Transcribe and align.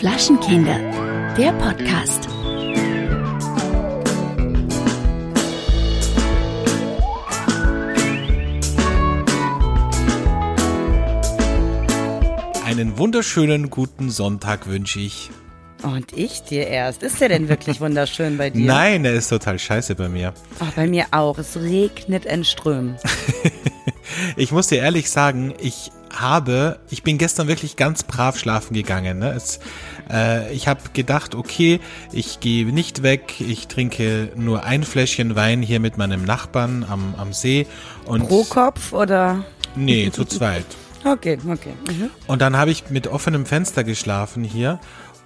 Flaschenkinder, 0.00 0.78
der 1.36 1.52
Podcast. 1.52 2.26
Einen 12.64 12.96
wunderschönen 12.96 13.68
guten 13.68 14.08
Sonntag 14.08 14.66
wünsche 14.66 15.00
ich. 15.00 15.30
Und 15.82 16.12
ich 16.16 16.44
dir 16.44 16.66
erst. 16.66 17.02
Ist 17.02 17.20
der 17.20 17.28
denn 17.28 17.50
wirklich 17.50 17.80
wunderschön 17.80 18.38
bei 18.38 18.48
dir? 18.48 18.64
Nein, 18.64 19.04
er 19.04 19.12
ist 19.12 19.28
total 19.28 19.58
scheiße 19.58 19.96
bei 19.96 20.08
mir. 20.08 20.32
Oh, 20.60 20.66
bei 20.74 20.86
mir 20.86 21.06
auch. 21.10 21.36
Es 21.36 21.58
regnet 21.58 22.24
in 22.24 22.44
Strömen. 22.44 22.96
ich 24.36 24.52
muss 24.52 24.68
dir 24.68 24.78
ehrlich 24.78 25.10
sagen, 25.10 25.54
ich 25.60 25.90
habe, 26.12 26.80
ich 26.90 27.02
bin 27.02 27.18
gestern 27.18 27.48
wirklich 27.48 27.76
ganz 27.76 28.02
brav 28.02 28.38
schlafen 28.38 28.74
gegangen. 28.74 29.18
Ne? 29.20 29.32
Es, 29.32 29.60
äh, 30.10 30.52
ich 30.52 30.68
habe 30.68 30.80
gedacht, 30.92 31.34
okay, 31.34 31.80
ich 32.12 32.40
gehe 32.40 32.66
nicht 32.66 33.02
weg, 33.02 33.40
ich 33.40 33.68
trinke 33.68 34.32
nur 34.34 34.64
ein 34.64 34.82
Fläschchen 34.82 35.36
Wein 35.36 35.62
hier 35.62 35.80
mit 35.80 35.98
meinem 35.98 36.24
Nachbarn 36.24 36.84
am, 36.88 37.14
am 37.16 37.32
See. 37.32 37.66
Und 38.06 38.28
Pro 38.28 38.44
Kopf 38.44 38.92
oder? 38.92 39.44
Nee, 39.76 40.10
zu 40.10 40.24
zweit. 40.24 40.66
Okay, 41.02 41.38
okay. 41.48 41.72
Mhm. 41.88 42.10
Und 42.26 42.42
dann 42.42 42.58
habe 42.58 42.70
ich 42.70 42.90
mit 42.90 43.06
offenem 43.08 43.46
Fenster 43.46 43.84
geschlafen 43.84 44.44
hier 44.44 44.80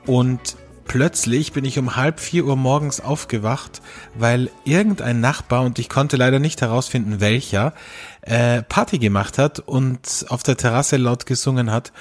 und 0.07 0.57
plötzlich 0.85 1.53
bin 1.53 1.65
ich 1.65 1.79
um 1.79 1.97
halb 1.97 2.21
vier 2.21 2.45
Uhr 2.45 2.57
morgens 2.57 3.01
aufgewacht, 3.01 3.83
weil 4.15 4.51
irgendein 4.65 5.21
Nachbar, 5.21 5.63
und 5.63 5.79
ich 5.79 5.89
konnte 5.89 6.17
leider 6.17 6.39
nicht 6.39 6.61
herausfinden, 6.61 7.21
welcher, 7.21 7.73
äh, 8.27 8.63
Party 8.63 8.99
gemacht 8.99 9.39
hat 9.39 9.61
und 9.61 10.27
auf 10.29 10.43
der 10.43 10.57
Terrasse 10.57 10.97
laut 10.97 11.27
gesungen 11.27 11.71
hat. 11.71 11.93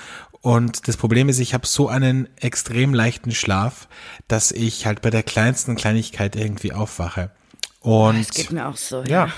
Und 0.42 0.88
das 0.88 0.98
Problem 0.98 1.30
ist, 1.30 1.40
ich 1.40 1.54
habe 1.54 1.66
so 1.66 1.88
einen 1.88 2.28
extrem 2.36 2.94
leichten 2.94 3.32
Schlaf, 3.32 3.88
dass 4.28 4.52
ich 4.52 4.86
halt 4.86 5.02
bei 5.02 5.10
der 5.10 5.24
kleinsten 5.24 5.76
Kleinigkeit 5.76 6.36
irgendwie 6.36 6.74
aufwache. 6.74 7.32
Und 7.80 8.20
Das 8.20 8.36
geht 8.36 8.52
mir 8.52 8.68
auch 8.68 8.78
so. 8.78 9.04
ja, 9.04 9.30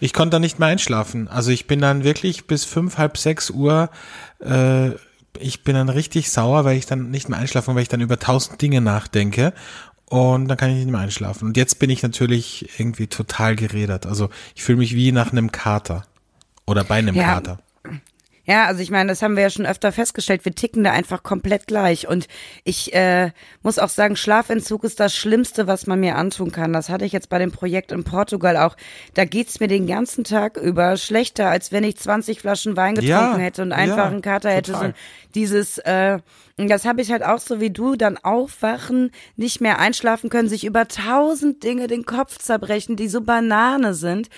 ich 0.00 0.12
konnte 0.12 0.32
dann 0.32 0.42
nicht 0.42 0.58
mehr 0.58 0.68
einschlafen. 0.68 1.28
Also 1.28 1.50
ich 1.50 1.66
bin 1.66 1.80
dann 1.80 2.04
wirklich 2.04 2.46
bis 2.46 2.64
fünf, 2.64 2.98
halb 2.98 3.18
sechs 3.18 3.50
Uhr, 3.50 3.90
äh, 4.42 4.90
ich 5.38 5.64
bin 5.64 5.74
dann 5.74 5.88
richtig 5.88 6.30
sauer, 6.30 6.64
weil 6.64 6.76
ich 6.76 6.86
dann 6.86 7.10
nicht 7.10 7.28
mehr 7.28 7.38
einschlafen, 7.38 7.74
weil 7.74 7.82
ich 7.82 7.88
dann 7.88 8.00
über 8.00 8.18
tausend 8.18 8.60
Dinge 8.60 8.80
nachdenke. 8.80 9.52
Und 10.06 10.48
dann 10.48 10.56
kann 10.56 10.70
ich 10.70 10.76
nicht 10.76 10.90
mehr 10.90 11.00
einschlafen. 11.00 11.46
Und 11.46 11.56
jetzt 11.56 11.78
bin 11.78 11.88
ich 11.88 12.02
natürlich 12.02 12.68
irgendwie 12.78 13.06
total 13.06 13.54
geredert. 13.54 14.06
Also 14.06 14.28
ich 14.56 14.64
fühle 14.64 14.78
mich 14.78 14.94
wie 14.94 15.12
nach 15.12 15.30
einem 15.30 15.52
Kater. 15.52 16.04
Oder 16.70 16.84
bei 16.84 16.96
einem 16.96 17.14
Ja. 17.14 17.34
Kater. 17.34 17.58
Ja, 18.50 18.66
also 18.66 18.82
ich 18.82 18.90
meine, 18.90 19.10
das 19.10 19.22
haben 19.22 19.36
wir 19.36 19.44
ja 19.44 19.50
schon 19.50 19.64
öfter 19.64 19.92
festgestellt. 19.92 20.44
Wir 20.44 20.54
ticken 20.54 20.82
da 20.82 20.90
einfach 20.90 21.22
komplett 21.22 21.68
gleich. 21.68 22.08
Und 22.08 22.26
ich 22.64 22.92
äh, 22.94 23.30
muss 23.62 23.78
auch 23.78 23.90
sagen, 23.90 24.16
Schlafentzug 24.16 24.82
ist 24.82 24.98
das 24.98 25.14
Schlimmste, 25.14 25.68
was 25.68 25.86
man 25.86 26.00
mir 26.00 26.16
antun 26.16 26.50
kann. 26.50 26.72
Das 26.72 26.88
hatte 26.88 27.04
ich 27.04 27.12
jetzt 27.12 27.28
bei 27.28 27.38
dem 27.38 27.52
Projekt 27.52 27.92
in 27.92 28.02
Portugal 28.02 28.56
auch. 28.56 28.76
Da 29.14 29.24
geht's 29.24 29.60
mir 29.60 29.68
den 29.68 29.86
ganzen 29.86 30.24
Tag 30.24 30.56
über 30.56 30.96
schlechter, 30.96 31.48
als 31.48 31.70
wenn 31.70 31.84
ich 31.84 31.96
20 31.98 32.40
Flaschen 32.40 32.76
Wein 32.76 32.96
getrunken 32.96 33.08
Ja, 33.08 33.36
hätte 33.36 33.62
und 33.62 33.70
einfach 33.70 33.98
ja, 33.98 34.06
einen 34.06 34.22
Kater 34.22 34.50
hätte. 34.50 34.72
So 34.72 34.92
dieses, 35.36 35.78
äh, 35.78 36.18
das 36.56 36.84
habe 36.84 37.02
ich 37.02 37.12
halt 37.12 37.22
auch 37.22 37.38
so 37.38 37.60
wie 37.60 37.70
du, 37.70 37.94
dann 37.94 38.16
aufwachen, 38.16 39.12
nicht 39.36 39.60
mehr 39.60 39.78
einschlafen 39.78 40.28
können, 40.28 40.48
sich 40.48 40.64
über 40.64 40.88
tausend 40.88 41.62
Dinge 41.62 41.86
den 41.86 42.04
Kopf 42.04 42.38
zerbrechen, 42.38 42.96
die 42.96 43.06
so 43.06 43.20
Banane 43.20 43.94
sind. 43.94 44.28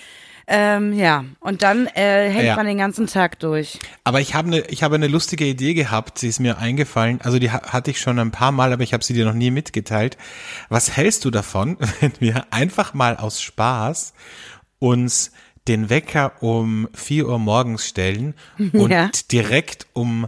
Ähm, 0.45 0.91
ja, 0.93 1.23
und 1.39 1.61
dann 1.63 1.87
äh, 1.87 2.29
hängt 2.29 2.43
Ja. 2.45 2.55
man 2.57 2.65
den 2.65 2.77
ganzen 2.77 3.07
Tag 3.07 3.39
durch. 3.39 3.79
Aber 4.03 4.19
ich 4.19 4.35
habe 4.35 4.47
eine, 4.47 4.59
ich 4.67 4.83
habe 4.83 4.95
eine 4.95 5.07
lustige 5.07 5.45
Idee 5.45 5.73
gehabt, 5.73 6.19
sie 6.19 6.27
ist 6.27 6.39
mir 6.39 6.57
eingefallen. 6.57 7.21
Also 7.21 7.39
die 7.39 7.49
ha- 7.51 7.61
hatte 7.71 7.91
ich 7.91 8.01
schon 8.01 8.19
ein 8.19 8.31
paar 8.31 8.51
Mal, 8.51 8.73
aber 8.73 8.83
ich 8.83 8.93
habe 8.93 9.03
sie 9.03 9.13
dir 9.13 9.25
noch 9.25 9.33
nie 9.33 9.51
mitgeteilt. 9.51 10.17
Was 10.69 10.97
hältst 10.97 11.23
du 11.25 11.31
davon, 11.31 11.77
wenn 12.01 12.11
wir 12.19 12.45
einfach 12.51 12.93
mal 12.93 13.15
aus 13.17 13.41
Spaß 13.41 14.13
uns 14.79 15.31
den 15.69 15.89
Wecker 15.89 16.33
um 16.43 16.89
4 16.93 17.27
Uhr 17.29 17.39
morgens 17.39 17.87
stellen 17.87 18.33
und 18.73 18.91
Ja. 18.91 19.09
direkt 19.31 19.87
um 19.93 20.27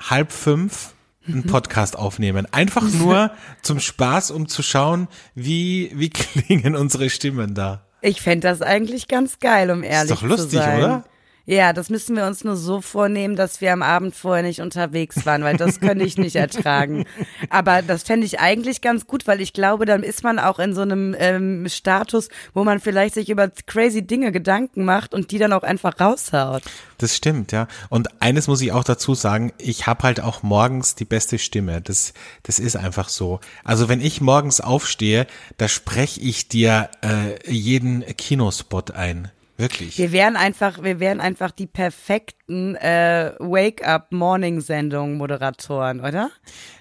halb 0.00 0.32
fünf 0.32 0.94
einen 1.28 1.42
Podcast 1.46 1.96
aufnehmen. 1.98 2.46
Einfach 2.52 2.88
nur 2.90 3.32
zum 3.60 3.80
Spaß, 3.80 4.30
um 4.30 4.48
zu 4.48 4.62
schauen, 4.62 5.08
wie, 5.34 5.90
wie 5.94 6.08
klingen 6.08 6.74
unsere 6.74 7.10
Stimmen 7.10 7.54
da. 7.54 7.82
Ich 8.06 8.20
fände 8.20 8.46
das 8.46 8.62
eigentlich 8.62 9.08
ganz 9.08 9.40
geil, 9.40 9.68
um 9.68 9.82
ehrlich 9.82 10.12
doch 10.12 10.22
lustig, 10.22 10.50
zu 10.50 10.56
sein. 10.58 10.78
oder? 10.78 11.04
Ja, 11.48 11.72
das 11.72 11.90
müssen 11.90 12.16
wir 12.16 12.26
uns 12.26 12.42
nur 12.42 12.56
so 12.56 12.80
vornehmen, 12.80 13.36
dass 13.36 13.60
wir 13.60 13.72
am 13.72 13.82
Abend 13.82 14.16
vorher 14.16 14.42
nicht 14.42 14.60
unterwegs 14.60 15.24
waren, 15.26 15.44
weil 15.44 15.56
das 15.56 15.78
könnte 15.78 16.04
ich 16.04 16.18
nicht 16.18 16.34
ertragen. 16.34 17.06
Aber 17.50 17.82
das 17.82 18.02
fände 18.02 18.26
ich 18.26 18.40
eigentlich 18.40 18.80
ganz 18.80 19.06
gut, 19.06 19.28
weil 19.28 19.40
ich 19.40 19.52
glaube, 19.52 19.86
dann 19.86 20.02
ist 20.02 20.24
man 20.24 20.40
auch 20.40 20.58
in 20.58 20.74
so 20.74 20.80
einem 20.80 21.14
ähm, 21.16 21.68
Status, 21.68 22.30
wo 22.52 22.64
man 22.64 22.80
vielleicht 22.80 23.14
sich 23.14 23.30
über 23.30 23.48
crazy 23.66 24.04
Dinge 24.04 24.32
Gedanken 24.32 24.84
macht 24.84 25.14
und 25.14 25.30
die 25.30 25.38
dann 25.38 25.52
auch 25.52 25.62
einfach 25.62 26.00
raushaut. 26.00 26.64
Das 26.98 27.14
stimmt, 27.14 27.52
ja. 27.52 27.68
Und 27.90 28.20
eines 28.20 28.48
muss 28.48 28.60
ich 28.60 28.72
auch 28.72 28.84
dazu 28.84 29.14
sagen, 29.14 29.52
ich 29.58 29.86
habe 29.86 30.02
halt 30.02 30.20
auch 30.20 30.42
morgens 30.42 30.96
die 30.96 31.04
beste 31.04 31.38
Stimme. 31.38 31.80
Das, 31.80 32.12
das 32.42 32.58
ist 32.58 32.76
einfach 32.76 33.08
so. 33.08 33.38
Also 33.62 33.88
wenn 33.88 34.00
ich 34.00 34.20
morgens 34.20 34.60
aufstehe, 34.60 35.28
da 35.58 35.68
spreche 35.68 36.20
ich 36.20 36.48
dir 36.48 36.90
äh, 37.02 37.48
jeden 37.48 38.04
Kinospot 38.16 38.90
ein. 38.90 39.30
Wirklich. 39.58 39.98
Wir 39.98 40.12
wären 40.12 40.36
einfach, 40.36 40.82
wir 40.82 41.00
wären 41.00 41.20
einfach 41.20 41.50
die 41.50 41.66
perfekten 41.66 42.74
äh, 42.76 43.32
Wake-up-Morning-Sendung-Moderatoren, 43.38 46.00
oder? 46.00 46.30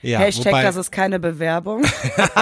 Ja, 0.02 0.20
Hashtag, 0.20 0.54
wobei- 0.54 0.64
das 0.64 0.76
ist 0.76 0.92
keine 0.92 1.20
Bewerbung. 1.20 1.84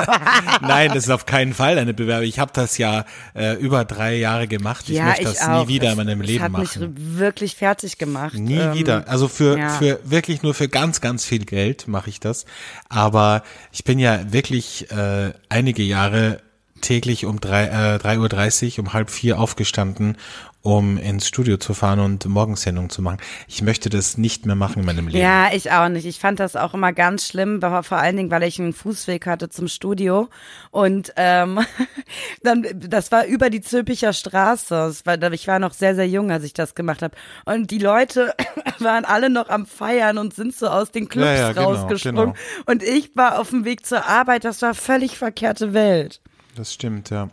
Nein, 0.62 0.90
das 0.94 1.06
ist 1.06 1.10
auf 1.10 1.26
keinen 1.26 1.54
Fall 1.54 1.78
eine 1.78 1.94
Bewerbung. 1.94 2.28
Ich 2.28 2.40
habe 2.40 2.52
das 2.54 2.78
ja 2.78 3.06
äh, 3.36 3.56
über 3.58 3.86
drei 3.86 4.16
Jahre 4.16 4.48
gemacht. 4.48 4.90
Ich 4.90 4.98
ja, 4.98 5.06
möchte 5.06 5.22
ich 5.24 5.28
das 5.30 5.42
auch. 5.48 5.64
nie 5.64 5.68
wieder 5.74 5.88
es, 5.88 5.92
in 5.92 5.98
meinem 5.98 6.22
Leben 6.22 6.44
hat 6.44 6.52
machen. 6.52 6.94
mich 6.96 7.20
wirklich 7.20 7.56
fertig 7.56 7.98
gemacht. 7.98 8.34
Nie 8.36 8.58
Ähm, 8.58 8.74
wieder. 8.74 9.08
Also 9.08 9.28
für, 9.28 9.58
ja. 9.58 9.70
für 9.70 10.00
wirklich 10.04 10.44
nur 10.44 10.54
für 10.54 10.68
ganz, 10.68 11.02
ganz 11.02 11.26
viel 11.26 11.46
Geld 11.46 11.88
mache 11.88 12.10
ich 12.10 12.20
das. 12.20 12.46
Aber 12.90 13.44
ich 13.72 13.84
bin 13.84 14.00
ja 14.00 14.32
wirklich 14.34 14.92
äh, 14.92 15.34
einige 15.50 15.84
Jahre 15.84 16.40
täglich 16.84 17.26
um 17.26 17.42
drei, 17.42 17.66
äh, 17.66 17.98
3.30 17.98 18.78
Uhr, 18.78 18.86
um 18.86 18.94
halb 18.94 19.10
vier 19.10 19.40
aufgestanden, 19.40 20.18
um 20.64 20.98
ins 20.98 21.28
Studio 21.28 21.58
zu 21.58 21.74
fahren 21.74 22.00
und 22.00 22.26
Morgensendung 22.26 22.90
zu 22.90 23.02
machen. 23.02 23.18
Ich 23.48 23.62
möchte 23.62 23.90
das 23.90 24.18
nicht 24.18 24.46
mehr 24.46 24.56
machen 24.56 24.80
in 24.80 24.86
meinem 24.86 25.08
Leben. 25.08 25.20
Ja, 25.20 25.50
ich 25.54 25.72
auch 25.72 25.90
nicht. 25.90 26.06
Ich 26.06 26.20
fand 26.20 26.40
das 26.40 26.56
auch 26.56 26.74
immer 26.74 26.94
ganz 26.94 27.28
schlimm, 27.28 27.60
vor 27.62 27.98
allen 27.98 28.16
Dingen, 28.16 28.32
weil 28.32 28.44
ich 28.44 28.60
einen 28.60 28.72
Fußweg 28.72 29.26
hatte 29.26 29.50
zum 29.50 29.68
Studio 29.68 30.30
und 30.72 31.12
ähm, 31.18 31.60
dann, 32.44 32.66
das 32.76 33.12
war 33.12 33.26
über 33.26 33.50
die 33.50 33.62
Zülpicher 33.62 34.14
Straße. 34.14 34.94
War, 35.04 35.34
ich 35.34 35.48
war 35.48 35.60
noch 35.60 35.74
sehr, 35.74 35.96
sehr 35.96 36.08
jung, 36.08 36.32
als 36.32 36.46
ich 36.46 36.54
das 36.54 36.76
gemacht 36.76 37.02
habe. 37.02 37.16
Und 37.46 37.72
die 37.72 37.80
Leute 37.80 38.34
waren 38.80 39.04
alle 39.04 39.30
noch 39.30 39.50
am 39.50 39.66
Feiern 39.66 40.18
und 40.18 40.34
sind 40.34 40.56
so 40.56 40.68
aus 40.68 40.92
den 40.92 41.10
Clubs 41.10 41.28
Ja, 41.28 41.36
ja, 41.36 41.52
genau, 41.52 41.74
rausgesprungen. 41.74 42.34
genau. 42.34 42.36
Und 42.68 42.84
ich 42.84 43.16
war 43.16 43.40
auf 43.40 43.50
dem 43.50 43.66
Weg 43.66 43.86
zur 43.86 44.06
Arbeit. 44.06 44.46
Das 44.46 44.62
war 44.62 44.74
völlig 44.74 45.18
verkehrte 45.18 45.74
Welt. 45.74 46.22
Das 46.56 46.74
stimmt, 46.74 47.10
ja. 47.10 47.30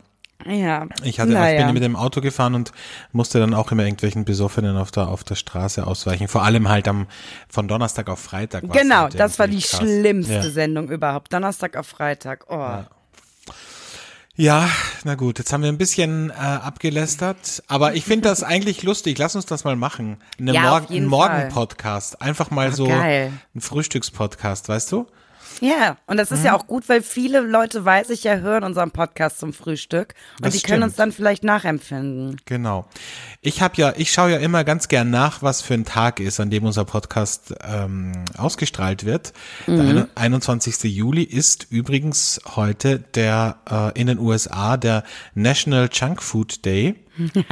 Ja. 0.46 0.86
Ich 1.02 1.20
hatte, 1.20 1.32
ich 1.32 1.38
naja. 1.38 1.64
bin 1.66 1.74
mit 1.74 1.82
dem 1.82 1.96
Auto 1.96 2.22
gefahren 2.22 2.54
und 2.54 2.72
musste 3.12 3.38
dann 3.38 3.52
auch 3.52 3.70
immer 3.72 3.82
irgendwelchen 3.84 4.24
Besoffenen 4.24 4.78
auf 4.78 4.90
der, 4.90 5.08
auf 5.08 5.22
der 5.22 5.34
Straße 5.34 5.86
ausweichen. 5.86 6.28
Vor 6.28 6.42
allem 6.44 6.68
halt 6.70 6.88
am, 6.88 7.06
von 7.48 7.68
Donnerstag 7.68 8.08
auf 8.08 8.20
Freitag. 8.20 8.64
Genau, 8.72 9.02
halt 9.02 9.20
das 9.20 9.38
war 9.38 9.48
die 9.48 9.60
krass. 9.60 9.80
schlimmste 9.80 10.32
Ja. 10.34 10.50
Sendung 10.50 10.88
überhaupt. 10.88 11.30
Donnerstag 11.32 11.76
auf 11.76 11.86
Freitag. 11.88 12.46
Oh. 12.48 12.84
Ja, 14.36 14.70
na 15.04 15.16
gut, 15.16 15.38
jetzt 15.38 15.52
haben 15.52 15.62
wir 15.62 15.68
ein 15.68 15.76
bisschen 15.76 16.30
äh, 16.30 16.32
abgelästert, 16.32 17.62
aber 17.68 17.94
ich 17.94 18.04
finde 18.06 18.30
das 18.30 18.42
eigentlich 18.42 18.82
lustig. 18.82 19.18
Lass 19.18 19.36
uns 19.36 19.44
das 19.44 19.64
mal 19.64 19.76
machen. 19.76 20.16
Eine 20.38 20.54
Ja, 20.54 20.70
Morgen, 20.70 20.86
jeden 20.90 21.06
ein 21.06 21.10
Fall. 21.10 21.28
Morgen-Podcast. 21.40 22.22
Einfach 22.22 22.50
mal 22.50 22.68
Ah, 22.68 22.72
so 22.72 22.86
geil. 22.88 23.32
ein 23.54 23.60
Frühstückspodcast, 23.60 24.70
weißt 24.70 24.90
du? 24.92 25.06
Ja, 25.60 25.96
und 26.06 26.16
das 26.16 26.30
ist 26.30 26.40
Mhm. 26.40 26.44
ja 26.46 26.56
auch 26.56 26.66
gut, 26.66 26.88
weil 26.88 27.02
viele 27.02 27.40
Leute, 27.40 27.84
weiß 27.84 28.10
ich 28.10 28.24
ja, 28.24 28.36
hören 28.36 28.64
unseren 28.64 28.90
Podcast 28.92 29.38
zum 29.40 29.52
Frühstück 29.52 30.14
und 30.38 30.46
Das 30.46 30.54
die 30.54 30.60
können 30.62 30.82
uns 30.84 30.94
stimmt. 30.94 30.98
dann 31.08 31.12
vielleicht 31.12 31.44
nachempfinden. 31.44 32.40
Genau. 32.46 32.86
Ich 33.42 33.60
habe 33.60 33.74
ja, 33.76 33.92
ich 33.96 34.12
schaue 34.12 34.30
ja 34.32 34.38
immer 34.38 34.64
ganz 34.64 34.88
gern 34.88 35.10
nach, 35.10 35.42
was 35.42 35.60
für 35.60 35.74
ein 35.74 35.84
Tag 35.84 36.20
ist, 36.20 36.40
an 36.40 36.50
dem 36.50 36.64
unser 36.64 36.84
Podcast 36.84 37.54
ähm, 37.62 38.12
ausgestrahlt 38.38 39.04
wird. 39.04 39.32
Der 39.66 39.80
eine- 39.80 40.08
21. 40.14 40.84
Juli 40.84 41.22
ist 41.24 41.66
übrigens 41.70 42.40
heute 42.54 42.98
der 42.98 43.58
äh, 43.94 44.00
in 44.00 44.06
den 44.06 44.18
USA 44.18 44.76
der 44.76 45.04
National 45.34 45.88
Junk 45.92 46.22
Food 46.22 46.64
Day. 46.64 46.94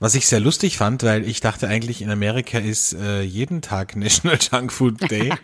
Was 0.00 0.14
ich 0.16 0.26
sehr 0.26 0.40
lustig 0.40 0.78
fand, 0.78 1.04
weil 1.04 1.28
ich 1.28 1.40
dachte 1.40 1.68
eigentlich 1.68 2.02
in 2.02 2.10
Amerika 2.10 2.58
ist 2.58 2.92
äh, 2.94 3.20
jeden 3.22 3.62
Tag 3.62 3.94
National 3.96 4.38
Junk 4.40 4.72
Food 4.72 5.08
Day. 5.10 5.32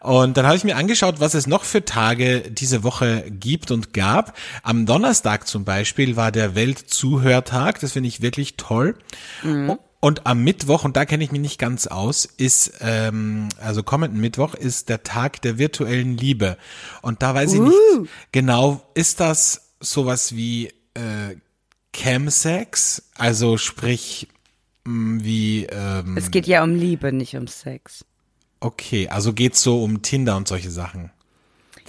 Und 0.00 0.36
dann 0.36 0.46
habe 0.46 0.56
ich 0.56 0.64
mir 0.64 0.76
angeschaut, 0.76 1.20
was 1.20 1.34
es 1.34 1.46
noch 1.46 1.64
für 1.64 1.84
Tage 1.84 2.50
diese 2.50 2.84
Woche 2.84 3.24
gibt 3.30 3.70
und 3.70 3.92
gab. 3.92 4.36
Am 4.62 4.86
Donnerstag 4.86 5.46
zum 5.48 5.64
Beispiel 5.64 6.16
war 6.16 6.30
der 6.30 6.54
Weltzuhörtag. 6.54 7.80
Das 7.80 7.92
finde 7.92 8.08
ich 8.08 8.20
wirklich 8.22 8.56
toll. 8.56 8.94
Und 10.00 10.26
am 10.26 10.44
Mittwoch, 10.44 10.84
und 10.84 10.96
da 10.96 11.04
kenne 11.04 11.24
ich 11.24 11.32
mich 11.32 11.40
nicht 11.40 11.58
ganz 11.58 11.88
aus, 11.88 12.24
ist, 12.24 12.74
ähm, 12.80 13.48
also 13.60 13.82
kommenden 13.82 14.20
Mittwoch 14.20 14.54
ist 14.54 14.88
der 14.88 15.02
Tag 15.02 15.42
der 15.42 15.58
virtuellen 15.58 16.16
Liebe. 16.16 16.56
Und 17.02 17.22
da 17.22 17.34
weiß 17.34 17.54
ich 17.54 17.60
nicht 17.60 17.76
genau, 18.30 18.80
ist 18.94 19.18
das 19.18 19.72
sowas 19.80 20.36
wie 20.36 20.68
äh, 20.94 21.36
Chemsex? 21.92 23.10
Also 23.16 23.56
sprich, 23.56 24.28
mh, 24.84 25.24
wie 25.24 25.66
ähm, 25.66 26.16
Es 26.16 26.30
geht 26.30 26.46
ja 26.46 26.62
um 26.62 26.76
Liebe, 26.76 27.12
nicht 27.12 27.36
um 27.36 27.48
Sex. 27.48 28.04
Okay, 28.60 29.08
also 29.08 29.32
geht's 29.32 29.62
so 29.62 29.82
um 29.82 30.02
Tinder 30.02 30.36
und 30.36 30.48
solche 30.48 30.70
Sachen. 30.70 31.10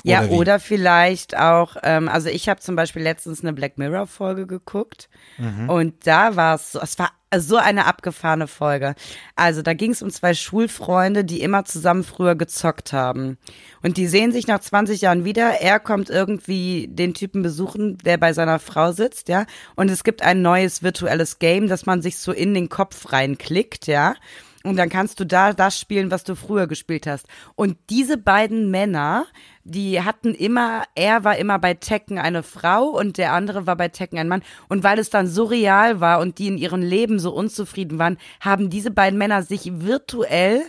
Ja, 0.04 0.30
wie? 0.30 0.34
oder 0.34 0.60
vielleicht 0.60 1.36
auch, 1.38 1.76
ähm, 1.84 2.08
also 2.08 2.30
ich 2.30 2.48
habe 2.48 2.62
zum 2.62 2.76
Beispiel 2.78 3.02
letztens 3.02 3.42
eine 3.42 3.52
Black 3.52 3.78
Mirror 3.78 4.08
Folge 4.08 4.48
geguckt 4.48 5.10
Mhm. 5.38 5.70
und 5.70 6.08
da 6.08 6.38
war 6.38 6.56
es 6.56 6.72
so, 6.72 6.80
es 6.80 6.98
war 7.00 7.12
so 7.38 7.58
eine 7.58 7.86
abgefahrene 7.86 8.48
Folge. 8.48 8.96
Also 9.36 9.62
da 9.62 9.74
ging 9.74 9.92
es 9.92 10.02
um 10.02 10.10
zwei 10.10 10.34
Schulfreunde, 10.34 11.24
die 11.26 11.42
immer 11.42 11.64
zusammen 11.66 12.04
früher 12.04 12.36
gezockt 12.36 12.92
haben. 12.92 13.38
Und 13.84 13.98
die 13.98 14.08
sehen 14.08 14.32
sich 14.32 14.48
nach 14.48 14.60
20 14.62 15.02
Jahren 15.02 15.26
wieder. 15.26 15.62
Er 15.62 15.80
kommt 15.80 16.10
irgendwie 16.10 16.88
den 16.90 17.14
Typen 17.14 17.44
besuchen, 17.44 17.98
der 18.00 18.18
bei 18.18 18.34
seiner 18.34 18.58
Frau 18.58 18.94
sitzt, 18.94 19.30
ja. 19.30 19.46
Und 19.76 19.92
es 19.92 20.04
gibt 20.04 20.24
ein 20.24 20.42
neues 20.42 20.82
virtuelles 20.82 21.38
Game, 21.38 21.68
dass 21.68 21.86
man 21.86 22.02
sich 22.02 22.18
so 22.18 22.32
in 22.32 22.54
den 22.56 22.68
Kopf 22.70 23.12
reinklickt, 23.12 23.86
ja. 23.86 24.16
Und 24.70 24.76
dann 24.76 24.90
kannst 24.90 25.20
du 25.20 25.26
da 25.26 25.52
das 25.52 25.80
spielen, 25.80 26.12
was 26.12 26.24
du 26.24 26.36
früher 26.36 26.68
gespielt 26.68 27.08
hast. 27.08 27.26
Und 27.56 27.76
diese 27.90 28.18
beiden 28.18 28.70
Männer, 28.70 29.26
die 29.64 30.04
hatten 30.04 30.36
immer, 30.36 30.84
er 30.94 31.24
war 31.24 31.38
immer 31.38 31.58
bei 31.58 31.74
Tekken 31.74 32.20
eine 32.20 32.44
Frau 32.44 32.84
und 32.86 33.18
der 33.18 33.34
andere 33.34 33.66
war 33.66 33.76
bei 33.76 33.88
Tekken 33.88 34.20
ein 34.20 34.28
Mann. 34.28 34.44
Und 34.68 34.84
weil 34.84 35.00
es 35.00 35.10
dann 35.10 35.26
so 35.26 35.46
real 35.46 36.02
war 36.02 36.20
und 36.20 36.38
die 36.38 36.48
in 36.48 36.60
ihrem 36.60 36.84
Leben 36.84 37.18
so 37.18 37.34
unzufrieden 37.34 37.98
waren, 37.98 38.20
haben 38.42 38.70
diese 38.70 38.92
beiden 38.92 39.18
Männer 39.18 39.42
sich 39.42 39.82
virtuell 39.82 40.62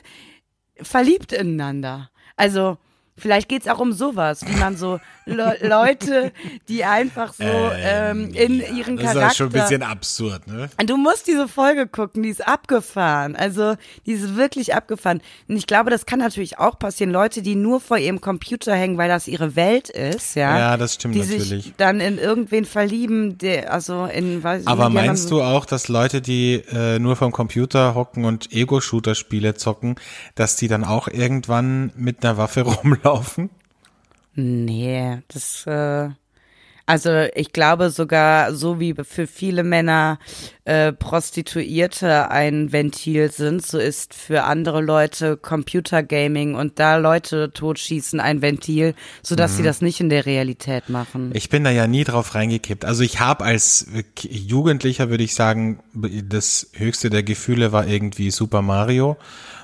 verliebt 0.76 1.34
ineinander. 1.34 2.08
Also, 2.36 2.78
vielleicht 3.20 3.48
geht's 3.48 3.68
auch 3.68 3.78
um 3.78 3.92
sowas, 3.92 4.40
wie 4.46 4.56
man 4.58 4.76
so 4.76 4.98
Le 5.26 5.56
Leute, 5.62 6.32
die 6.68 6.84
einfach 6.84 7.32
so 7.34 7.44
ähm, 7.44 8.30
in 8.34 8.60
ihren 8.76 8.96
Das 8.96 9.04
Charakter. 9.12 9.26
ist 9.28 9.36
schon 9.36 9.46
ein 9.48 9.52
bisschen 9.52 9.82
absurd, 9.84 10.46
ne? 10.48 10.68
Du 10.86 10.96
musst 10.96 11.26
diese 11.28 11.46
Folge 11.46 11.86
gucken, 11.86 12.22
die 12.24 12.30
ist 12.30 12.44
abgefahren. 12.46 13.36
Also, 13.36 13.74
die 14.06 14.12
ist 14.12 14.34
wirklich 14.36 14.74
abgefahren. 14.74 15.20
Und 15.46 15.56
ich 15.56 15.66
glaube, 15.68 15.90
das 15.90 16.06
kann 16.06 16.18
natürlich 16.18 16.58
auch 16.58 16.78
passieren. 16.78 17.12
Leute, 17.12 17.42
die 17.42 17.54
nur 17.54 17.80
vor 17.80 17.98
ihrem 17.98 18.20
Computer 18.20 18.74
hängen, 18.74 18.98
weil 18.98 19.08
das 19.08 19.28
ihre 19.28 19.54
Welt 19.54 19.88
ist, 19.88 20.34
ja. 20.34 20.58
Ja, 20.58 20.76
das 20.76 20.94
stimmt 20.94 21.14
die 21.14 21.20
natürlich. 21.20 21.48
sich 21.48 21.72
dann 21.76 22.00
in 22.00 22.18
irgendwen 22.18 22.64
verlieben, 22.64 23.38
der, 23.38 23.72
also 23.72 24.06
in, 24.06 24.42
weiß 24.42 24.66
Aber 24.66 24.88
meinst 24.88 25.28
so- 25.28 25.36
du 25.38 25.42
auch, 25.42 25.64
dass 25.64 25.86
Leute, 25.88 26.20
die 26.22 26.54
äh, 26.72 26.98
nur 26.98 27.14
vom 27.14 27.30
Computer 27.30 27.94
hocken 27.94 28.24
und 28.24 28.52
Ego-Shooter-Spiele 28.52 29.54
zocken, 29.54 29.94
dass 30.34 30.56
die 30.56 30.66
dann 30.66 30.82
auch 30.84 31.06
irgendwann 31.08 31.92
mit 31.96 32.24
einer 32.24 32.36
Waffe 32.36 32.62
rumlaufen? 32.62 33.09
Nee, 34.34 35.18
das, 35.28 35.66
äh, 35.66 36.10
also 36.86 37.10
ich 37.34 37.52
glaube 37.52 37.90
sogar, 37.90 38.52
so 38.54 38.80
wie 38.80 38.94
für 39.04 39.26
viele 39.28 39.62
Männer 39.62 40.18
äh, 40.64 40.92
Prostituierte 40.92 42.30
ein 42.30 42.72
Ventil 42.72 43.30
sind, 43.30 43.64
so 43.64 43.78
ist 43.78 44.12
für 44.14 44.42
andere 44.44 44.80
Leute 44.80 45.36
Computergaming 45.36 46.54
und 46.56 46.78
da 46.80 46.96
Leute 46.96 47.52
totschießen 47.52 48.18
ein 48.18 48.42
Ventil, 48.42 48.94
sodass 49.22 49.52
Mhm. 49.52 49.56
sie 49.58 49.62
das 49.62 49.82
nicht 49.82 50.00
in 50.00 50.08
der 50.08 50.26
Realität 50.26 50.88
machen. 50.88 51.30
Ich 51.34 51.48
bin 51.48 51.62
da 51.62 51.70
ja 51.70 51.86
nie 51.86 52.02
drauf 52.04 52.34
reingekippt. 52.34 52.84
Also 52.84 53.04
ich 53.04 53.20
habe 53.20 53.44
als 53.44 53.86
Jugendlicher, 54.20 55.10
würde 55.10 55.24
ich 55.24 55.34
sagen, 55.34 55.80
das 55.92 56.70
höchste 56.74 57.08
der 57.10 57.22
Gefühle 57.22 57.70
war 57.72 57.86
irgendwie 57.86 58.30
Super 58.32 58.62
Mario 58.62 59.16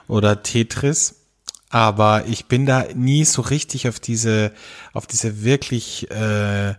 oder 0.06 0.44
Tetris. 0.44 1.15
Aber 1.70 2.24
ich 2.26 2.46
bin 2.46 2.64
da 2.64 2.86
nie 2.94 3.24
so 3.24 3.42
richtig 3.42 3.88
auf 3.88 3.98
diese, 4.00 4.52
auf 4.92 5.06
diese 5.06 5.42
wirklich 5.42 6.10
äh, 6.10 6.74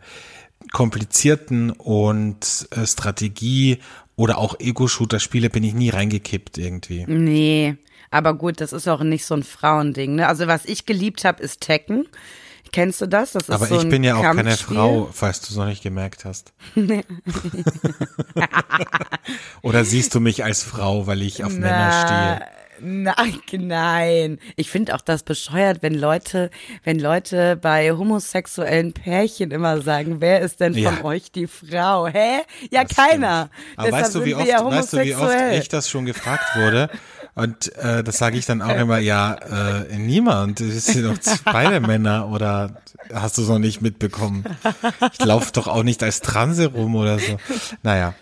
komplizierten 0.71 1.71
und 1.71 2.67
äh, 2.71 2.85
Strategie 2.85 3.79
oder 4.15 4.37
auch 4.37 4.59
Ego-Shooter-Spiele 4.59 5.49
bin 5.49 5.63
ich 5.63 5.73
nie 5.73 5.89
reingekippt 5.89 6.57
irgendwie. 6.57 7.05
Nee, 7.07 7.75
aber 8.09 8.33
gut, 8.33 8.61
das 8.61 8.73
ist 8.73 8.87
auch 8.87 9.03
nicht 9.03 9.25
so 9.25 9.35
ein 9.35 9.43
Frauending. 9.43 10.15
Ne? 10.15 10.27
Also 10.27 10.47
was 10.47 10.65
ich 10.65 10.85
geliebt 10.85 11.25
habe, 11.25 11.43
ist 11.43 11.61
Tekken. 11.61 12.07
Kennst 12.71 12.99
du 13.01 13.05
das? 13.07 13.31
Das 13.31 13.43
ist 13.43 13.49
Aber 13.49 13.65
so 13.65 13.75
ich 13.75 13.81
ein 13.81 13.89
bin 13.89 14.03
ja 14.03 14.15
auch 14.17 14.21
keine. 14.35 14.57
Frau, 14.57 15.09
falls 15.13 15.41
du 15.41 15.47
es 15.51 15.55
noch 15.55 15.67
nicht 15.67 15.83
gemerkt 15.83 16.25
hast. 16.25 16.53
Oder 19.61 19.85
siehst 19.85 20.13
du 20.15 20.19
mich 20.19 20.43
als 20.43 20.63
Frau, 20.63 21.07
weil 21.07 21.21
ich 21.21 21.43
auf 21.45 21.53
Männer 21.53 21.91
stehe? 22.05 22.66
Nein, 22.79 23.39
nein. 23.51 24.39
Ich 24.55 24.69
finde 24.69 24.95
auch 24.95 25.01
das 25.01 25.23
bescheuert, 25.23 25.79
wenn 25.81 25.93
Leute, 25.95 26.49
wenn 26.83 26.99
Leute 26.99 27.55
bei 27.55 27.91
homosexuellen 27.91 28.93
Pärchen 28.93 29.51
immer 29.51 29.81
sagen, 29.81 30.21
wer 30.21 30.41
ist 30.41 30.59
denn 30.59 30.73
von 30.73 30.81
Ja. 30.83 31.03
euch 31.03 31.31
die 31.31 31.47
Frau? 31.47 32.07
Hä? 32.07 32.41
Ja, 32.71 32.83
Das 32.83 32.95
keiner. 32.95 33.49
stimmt. 33.51 33.77
Aber 33.77 33.85
Deshalb 33.87 34.03
weißt 34.05 34.15
du, 34.15 34.25
wie 34.25 34.35
oft, 34.35 34.47
ja 34.47 34.65
weißt 34.65 34.93
du, 34.93 35.03
wie 35.03 35.15
oft 35.15 35.35
ich 35.53 35.69
das 35.69 35.89
schon 35.89 36.05
gefragt 36.05 36.55
wurde? 36.55 36.89
Und 37.35 37.75
äh, 37.75 38.03
das 38.03 38.17
sage 38.17 38.37
ich 38.37 38.45
dann 38.47 38.61
auch 38.63 38.75
immer, 38.75 38.97
ja, 38.97 39.33
äh, 39.33 39.97
niemand. 39.97 40.59
Es 40.59 40.85
sind 40.87 41.05
doch 41.05 41.37
beide 41.45 41.79
Männer 41.79 42.29
oder 42.29 42.81
hast 43.13 43.37
du 43.37 43.43
es 43.43 43.47
noch 43.47 43.59
nicht 43.59 43.81
mitbekommen? 43.81 44.43
Ich 45.13 45.23
laufe 45.23 45.51
doch 45.53 45.67
auch 45.67 45.83
nicht 45.83 46.01
als 46.01 46.21
Transe 46.21 46.67
rum 46.67 46.95
oder 46.95 47.19
so. 47.19 47.37
Naja. 47.83 48.15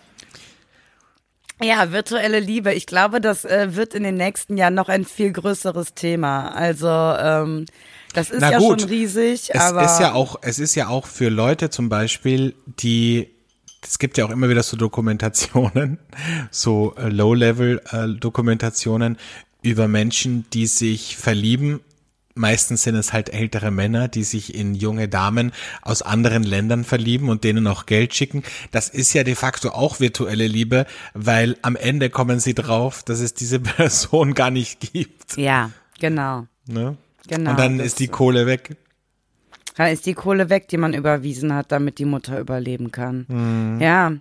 Ja, 1.62 1.90
virtuelle 1.90 2.40
Liebe. 2.40 2.74
Ich 2.74 2.86
glaube, 2.86 3.20
das 3.20 3.44
äh, 3.44 3.74
wird 3.74 3.94
in 3.94 4.02
den 4.02 4.16
nächsten 4.16 4.56
Jahren 4.56 4.74
noch 4.74 4.88
ein 4.88 5.04
viel 5.04 5.32
größeres 5.32 5.94
Thema. 5.94 6.50
Also 6.50 6.88
ähm, 6.88 7.66
das 8.12 8.30
ist 8.30 8.40
Na 8.40 8.52
ja 8.52 8.58
gut, 8.58 8.82
schon 8.82 8.90
riesig, 8.90 9.50
Es 9.52 9.60
aber 9.60 9.84
ist 9.84 10.00
ja 10.00 10.12
auch, 10.12 10.36
es 10.42 10.58
ist 10.58 10.74
ja 10.74 10.88
auch 10.88 11.06
für 11.06 11.28
Leute 11.28 11.70
zum 11.70 11.88
Beispiel, 11.88 12.54
die 12.80 13.28
es 13.82 13.98
gibt 13.98 14.18
ja 14.18 14.26
auch 14.26 14.30
immer 14.30 14.48
wieder 14.48 14.62
so 14.62 14.76
Dokumentationen, 14.76 15.98
so 16.50 16.94
äh, 16.96 17.08
Low-Level-Dokumentationen 17.08 19.16
über 19.62 19.88
Menschen, 19.88 20.44
die 20.52 20.66
sich 20.66 21.16
verlieben. 21.16 21.80
Meistens 22.36 22.82
sind 22.82 22.94
es 22.96 23.14
halt 23.14 23.32
ältere 23.32 23.70
Männer, 23.70 24.08
die 24.08 24.22
sich 24.22 24.54
in 24.54 24.74
junge 24.74 25.08
Damen 25.08 25.52
aus 25.80 26.02
anderen 26.02 26.42
Ländern 26.42 26.84
verlieben 26.84 27.30
und 27.30 27.44
denen 27.44 27.66
auch 27.66 27.86
Geld 27.86 28.14
schicken. 28.14 28.42
Das 28.72 28.90
ist 28.90 29.14
ja 29.14 29.24
de 29.24 29.34
facto 29.34 29.70
auch 29.70 30.00
virtuelle 30.00 30.46
Liebe, 30.46 30.84
weil 31.14 31.56
am 31.62 31.76
Ende 31.76 32.10
kommen 32.10 32.38
sie 32.38 32.52
drauf, 32.52 33.02
dass 33.02 33.20
es 33.20 33.32
diese 33.32 33.58
Person 33.76 34.34
gar 34.34 34.50
nicht 34.50 34.92
gibt. 34.92 35.36
ja, 35.36 35.70
genau. 35.98 36.46
Ne? 36.66 36.96
Genau, 37.26 37.50
und 37.52 37.58
dann 37.58 37.80
ist 37.80 38.00
die 38.00 38.08
Kohle 38.08 38.46
weg. 38.46 38.76
Dann 39.76 39.92
ist 39.92 40.06
die 40.06 40.14
Kohle 40.14 40.48
weg, 40.48 40.68
die 40.68 40.78
man 40.78 40.94
überwiesen 40.94 41.54
hat, 41.54 41.72
damit 41.72 41.98
die 41.98 42.04
Mutter 42.04 42.38
überleben 42.38 42.92
kann. 42.92 43.26
Mhm. 43.28 43.80
Ja. 43.80 44.12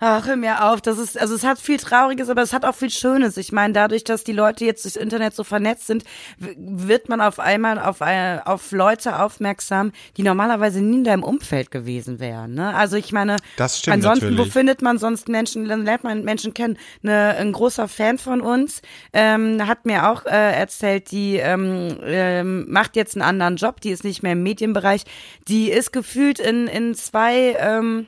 Ach, 0.00 0.26
hör 0.26 0.36
mir 0.36 0.64
auf. 0.64 0.80
Das 0.80 0.98
ist, 0.98 1.18
also 1.18 1.34
es 1.34 1.44
hat 1.44 1.58
viel 1.58 1.78
Trauriges, 1.78 2.28
aber 2.28 2.42
es 2.42 2.52
hat 2.52 2.64
auch 2.64 2.74
viel 2.74 2.90
Schönes. 2.90 3.36
Ich 3.36 3.52
meine, 3.52 3.72
dadurch, 3.72 4.04
dass 4.04 4.24
die 4.24 4.32
Leute 4.32 4.64
jetzt 4.64 4.84
durchs 4.84 4.96
Internet 4.96 5.34
so 5.34 5.44
vernetzt 5.44 5.86
sind, 5.86 6.04
wird 6.38 7.08
man 7.08 7.20
auf 7.20 7.38
einmal 7.40 7.78
auf, 7.78 8.00
äh, 8.00 8.38
auf 8.44 8.72
Leute 8.72 9.18
aufmerksam, 9.18 9.92
die 10.16 10.22
normalerweise 10.22 10.80
nie 10.80 10.98
in 10.98 11.04
deinem 11.04 11.22
Umfeld 11.22 11.70
gewesen 11.70 12.20
wären. 12.20 12.54
Ne? 12.54 12.74
Also 12.74 12.96
ich 12.96 13.12
meine, 13.12 13.36
Das 13.56 13.78
stimmt 13.78 13.94
ansonsten, 13.94 14.26
natürlich. 14.26 14.46
wo 14.46 14.50
findet 14.50 14.82
man 14.82 14.98
sonst 14.98 15.28
Menschen, 15.28 15.68
dann 15.68 15.84
lernt 15.84 16.04
man 16.04 16.24
Menschen 16.24 16.54
kennen. 16.54 16.78
Ne, 17.02 17.34
ein 17.38 17.52
großer 17.52 17.88
Fan 17.88 18.18
von 18.18 18.40
uns 18.40 18.82
ähm, 19.12 19.66
hat 19.66 19.86
mir 19.86 20.10
auch 20.10 20.24
äh, 20.26 20.52
erzählt, 20.54 21.10
die 21.10 21.36
ähm, 21.36 21.96
ähm, 22.02 22.66
macht 22.68 22.96
jetzt 22.96 23.14
einen 23.16 23.22
anderen 23.22 23.56
Job, 23.56 23.80
die 23.80 23.90
ist 23.90 24.04
nicht 24.04 24.22
mehr 24.22 24.32
im 24.32 24.42
Medienbereich, 24.42 25.04
die 25.48 25.70
ist 25.70 25.92
gefühlt 25.92 26.38
in, 26.38 26.66
in 26.66 26.94
zwei 26.94 27.56
ähm, 27.58 28.06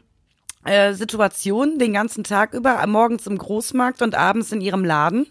äh, 0.68 0.94
Situationen 0.94 1.78
den 1.78 1.92
ganzen 1.92 2.25
Tag 2.25 2.54
über, 2.54 2.87
morgens 2.87 3.26
im 3.26 3.38
Großmarkt 3.38 4.02
und 4.02 4.14
abends 4.14 4.52
in 4.52 4.60
ihrem 4.60 4.84
Laden. 4.84 5.26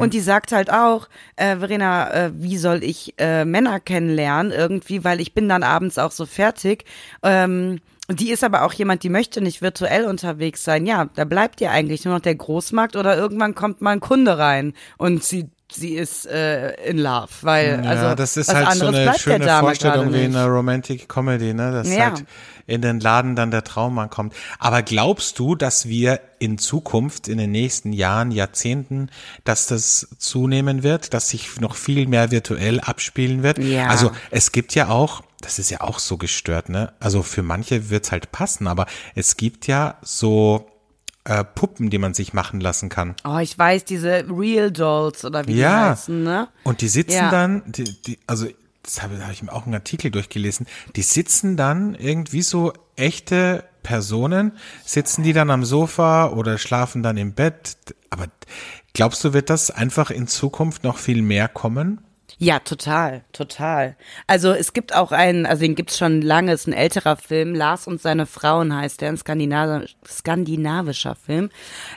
Und 0.00 0.14
die 0.14 0.20
sagt 0.20 0.52
halt 0.52 0.72
auch, 0.72 1.08
äh, 1.36 1.56
Verena, 1.58 2.10
äh, 2.10 2.30
wie 2.34 2.56
soll 2.56 2.82
ich 2.82 3.14
äh, 3.18 3.44
Männer 3.44 3.80
kennenlernen 3.80 4.52
irgendwie, 4.52 5.04
weil 5.04 5.20
ich 5.20 5.34
bin 5.34 5.48
dann 5.48 5.62
abends 5.62 5.98
auch 5.98 6.12
so 6.12 6.26
fertig. 6.26 6.84
Ähm, 7.22 7.80
die 8.08 8.30
ist 8.30 8.42
aber 8.42 8.64
auch 8.64 8.72
jemand, 8.72 9.02
die 9.04 9.08
möchte 9.08 9.40
nicht 9.40 9.62
virtuell 9.62 10.04
unterwegs 10.04 10.64
sein. 10.64 10.86
Ja, 10.86 11.08
da 11.14 11.24
bleibt 11.24 11.60
ihr 11.60 11.70
eigentlich 11.70 12.04
nur 12.04 12.14
noch 12.14 12.22
der 12.22 12.34
Großmarkt 12.34 12.96
oder 12.96 13.16
irgendwann 13.16 13.54
kommt 13.54 13.80
mal 13.80 13.92
ein 13.92 14.00
Kunde 14.00 14.36
rein 14.36 14.72
und 14.98 15.22
sie 15.22 15.48
sie 15.72 15.94
ist 15.94 16.26
äh, 16.26 16.72
in 16.88 16.98
love, 16.98 17.28
weil 17.42 17.82
Ja, 17.84 17.90
also 17.90 18.14
das 18.14 18.36
ist 18.36 18.52
halt 18.52 18.72
so 18.74 18.86
eine 18.86 19.18
schöne 19.18 19.48
Vorstellung 19.60 20.12
wie 20.12 20.24
in 20.24 20.36
einer 20.36 20.46
Romantic 20.46 21.08
Comedy, 21.08 21.54
ne? 21.54 21.72
Dass 21.72 21.88
Ja. 21.88 22.06
halt 22.10 22.24
in 22.66 22.82
den 22.82 23.00
Laden 23.00 23.34
dann 23.36 23.50
der 23.50 23.64
Traum 23.64 23.98
ankommt. 23.98 24.34
Aber 24.58 24.82
glaubst 24.82 25.38
du, 25.38 25.54
dass 25.56 25.88
wir 25.88 26.20
in 26.38 26.56
Zukunft, 26.58 27.26
in 27.26 27.38
den 27.38 27.50
nächsten 27.50 27.92
Jahren, 27.92 28.30
Jahrzehnten, 28.30 29.10
dass 29.44 29.66
das 29.66 30.08
zunehmen 30.18 30.82
wird, 30.82 31.12
dass 31.12 31.30
sich 31.30 31.60
noch 31.60 31.74
viel 31.74 32.06
mehr 32.06 32.30
virtuell 32.30 32.80
abspielen 32.80 33.42
wird? 33.42 33.58
Ja. 33.58 33.88
Also 33.88 34.12
es 34.30 34.52
gibt 34.52 34.74
ja 34.74 34.88
auch, 34.88 35.22
das 35.40 35.58
ist 35.58 35.70
ja 35.70 35.80
auch 35.80 35.98
so 35.98 36.16
gestört, 36.16 36.68
ne? 36.68 36.92
Also 37.00 37.22
für 37.22 37.42
manche 37.42 37.90
wird's 37.90 38.12
halt 38.12 38.30
passen, 38.30 38.66
aber 38.68 38.86
es 39.14 39.36
gibt 39.36 39.66
ja 39.66 39.96
so 40.02 40.66
äh, 41.24 41.44
Puppen, 41.44 41.90
die 41.90 41.98
man 41.98 42.14
sich 42.14 42.32
machen 42.32 42.60
lassen 42.60 42.88
kann. 42.88 43.14
Oh, 43.24 43.38
ich 43.38 43.58
weiß, 43.58 43.84
diese 43.84 44.24
Real 44.30 44.70
Dolls 44.70 45.24
oder 45.24 45.46
wie 45.46 45.54
Ja. 45.54 45.84
die 45.84 45.90
heißen, 45.90 46.22
ne? 46.22 46.48
Und 46.64 46.80
die 46.80 46.88
sitzen 46.88 47.12
Ja. 47.16 47.30
dann, 47.30 47.62
die, 47.66 47.84
die, 48.02 48.18
also 48.26 48.46
das 48.82 49.02
habe 49.02 49.22
hab 49.24 49.30
ich 49.32 49.42
mir 49.42 49.52
auch 49.52 49.66
einen 49.66 49.74
Artikel 49.74 50.10
durchgelesen, 50.10 50.66
die 50.96 51.02
sitzen 51.02 51.56
dann 51.56 51.94
irgendwie 51.94 52.42
so 52.42 52.72
echte 52.96 53.64
Personen, 53.82 54.52
sitzen 54.84 55.22
die 55.22 55.32
dann 55.32 55.50
am 55.50 55.64
Sofa 55.64 56.28
oder 56.28 56.56
schlafen 56.58 57.02
dann 57.02 57.16
im 57.16 57.32
Bett. 57.34 57.76
Aber 58.10 58.26
glaubst 58.94 59.22
du, 59.24 59.32
wird 59.32 59.50
das 59.50 59.70
einfach 59.70 60.10
in 60.10 60.26
Zukunft 60.26 60.84
noch 60.84 60.96
viel 60.98 61.22
mehr 61.22 61.48
kommen? 61.48 62.00
Ja, 62.42 62.58
total, 62.58 63.20
total. 63.34 63.96
Also 64.26 64.52
es 64.52 64.72
gibt 64.72 64.96
auch 64.96 65.12
einen, 65.12 65.44
also 65.44 65.60
den 65.60 65.74
gibt's 65.74 65.98
schon 65.98 66.22
lange, 66.22 66.54
ist 66.54 66.66
ein 66.66 66.72
älterer 66.72 67.16
Film, 67.16 67.54
Lars 67.54 67.86
und 67.86 68.00
seine 68.00 68.24
Frauen 68.24 68.74
heißt 68.74 69.02
der, 69.02 69.10
ein 69.10 69.18
Skandinav 69.18 69.84
skandinavischer 70.08 71.16
Film. 71.16 71.50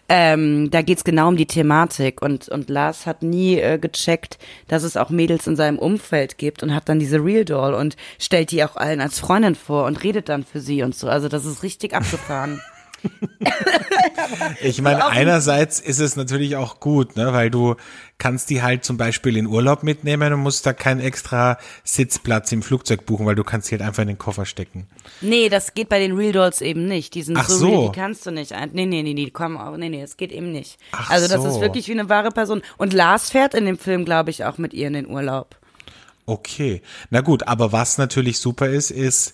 Ähm, 0.10 0.70
da 0.70 0.82
geht's 0.82 1.06
genau 1.06 1.30
um 1.30 1.38
die 1.38 1.46
Thematik 1.46 2.22
und, 2.22 2.50
und 2.50 2.70
Lars 2.70 3.06
hat 3.06 3.24
nie 3.24 3.58
äh, 3.58 3.80
gecheckt, 3.80 4.38
dass 4.68 4.84
es 4.84 4.98
auch 4.98 5.10
Mädels 5.10 5.48
in 5.48 5.56
seinem 5.56 5.80
Umfeld 5.80 6.38
gibt 6.38 6.62
und 6.62 6.76
hat 6.76 6.90
dann 6.90 7.00
diese 7.00 7.24
Real 7.24 7.46
Doll 7.46 7.74
und 7.74 7.96
stellt 8.20 8.52
die 8.52 8.66
auch 8.66 8.76
allen 8.76 9.00
als 9.00 9.20
Freundin 9.22 9.56
vor 9.56 9.86
und 9.86 10.04
redet 10.04 10.28
dann 10.28 10.44
für 10.44 10.60
sie 10.60 10.84
und 10.84 10.94
so. 10.94 11.08
Also 11.08 11.30
das 11.30 11.46
ist 11.46 11.64
richtig 11.64 11.94
abgefahren. 11.94 12.62
Ich 14.62 14.82
meine, 14.82 15.06
einerseits 15.08 15.80
ist 15.80 16.00
es 16.00 16.16
natürlich 16.16 16.56
auch 16.56 16.80
gut, 16.80 17.16
ne, 17.16 17.34
weil 17.34 17.50
du 17.50 17.76
kannst 18.18 18.50
die 18.50 18.62
halt 18.62 18.86
zum 18.86 18.98
Beispiel 18.98 19.36
in 19.38 19.48
Urlaub 19.48 19.84
mitnehmen 19.84 20.32
und 20.34 20.40
musst 20.40 20.66
da 20.66 20.74
keinen 20.74 21.02
extra 21.02 21.58
Sitzplatz 21.84 22.52
im 22.52 22.62
Flugzeug 22.62 23.06
buchen, 23.06 23.26
weil 23.26 23.36
du 23.36 23.44
kannst 23.44 23.68
sie 23.68 23.76
halt 23.76 23.82
einfach 23.82 24.02
in 24.02 24.08
den 24.08 24.18
Koffer 24.18 24.46
stecken. 24.46 24.88
Nee, 25.22 25.50
das 25.50 25.74
geht 25.74 25.90
bei 25.90 26.00
den 26.00 26.14
Real 26.14 26.32
Dolls 26.32 26.62
eben 26.62 26.88
nicht. 26.88 27.14
Die 27.16 27.24
sind 27.24 27.38
Ach 27.38 27.50
so, 27.50 27.58
so. 27.58 27.68
real, 27.68 27.92
die 27.92 28.00
kannst 28.00 28.26
du 28.26 28.32
nicht. 28.32 28.54
Nee, 28.72 28.86
nee, 28.86 29.04
nee, 29.04 29.30
kommen 29.30 29.58
auch. 29.58 29.76
Nee, 29.76 29.90
nee, 29.90 30.02
das 30.02 30.18
geht 30.18 30.32
eben 30.32 30.52
nicht. 30.52 30.78
Ach 30.92 31.10
also 31.10 31.28
das 31.28 31.44
so. 31.44 31.50
ist 31.50 31.62
wirklich 31.62 31.88
wie 31.88 31.94
eine 31.94 32.10
wahre 32.10 32.30
Person. 32.30 32.62
Und 32.78 32.94
Lars 32.94 33.30
fährt 33.30 33.54
in 33.54 33.66
dem 33.66 33.78
Film, 33.78 34.06
glaube 34.06 34.30
ich, 34.30 34.46
auch 34.46 34.58
mit 34.58 34.74
ihr 34.74 34.88
in 34.88 34.94
den 34.94 35.08
Urlaub. 35.08 35.58
Okay. 36.26 36.82
Na 37.10 37.22
gut, 37.22 37.48
aber 37.48 37.72
was 37.74 37.98
natürlich 37.98 38.40
super 38.40 38.70
ist, 38.70 38.92
ist, 38.92 39.34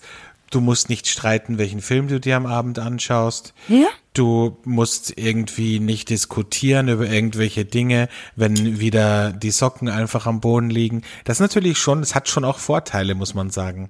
du 0.50 0.60
musst 0.60 0.88
nicht 0.88 1.06
streiten, 1.08 1.58
welchen 1.58 1.80
Film 1.80 2.08
du 2.08 2.20
dir 2.20 2.36
am 2.36 2.46
Abend 2.46 2.78
anschaust. 2.78 3.54
Ja. 3.68 3.86
Du 4.12 4.58
musst 4.64 5.16
irgendwie 5.16 5.78
nicht 5.78 6.10
diskutieren 6.10 6.88
über 6.88 7.08
irgendwelche 7.08 7.64
Dinge, 7.64 8.08
wenn 8.34 8.80
wieder 8.80 9.32
die 9.32 9.52
Socken 9.52 9.88
einfach 9.88 10.26
am 10.26 10.40
Boden 10.40 10.68
liegen. 10.68 11.02
Das 11.24 11.36
ist 11.36 11.40
natürlich 11.40 11.78
schon, 11.78 12.00
es 12.00 12.14
hat 12.16 12.28
schon 12.28 12.44
auch 12.44 12.58
Vorteile, 12.58 13.14
muss 13.14 13.34
man 13.34 13.50
sagen. 13.50 13.88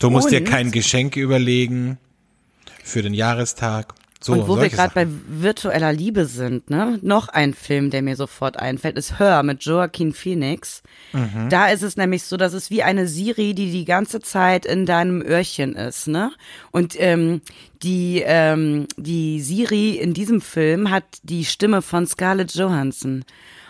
Du 0.00 0.10
musst 0.10 0.30
dir 0.32 0.40
Und- 0.40 0.46
kein 0.46 0.72
Geschenk 0.72 1.14
überlegen 1.16 1.98
für 2.82 3.02
den 3.02 3.14
Jahrestag. 3.14 3.94
So, 4.20 4.32
und 4.32 4.48
wo 4.48 4.60
wir 4.60 4.68
gerade 4.68 4.94
bei 4.94 5.06
virtueller 5.28 5.92
Liebe 5.92 6.26
sind, 6.26 6.70
ne? 6.70 6.98
Noch 7.02 7.28
ein 7.28 7.54
Film, 7.54 7.90
der 7.90 8.02
mir 8.02 8.16
sofort 8.16 8.58
einfällt, 8.58 8.98
ist 8.98 9.20
Hör 9.20 9.44
mit 9.44 9.62
Joaquin 9.62 10.12
Phoenix. 10.12 10.82
Mhm. 11.12 11.48
Da 11.50 11.68
ist 11.68 11.82
es 11.82 11.96
nämlich 11.96 12.24
so, 12.24 12.36
dass 12.36 12.52
es 12.52 12.68
wie 12.68 12.82
eine 12.82 13.06
Siri, 13.06 13.54
die 13.54 13.70
die 13.70 13.84
ganze 13.84 14.18
Zeit 14.20 14.66
in 14.66 14.86
deinem 14.86 15.22
Öhrchen 15.22 15.76
ist, 15.76 16.08
ne? 16.08 16.32
Und 16.72 17.00
ähm, 17.00 17.42
die 17.84 18.22
ähm, 18.26 18.88
die 18.96 19.40
Siri 19.40 19.90
in 19.92 20.14
diesem 20.14 20.40
Film 20.40 20.90
hat 20.90 21.04
die 21.22 21.44
Stimme 21.44 21.80
von 21.80 22.04
Scarlett 22.06 22.52
Johansson. 22.54 23.24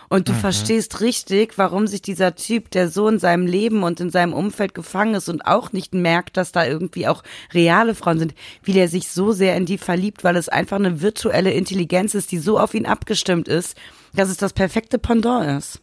Und 0.08 0.28
du 0.28 0.32
verstehst 0.32 1.00
richtig, 1.00 1.58
warum 1.58 1.86
sich 1.86 2.00
dieser 2.00 2.34
Typ, 2.34 2.70
der 2.70 2.88
so 2.88 3.08
in 3.08 3.18
seinem 3.18 3.46
Leben 3.46 3.82
und 3.82 4.00
in 4.00 4.10
seinem 4.10 4.32
Umfeld 4.32 4.74
gefangen 4.74 5.14
ist 5.14 5.28
und 5.28 5.42
auch 5.46 5.72
nicht 5.72 5.92
merkt, 5.92 6.36
dass 6.36 6.50
da 6.50 6.64
irgendwie 6.64 7.06
auch 7.06 7.22
reale 7.52 7.94
Frauen 7.94 8.18
sind, 8.18 8.34
wie 8.62 8.72
der 8.72 8.88
sich 8.88 9.08
so 9.08 9.32
sehr 9.32 9.56
in 9.56 9.66
die 9.66 9.76
verliebt, 9.78 10.24
weil 10.24 10.36
es 10.36 10.48
einfach 10.48 10.76
eine 10.76 11.02
virtuelle 11.02 11.52
Intelligenz 11.52 12.14
ist, 12.14 12.32
die 12.32 12.38
so 12.38 12.58
auf 12.58 12.74
ihn 12.74 12.86
abgestimmt 12.86 13.48
ist, 13.48 13.76
dass 14.14 14.30
es 14.30 14.38
das 14.38 14.54
perfekte 14.54 14.98
Pendant 14.98 15.58
ist. 15.58 15.80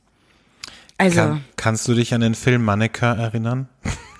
Also, 0.98 1.20
Kann, 1.20 1.44
kannst 1.56 1.88
du 1.88 1.94
dich 1.94 2.14
an 2.14 2.22
den 2.22 2.36
Film 2.36 2.64
Manneka 2.64 3.14
erinnern? 3.14 3.68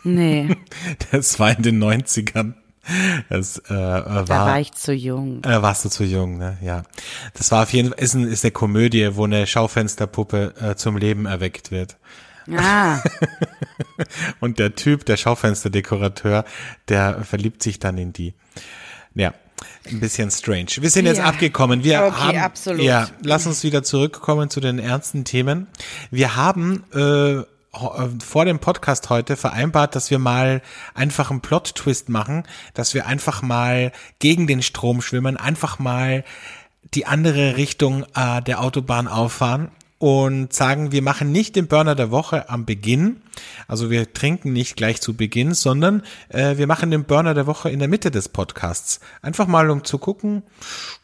nee, 0.04 0.56
Das 1.12 1.40
war 1.40 1.56
in 1.56 1.64
den 1.64 1.84
90ern. 1.84 2.54
Das 3.30 3.58
äh, 3.70 3.74
war, 3.74 4.26
da 4.26 4.46
war 4.46 4.60
ich 4.60 4.72
zu 4.74 4.94
jung. 4.94 5.44
Äh, 5.44 5.62
warst 5.62 5.86
du 5.86 5.90
zu 5.90 6.04
jung, 6.04 6.38
ne? 6.38 6.58
Ja. 6.62 6.84
Das 7.34 7.52
war 7.52 7.64
auf 7.64 7.74
jeden 7.74 7.90
Fall, 7.90 8.00
ist, 8.00 8.14
ein, 8.14 8.24
ist 8.28 8.44
eine 8.44 8.52
Komödie, 8.52 9.16
wo 9.16 9.24
eine 9.26 9.48
Schaufensterpuppe 9.48 10.54
äh, 10.62 10.76
zum 10.76 10.98
Leben 10.98 11.26
erweckt 11.26 11.72
wird. 11.72 11.98
Ah, 12.56 13.00
Und 14.40 14.60
der 14.60 14.76
Typ, 14.76 15.06
der 15.06 15.18
Schaufensterdekorateur, 15.18 16.46
der 16.90 17.24
verliebt 17.24 17.64
sich 17.64 17.80
dann 17.80 17.98
in 17.98 18.14
die. 18.14 18.36
Ja, 19.16 19.34
ein 19.90 20.00
bisschen 20.00 20.30
strange. 20.30 20.68
Wir 20.80 20.90
sind 20.90 21.06
jetzt 21.06 21.18
Ja. 21.18 21.24
abgekommen. 21.26 21.84
Wir 21.84 22.04
Okay, 22.04 22.14
haben, 22.16 22.38
absolut. 22.38 22.82
Ja, 22.82 23.08
lass 23.24 23.48
uns 23.48 23.64
wieder 23.64 23.82
zurückkommen 23.84 24.50
zu 24.50 24.60
den 24.60 24.78
ernsten 24.78 25.24
Themen. 25.26 25.68
Wir 26.12 26.36
haben 26.36 26.84
äh, 26.94 27.00
äh, 27.00 27.46
vor 28.24 28.46
dem 28.46 28.60
Podcast 28.60 29.10
heute 29.10 29.36
vereinbart, 29.36 29.96
dass 29.96 30.10
wir 30.10 30.20
mal 30.20 30.62
einfach 30.94 31.32
einen 31.32 31.42
Plot-Twist 31.42 32.10
machen, 32.10 32.44
dass 32.74 32.94
wir 32.94 33.06
einfach 33.06 33.42
mal 33.42 33.92
gegen 34.20 34.48
den 34.48 34.62
Strom 34.62 35.02
schwimmen, 35.02 35.38
einfach 35.38 35.80
mal 35.80 36.24
die 36.94 37.06
andere 37.06 37.58
Richtung 37.58 38.06
äh, 38.16 38.42
der 38.42 38.62
Autobahn 38.62 39.08
auffahren 39.08 39.72
und 40.06 40.54
sagen, 40.54 40.92
wir 40.92 41.02
machen 41.02 41.32
nicht 41.32 41.56
den 41.56 41.66
Burner 41.66 41.96
der 41.96 42.12
Woche 42.12 42.48
am 42.48 42.68
Beginn, 42.68 43.24
also 43.68 43.90
wir 43.90 44.14
trinken 44.14 44.54
nicht 44.54 44.76
gleich 44.76 45.02
zu 45.02 45.16
Beginn, 45.16 45.56
sondern 45.56 46.04
äh, 46.30 46.58
wir 46.58 46.68
machen 46.68 46.92
den 46.92 47.06
Burner 47.06 47.34
der 47.34 47.48
Woche 47.48 47.72
in 47.72 47.80
der 47.80 47.88
Mitte 47.88 48.12
des 48.12 48.30
Podcasts. 48.30 49.00
Einfach 49.24 49.48
mal, 49.48 49.72
um 49.72 49.84
zu 49.84 49.98
gucken, 49.98 50.44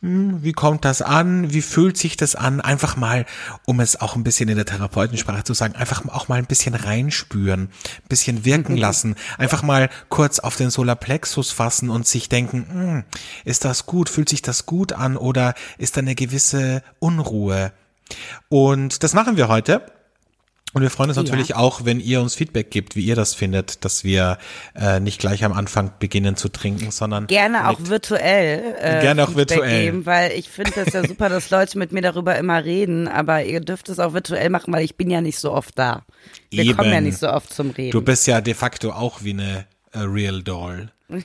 hm, 0.01 0.43
wie 0.43 0.51
kommt 0.51 0.85
das 0.85 1.01
an, 1.01 1.51
wie 1.51 1.63
fühlt 1.63 1.97
sich 1.97 2.15
das 2.15 2.35
an, 2.35 2.61
einfach 2.61 2.95
mal, 2.95 3.25
um 3.65 3.79
es 3.79 3.99
auch 3.99 4.15
ein 4.15 4.23
bisschen 4.23 4.49
in 4.49 4.57
der 4.57 4.67
Therapeutensprache 4.67 5.45
zu 5.45 5.55
sagen, 5.55 5.73
einfach 5.73 6.07
auch 6.07 6.27
mal 6.27 6.37
ein 6.37 6.45
bisschen 6.45 6.75
reinspüren, 6.75 7.61
ein 7.61 8.07
bisschen 8.07 8.45
wirken 8.45 8.77
lassen, 8.77 9.15
einfach 9.39 9.63
mal 9.63 9.89
kurz 10.09 10.37
auf 10.37 10.57
den 10.57 10.69
Solarplexus 10.69 11.49
fassen 11.49 11.89
und 11.89 12.05
sich 12.05 12.29
denken, 12.29 12.67
hm, 12.71 13.03
ist 13.45 13.65
das 13.65 13.87
gut, 13.87 14.09
fühlt 14.09 14.29
sich 14.29 14.43
das 14.43 14.67
gut 14.67 14.93
an? 14.93 15.17
Oder 15.17 15.55
ist 15.79 15.97
da 15.97 16.01
eine 16.01 16.13
gewisse 16.13 16.83
Unruhe? 16.99 17.73
Und 18.49 19.03
das 19.03 19.13
machen 19.13 19.37
wir 19.37 19.47
heute. 19.47 19.81
Und 20.73 20.83
wir 20.83 20.89
freuen 20.89 21.09
uns 21.09 21.17
Ja. 21.17 21.23
natürlich 21.23 21.53
auch, 21.55 21.83
wenn 21.83 21.99
ihr 21.99 22.21
uns 22.21 22.33
Feedback 22.35 22.71
gibt, 22.71 22.95
wie 22.95 23.01
ihr 23.01 23.15
das 23.15 23.33
findet, 23.35 23.83
dass 23.83 24.05
wir 24.05 24.37
äh, 24.73 25.01
nicht 25.01 25.19
gleich 25.19 25.43
am 25.43 25.51
Anfang 25.51 25.91
beginnen 25.99 26.37
zu 26.37 26.47
trinken, 26.47 26.91
sondern 26.91 27.27
gerne 27.27 27.67
auch 27.67 27.77
virtuell. 27.81 28.75
Äh, 28.79 29.01
Gerne 29.01 29.23
auch 29.23 29.27
Feedback 29.27 29.49
virtuell. 29.49 29.83
Geben, 29.83 30.05
weil 30.05 30.31
ich 30.31 30.47
finde 30.49 30.71
das 30.75 30.93
ja 30.93 31.03
super, 31.07 31.27
dass 31.27 31.49
Leute 31.49 31.77
mit 31.77 31.91
mir 31.91 32.01
darüber 32.01 32.37
immer 32.37 32.63
reden, 32.63 33.09
aber 33.09 33.43
ihr 33.43 33.59
dürft 33.59 33.89
es 33.89 33.99
auch 33.99 34.13
virtuell 34.13 34.49
machen, 34.49 34.73
weil 34.73 34.85
ich 34.85 34.95
bin 34.95 35.09
ja 35.11 35.19
nicht 35.19 35.39
so 35.39 35.51
oft 35.51 35.77
da. 35.77 36.05
Wir 36.51 36.63
Eben. 36.63 36.77
kommen 36.77 36.93
ja 36.93 37.01
nicht 37.01 37.17
so 37.17 37.29
oft 37.29 37.53
zum 37.53 37.71
Reden. 37.71 37.91
Du 37.91 38.01
bist 38.01 38.25
ja 38.27 38.39
de 38.39 38.53
facto 38.53 38.91
auch 38.91 39.23
wie 39.23 39.31
eine 39.31 39.65
äh, 39.91 39.99
Real 39.99 40.41
Doll. 40.41 40.89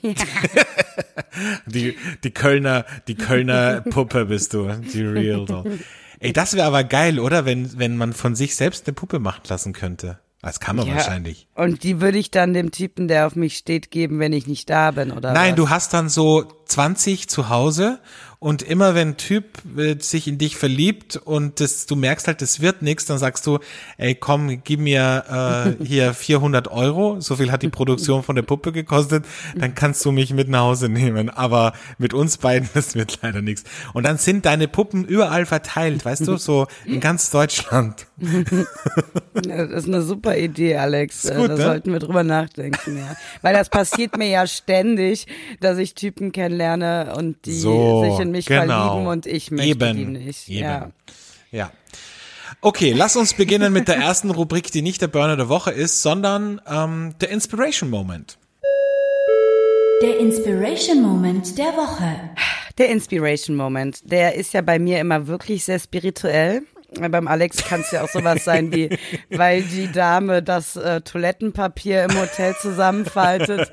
Die, 1.67 1.97
die 2.25 2.31
Kölner, 2.31 2.85
die 3.09 3.15
Kölner 3.15 3.83
Puppe 3.83 4.25
bist 4.27 4.55
du, 4.55 4.69
die 4.93 5.03
Real 5.03 5.45
Doll. 5.45 5.79
Ey, 6.27 6.33
das 6.33 6.55
wäre 6.55 6.67
aber 6.67 6.85
geil, 6.85 7.19
oder? 7.21 7.45
Wenn, 7.45 7.79
wenn 7.79 7.97
man 7.97 8.13
von 8.13 8.35
sich 8.35 8.57
selbst 8.57 8.87
eine 8.87 8.95
Puppe 8.95 9.19
machen 9.19 9.43
lassen 9.49 9.73
könnte. 9.73 10.19
Das 10.43 10.61
kann 10.61 10.77
man 10.77 10.87
Ja. 10.87 10.95
wahrscheinlich. 10.95 11.49
Und 11.55 11.83
die 11.83 12.01
würde 12.01 12.19
ich 12.19 12.31
dann 12.31 12.53
dem 12.55 12.71
Typen, 12.71 13.09
der 13.09 13.27
auf 13.27 13.35
mich 13.35 13.57
steht, 13.57 13.91
geben, 13.91 14.19
wenn 14.21 14.33
ich 14.33 14.47
nicht 14.47 14.71
da 14.71 14.93
bin, 14.93 15.11
oder? 15.11 15.33
Nein, 15.33 15.53
was? 15.53 15.57
du 15.57 15.71
hast 15.71 15.95
dann 15.95 16.09
so 16.09 16.45
20 16.67 17.29
zu 17.29 17.49
Hause 17.49 17.99
und 18.39 18.63
immer 18.63 18.95
wenn 18.95 19.09
ein 19.09 19.17
Typ 19.17 19.45
äh, 19.77 19.97
sich 19.99 20.29
in 20.29 20.39
dich 20.39 20.57
verliebt 20.57 21.17
und 21.17 21.61
das, 21.61 21.87
du 21.87 21.97
merkst 21.97 22.27
halt, 22.27 22.43
das 22.43 22.61
wird 22.61 22.83
nichts, 22.83 23.07
dann 23.07 23.19
sagst 23.19 23.47
du, 23.47 23.59
ey 23.97 24.15
komm, 24.15 24.63
gib 24.63 24.81
mir 24.81 25.77
äh, 25.81 25.85
hier 25.85 26.15
400 26.15 26.69
Euro, 26.69 27.21
so 27.21 27.37
viel 27.37 27.51
hat 27.51 27.63
die 27.63 27.69
Produktion 27.69 28.23
von 28.23 28.37
der 28.37 28.43
Puppe 28.43 28.73
gekostet, 28.73 29.25
dann 29.57 29.75
kannst 29.75 30.05
du 30.05 30.13
mich 30.13 30.33
mit 30.33 30.49
nach 30.49 30.61
Hause 30.61 30.89
nehmen. 30.89 31.31
Aber 31.31 31.73
mit 31.99 32.15
uns 32.15 32.39
beiden, 32.39 32.69
das 32.75 32.95
wird 32.95 33.19
leider 33.23 33.43
nichts. 33.43 33.65
Und 33.93 34.05
dann 34.05 34.19
sind 34.19 34.47
deine 34.47 34.69
Puppen 34.69 35.05
überall 35.05 35.47
verteilt, 35.47 36.05
weißt 36.05 36.27
du, 36.27 36.37
so 36.37 36.67
in 36.85 37.01
ganz 37.01 37.31
Deutschland. 37.31 38.07
Das 39.35 39.71
ist 39.71 39.87
eine 39.87 40.03
super 40.03 40.37
Idee, 40.37 40.77
Alex. 40.77 41.25
Gut, 41.25 41.51
da 41.51 41.57
ne? 41.57 41.57
sollten 41.57 41.93
wir 41.93 41.99
drüber 41.99 42.23
nachdenken, 42.23 42.97
ja. 42.97 43.17
Weil 43.43 43.55
das 43.55 43.69
passiert 43.69 44.17
mir 44.17 44.29
ja 44.29 44.47
ständig, 44.47 45.27
dass 45.61 45.77
ich 45.79 45.95
Typen 45.95 46.33
kennenlerne 46.33 47.15
und 47.17 47.45
die 47.45 47.59
So, 47.59 48.03
sich 48.03 48.19
in 48.21 48.31
mich 48.31 48.47
genau. 48.47 48.67
verlieben 48.67 49.07
und 49.07 49.27
ich 49.27 49.51
möchte 49.51 49.69
Eben, 49.69 49.97
die 49.97 50.05
nicht. 50.07 50.49
Eben. 50.49 50.61
Ja. 50.61 50.91
Ja. 51.51 51.71
Okay, 52.63 52.93
lass 52.93 53.17
uns 53.17 53.35
beginnen 53.35 53.73
mit 53.73 53.89
der 53.89 53.97
ersten 53.97 54.31
Rubrik, 54.31 54.71
die 54.73 54.83
nicht 54.83 55.03
der 55.03 55.09
Burner 55.09 55.37
der 55.37 55.49
Woche 55.49 55.71
ist, 55.71 56.03
sondern 56.03 56.61
ähm, 56.67 57.15
der 57.21 57.29
Inspiration 57.31 57.91
Moment. 57.91 58.39
Der 60.03 60.19
Inspiration 60.19 61.03
Moment 61.03 61.57
der 61.59 61.77
Woche. 61.77 62.31
Der 62.79 62.91
Inspiration 62.91 63.57
Moment, 63.57 64.11
der 64.11 64.35
ist 64.35 64.53
ja 64.53 64.61
bei 64.61 64.79
mir 64.79 65.01
immer 65.01 65.27
wirklich 65.27 65.65
sehr 65.65 65.79
spirituell. 65.79 66.63
Beim 67.01 67.29
Alex 67.29 67.59
kann 67.59 67.81
es 67.81 67.91
ja 67.91 68.03
auch 68.03 68.09
sowas 68.09 68.45
sein 68.45 68.73
wie, 68.73 68.91
weil 69.31 69.63
die 69.63 69.91
Dame 69.91 70.43
das 70.43 70.77
äh, 70.77 71.01
Toilettenpapier 71.01 72.05
im 72.05 72.19
Hotel 72.19 72.55
zusammenfaltet. 72.61 73.73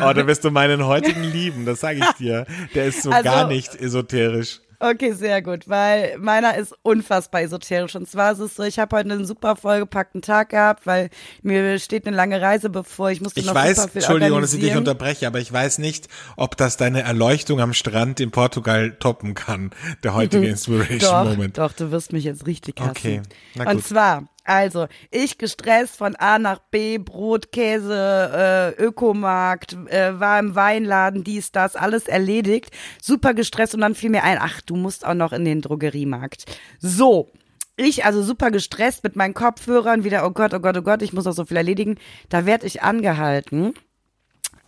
oh, 0.00 0.12
da 0.12 0.26
wirst 0.26 0.44
du 0.44 0.50
meinen 0.50 0.86
heutigen 0.86 1.22
lieben, 1.22 1.64
das 1.64 1.80
sage 1.80 2.00
ich 2.00 2.12
dir. 2.18 2.46
Der 2.74 2.86
ist 2.86 3.02
so 3.02 3.10
also, 3.10 3.24
gar 3.24 3.46
nicht 3.46 3.74
esoterisch. 3.74 4.60
Okay, 4.80 5.12
sehr 5.12 5.42
gut, 5.42 5.68
weil 5.68 6.16
meiner 6.18 6.56
ist 6.56 6.72
unfassbar 6.82 7.42
esoterisch. 7.42 7.96
Und 7.96 8.08
zwar 8.08 8.32
ist 8.32 8.38
es 8.38 8.54
so, 8.54 8.62
ich 8.62 8.78
habe 8.78 8.96
heute 8.96 9.10
einen 9.10 9.24
super 9.24 9.56
vollgepackten 9.56 10.22
Tag 10.22 10.50
gehabt, 10.50 10.86
weil 10.86 11.10
mir 11.42 11.80
steht 11.80 12.06
eine 12.06 12.14
lange 12.14 12.40
Reise 12.40 12.70
bevor. 12.70 13.10
Ich 13.10 13.20
musste 13.20 13.40
ich 13.40 13.46
noch 13.46 13.56
weiß, 13.56 13.76
super 13.76 13.88
viel 13.88 14.02
Entschuldigung, 14.02 14.40
dass 14.40 14.54
ich 14.54 14.60
dich 14.60 14.76
unterbreche, 14.76 15.26
aber 15.26 15.40
ich 15.40 15.52
weiß 15.52 15.78
nicht, 15.78 16.06
ob 16.36 16.56
das 16.56 16.76
deine 16.76 17.02
Erleuchtung 17.02 17.60
am 17.60 17.74
Strand 17.74 18.20
in 18.20 18.30
Portugal 18.30 18.92
toppen 19.00 19.34
kann, 19.34 19.70
der 20.04 20.14
heutige 20.14 20.46
Inspiration 20.48 21.00
doch, 21.00 21.24
Moment. 21.24 21.58
Doch, 21.58 21.72
du 21.72 21.90
wirst 21.90 22.12
mich 22.12 22.22
jetzt 22.22 22.46
richtig 22.46 22.78
hassen. 22.78 22.90
Okay, 22.90 23.22
na 23.56 23.64
gut. 23.64 23.74
Und 23.74 23.84
zwar, 23.84 24.28
also, 24.48 24.88
ich 25.10 25.36
gestresst 25.36 25.96
von 25.96 26.16
A 26.16 26.38
nach 26.38 26.58
B, 26.58 26.96
Brot, 26.96 27.52
Käse, 27.52 28.74
äh, 28.78 28.82
Ökomarkt, 28.82 29.74
äh, 29.90 30.18
war 30.18 30.38
im 30.38 30.54
Weinladen, 30.54 31.22
dies, 31.22 31.52
das, 31.52 31.76
alles 31.76 32.08
erledigt. 32.08 32.70
Super 33.02 33.34
gestresst 33.34 33.74
und 33.74 33.82
dann 33.82 33.94
fiel 33.94 34.08
mir 34.08 34.24
ein, 34.24 34.38
ach, 34.40 34.62
du 34.62 34.76
musst 34.76 35.04
auch 35.04 35.12
noch 35.12 35.34
in 35.34 35.44
den 35.44 35.60
Drogeriemarkt. 35.60 36.46
So. 36.80 37.30
Ich 37.76 38.04
also 38.04 38.22
super 38.22 38.50
gestresst 38.50 39.04
mit 39.04 39.14
meinen 39.14 39.34
Kopfhörern, 39.34 40.02
wieder, 40.02 40.26
oh 40.26 40.30
Gott, 40.30 40.52
oh 40.54 40.60
Gott, 40.60 40.76
oh 40.76 40.82
Gott, 40.82 41.02
ich 41.02 41.12
muss 41.12 41.26
noch 41.26 41.32
so 41.32 41.44
viel 41.44 41.58
erledigen. 41.58 41.96
Da 42.28 42.44
werd 42.44 42.64
ich 42.64 42.82
angehalten, 42.82 43.74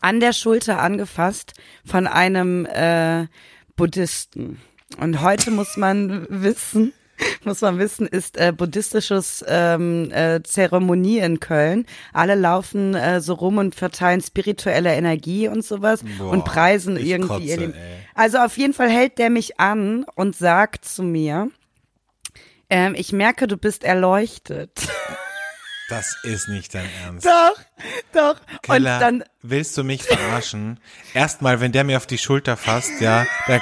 an 0.00 0.20
der 0.20 0.32
Schulter 0.32 0.78
angefasst 0.80 1.54
von 1.84 2.06
einem 2.06 2.66
äh, 2.66 3.26
Buddhisten. 3.76 4.60
Und 4.98 5.22
heute 5.22 5.50
muss 5.50 5.76
man 5.76 6.26
wissen, 6.28 6.92
muss 7.44 7.60
man 7.60 7.78
wissen, 7.78 8.06
ist 8.06 8.36
äh, 8.36 8.52
buddhistisches 8.52 9.44
ähm, 9.46 10.10
äh, 10.12 10.42
Zeremonie 10.42 11.18
in 11.18 11.40
Köln. 11.40 11.86
Alle 12.12 12.34
laufen 12.34 12.94
äh, 12.94 13.20
so 13.20 13.34
rum 13.34 13.58
und 13.58 13.74
verteilen 13.74 14.20
spirituelle 14.20 14.94
Energie 14.94 15.48
und 15.48 15.64
sowas 15.64 16.02
Boah, 16.18 16.30
und 16.30 16.44
preisen 16.44 16.96
irgendwie 16.96 17.28
kotze, 17.28 17.64
ihr. 17.64 17.74
Also 18.14 18.38
auf 18.38 18.56
jeden 18.56 18.74
Fall 18.74 18.90
hält 18.90 19.18
der 19.18 19.30
mich 19.30 19.58
an 19.60 20.04
und 20.14 20.36
sagt 20.36 20.84
zu 20.84 21.02
mir, 21.02 21.50
ähm, 22.68 22.94
ich 22.96 23.12
merke, 23.12 23.46
du 23.46 23.56
bist 23.56 23.84
erleuchtet. 23.84 24.70
Das 25.88 26.16
ist 26.22 26.46
nicht 26.46 26.72
dein 26.72 26.88
Ernst. 27.02 27.26
doch, 27.26 27.56
doch. 28.12 28.36
Keller, 28.62 28.94
und 28.94 29.00
dann, 29.00 29.24
willst 29.42 29.76
du 29.76 29.82
mich 29.82 30.04
verarschen? 30.04 30.78
Erstmal, 31.14 31.60
wenn 31.60 31.72
der 31.72 31.82
mir 31.82 31.96
auf 31.96 32.06
die 32.06 32.16
Schulter 32.16 32.56
fasst, 32.56 33.00
ja, 33.00 33.26
da, 33.48 33.60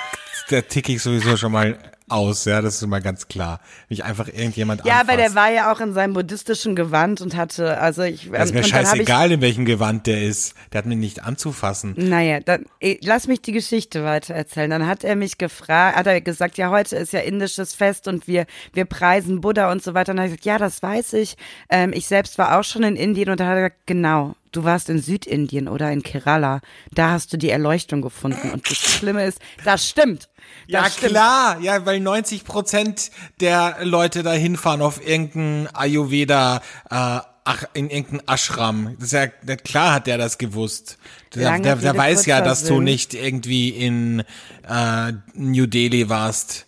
da 0.50 0.60
ticke 0.60 0.92
ich 0.92 1.02
sowieso 1.02 1.38
schon 1.38 1.52
mal 1.52 1.78
aus, 2.10 2.44
ja, 2.44 2.60
das 2.62 2.80
ist 2.80 2.86
mal 2.86 3.00
ganz 3.00 3.28
klar. 3.28 3.60
Nicht 3.88 4.04
einfach 4.04 4.28
irgendjemand 4.28 4.84
ja, 4.84 4.94
anfasst. 4.94 5.08
aber 5.10 5.16
der 5.16 5.34
war 5.34 5.50
ja 5.50 5.72
auch 5.72 5.80
in 5.80 5.92
seinem 5.92 6.14
buddhistischen 6.14 6.76
Gewand 6.76 7.20
und 7.20 7.36
hatte, 7.36 7.78
also 7.78 8.02
ich. 8.02 8.30
Das 8.30 8.46
ist 8.46 8.52
mir 8.54 8.60
hab 8.60 8.66
ich- 8.66 8.72
scheißegal, 8.72 9.32
in 9.32 9.40
welchem 9.40 9.64
Gewand 9.64 10.06
der 10.06 10.22
ist. 10.22 10.54
Der 10.72 10.78
hat 10.78 10.86
mich 10.86 10.98
nicht 10.98 11.24
anzufassen. 11.24 11.94
Naja, 11.96 12.40
dann 12.40 12.66
eh, 12.80 12.98
lass 13.02 13.26
mich 13.26 13.42
die 13.42 13.52
Geschichte 13.52 14.04
weiter 14.04 14.34
erzählen. 14.34 14.70
Dann 14.70 14.86
hat 14.86 15.04
er 15.04 15.16
mich 15.16 15.38
gefragt, 15.38 15.96
hat 15.96 16.06
er 16.06 16.20
gesagt, 16.20 16.58
ja, 16.58 16.70
heute 16.70 16.96
ist 16.96 17.12
ja 17.12 17.20
indisches 17.20 17.74
Fest 17.74 18.08
und 18.08 18.26
wir, 18.26 18.46
wir 18.72 18.84
preisen 18.84 19.40
Buddha 19.40 19.70
und 19.70 19.82
so 19.82 19.94
weiter. 19.94 20.12
Und 20.12 20.16
dann 20.16 20.26
habe 20.26 20.34
ich 20.34 20.40
gesagt, 20.40 20.46
ja, 20.46 20.58
das 20.58 20.82
weiß 20.82 21.12
ich. 21.14 21.36
Ähm, 21.70 21.92
ich 21.92 22.06
selbst 22.06 22.38
war 22.38 22.58
auch 22.58 22.64
schon 22.64 22.82
in 22.82 22.96
Indien 22.96 23.30
und 23.30 23.40
dann 23.40 23.48
hat 23.48 23.56
er 23.56 23.62
gesagt, 23.70 23.86
genau, 23.86 24.34
du 24.52 24.64
warst 24.64 24.88
in 24.88 25.00
Südindien 25.00 25.68
oder 25.68 25.90
in 25.90 26.02
Kerala. 26.02 26.60
Da 26.92 27.10
hast 27.10 27.32
du 27.32 27.36
die 27.36 27.50
Erleuchtung 27.50 28.02
gefunden. 28.02 28.50
Und 28.50 28.68
das 28.70 28.76
Schlimme 28.76 29.24
ist, 29.24 29.38
das 29.64 29.88
stimmt. 29.88 30.28
Das 30.68 30.84
Ja 30.84 30.90
stimmt. 30.90 31.12
klar, 31.12 31.60
ja, 31.60 31.84
weil 31.86 32.00
90 32.00 32.44
Prozent 32.44 33.10
der 33.40 33.78
Leute 33.82 34.22
da 34.22 34.32
hinfahren 34.32 34.82
auf 34.82 35.06
irgendein 35.06 35.68
Ayurveda, 35.74 36.62
äh, 36.90 37.20
ach, 37.48 37.64
in 37.74 37.90
irgendein 37.90 38.28
Ashram. 38.28 38.96
Das 38.98 39.12
ist 39.12 39.12
ja, 39.12 39.26
klar 39.56 39.94
hat 39.94 40.06
der 40.06 40.18
das 40.18 40.38
gewusst. 40.38 40.98
Der, 41.34 41.58
der, 41.58 41.76
der 41.76 41.96
weiß 41.96 42.26
ja, 42.26 42.40
dass 42.40 42.64
du 42.64 42.80
nicht 42.80 43.14
irgendwie 43.14 43.70
in 43.70 44.20
äh, 44.68 45.12
New 45.34 45.66
Delhi 45.66 46.08
warst. 46.08 46.66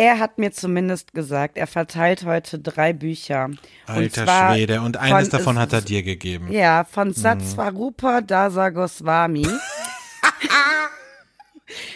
Er 0.00 0.20
hat 0.20 0.38
mir 0.38 0.52
zumindest 0.52 1.12
gesagt, 1.12 1.58
er 1.58 1.66
verteilt 1.66 2.24
heute 2.24 2.60
drei 2.60 2.92
Bücher. 2.92 3.50
Alter 3.86 4.22
und 4.22 4.54
Schwede. 4.54 4.80
Und 4.80 4.96
eines 4.96 5.28
von- 5.28 5.38
davon 5.38 5.58
hat 5.58 5.72
er 5.72 5.80
dir 5.82 6.04
gegeben. 6.04 6.52
Ja, 6.52 6.84
Mhm. 6.88 6.92
von 6.94 7.12
Satsvarupa 7.14 8.20
Dasa 8.20 8.68
Goswami. 8.68 9.44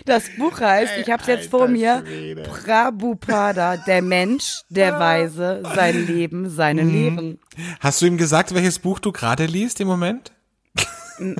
Das 0.05 0.25
Buch 0.37 0.61
heißt, 0.61 0.99
ich 0.99 1.11
habe 1.11 1.23
es 1.23 1.29
jetzt 1.29 1.51
vor 1.51 1.67
mir, 1.67 2.03
Schwede. 2.05 2.43
Prabhupada, 2.43 3.79
der 3.79 4.03
Mensch, 4.03 4.62
der 4.69 4.99
Weise, 4.99 5.62
sein 5.75 6.07
Leben, 6.07 6.51
seine 6.51 6.83
Mhm. 6.83 6.91
Lehren. 6.93 7.38
Hast 7.81 8.03
du 8.03 8.07
ihm 8.07 8.19
gesagt, 8.19 8.53
welches 8.55 8.79
Buch 8.81 8.99
du 8.99 9.12
gerade 9.12 9.47
liest 9.47 9.81
im 9.81 9.87
Moment? 9.88 10.33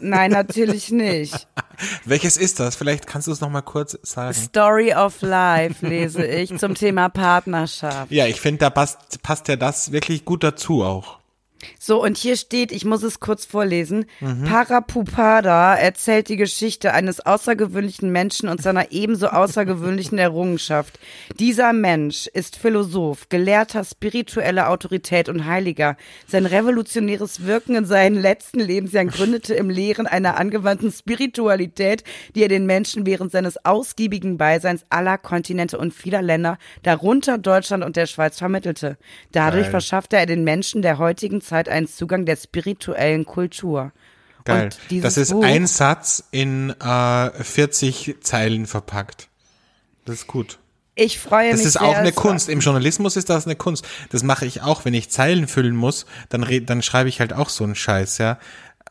Nein, 0.01 0.31
natürlich 0.31 0.91
nicht. 0.91 1.47
Welches 2.05 2.37
ist 2.37 2.61
das? 2.61 2.77
Vielleicht 2.77 3.07
kannst 3.07 3.29
du 3.29 3.33
es 3.33 3.41
noch 3.41 3.51
mal 3.51 3.63
kurz 3.63 3.99
sagen. 4.03 4.35
Story 4.35 4.95
of 4.95 5.21
Life 5.23 5.87
lese 5.87 6.25
ich 6.25 6.57
zum 6.59 6.75
Thema 6.75 7.09
Partnerschaft. 7.09 8.11
Ja, 8.11 8.27
ich 8.27 8.41
finde, 8.41 8.61
da 8.61 8.71
passt, 8.71 9.23
passt 9.23 9.49
ja 9.49 9.57
das 9.57 9.93
wirklich 9.93 10.25
gut 10.25 10.45
dazu 10.45 10.85
auch. 10.85 11.22
So, 11.79 12.03
und 12.03 12.17
hier 12.17 12.37
steht, 12.37 12.73
ich 12.73 12.85
muss 12.85 13.03
es 13.03 13.21
kurz 13.21 13.45
vorlesen. 13.45 14.07
Mhm. 14.21 14.45
Parapupada 14.45 15.75
erzählt 15.75 16.29
die 16.29 16.37
Geschichte 16.37 16.93
eines 16.93 17.21
außergewöhnlichen 17.21 18.11
Menschen 18.11 18.49
und 18.49 18.63
seiner 18.63 18.93
ebenso 18.93 19.29
außergewöhnlichen 19.29 20.19
Errungenschaft. 20.19 20.99
Dieser 21.39 21.73
Mensch 21.73 22.27
ist 22.27 22.57
Philosoph, 22.57 23.29
Gelehrter, 23.29 23.85
spiritueller 23.85 24.71
Autorität 24.71 25.29
und 25.29 25.47
Heiliger. 25.47 25.97
Sein 26.27 26.47
revolutionäres 26.47 27.47
Wirken 27.47 27.77
in 27.77 27.85
seinen 27.85 28.21
letzten 28.21 28.61
Lebensjahren 28.61 29.09
gründete 29.09 29.55
im 29.55 29.71
Lehren 29.71 30.07
einer 30.07 30.37
angewandten 30.39 30.91
Spiritualität, 30.91 32.05
die 32.35 32.43
er 32.43 32.49
den 32.49 32.67
Menschen 32.67 33.07
während 33.07 33.33
seines 33.33 33.65
ausgiebigen 33.65 34.37
Beiseins 34.37 34.85
aller 34.91 35.19
Kontinente 35.19 35.79
und 35.79 35.95
vieler 35.95 36.23
Länder, 36.23 36.59
darunter 36.83 37.39
Deutschland 37.39 37.85
und 37.85 37.97
der 37.97 38.07
Schweiz, 38.07 38.39
vermittelte. 38.39 38.97
Dadurch 39.33 39.65
Geil. 39.65 39.71
verschaffte 39.71 40.17
er 40.17 40.27
den 40.27 40.45
Menschen 40.45 40.83
der 40.83 40.99
heutigen 40.99 41.41
Zeit 41.41 41.52
einen 41.69 41.87
Zugang 41.87 42.25
der 42.27 42.37
spirituellen 42.37 43.25
Kultur. 43.25 43.93
Geil. 44.45 44.71
Das 44.91 45.17
ist 45.17 45.31
Buch, 45.31 45.45
ein 45.45 45.67
Satz 45.69 46.25
in 46.33 46.71
äh, 46.81 47.31
40 47.45 48.17
Zeilen 48.21 48.67
verpackt. 48.67 49.29
Das 50.05 50.17
ist 50.17 50.27
gut. 50.27 50.59
ich 50.97 51.21
freue 51.21 51.51
Das 51.51 51.59
mich 51.59 51.67
ist 51.69 51.73
sehr, 51.75 51.83
auch 51.83 51.95
eine 51.95 52.11
Kunst. 52.13 52.49
Im 52.49 52.59
Journalismus 52.59 53.17
ist 53.17 53.31
das 53.31 53.47
eine 53.47 53.55
Kunst. 53.55 53.87
Das 54.11 54.25
mache 54.25 54.45
ich 54.47 54.63
auch, 54.63 54.85
wenn 54.85 54.95
ich 54.95 55.11
Zeilen 55.11 55.47
füllen 55.47 55.77
muss, 55.77 56.07
dann 56.29 56.45
dann 56.67 56.83
schreibe 56.83 57.09
ich 57.09 57.21
halt 57.21 57.33
auch 57.33 57.49
so 57.51 57.63
einen 57.63 57.77
Scheiß, 57.77 58.19
ja. 58.19 58.39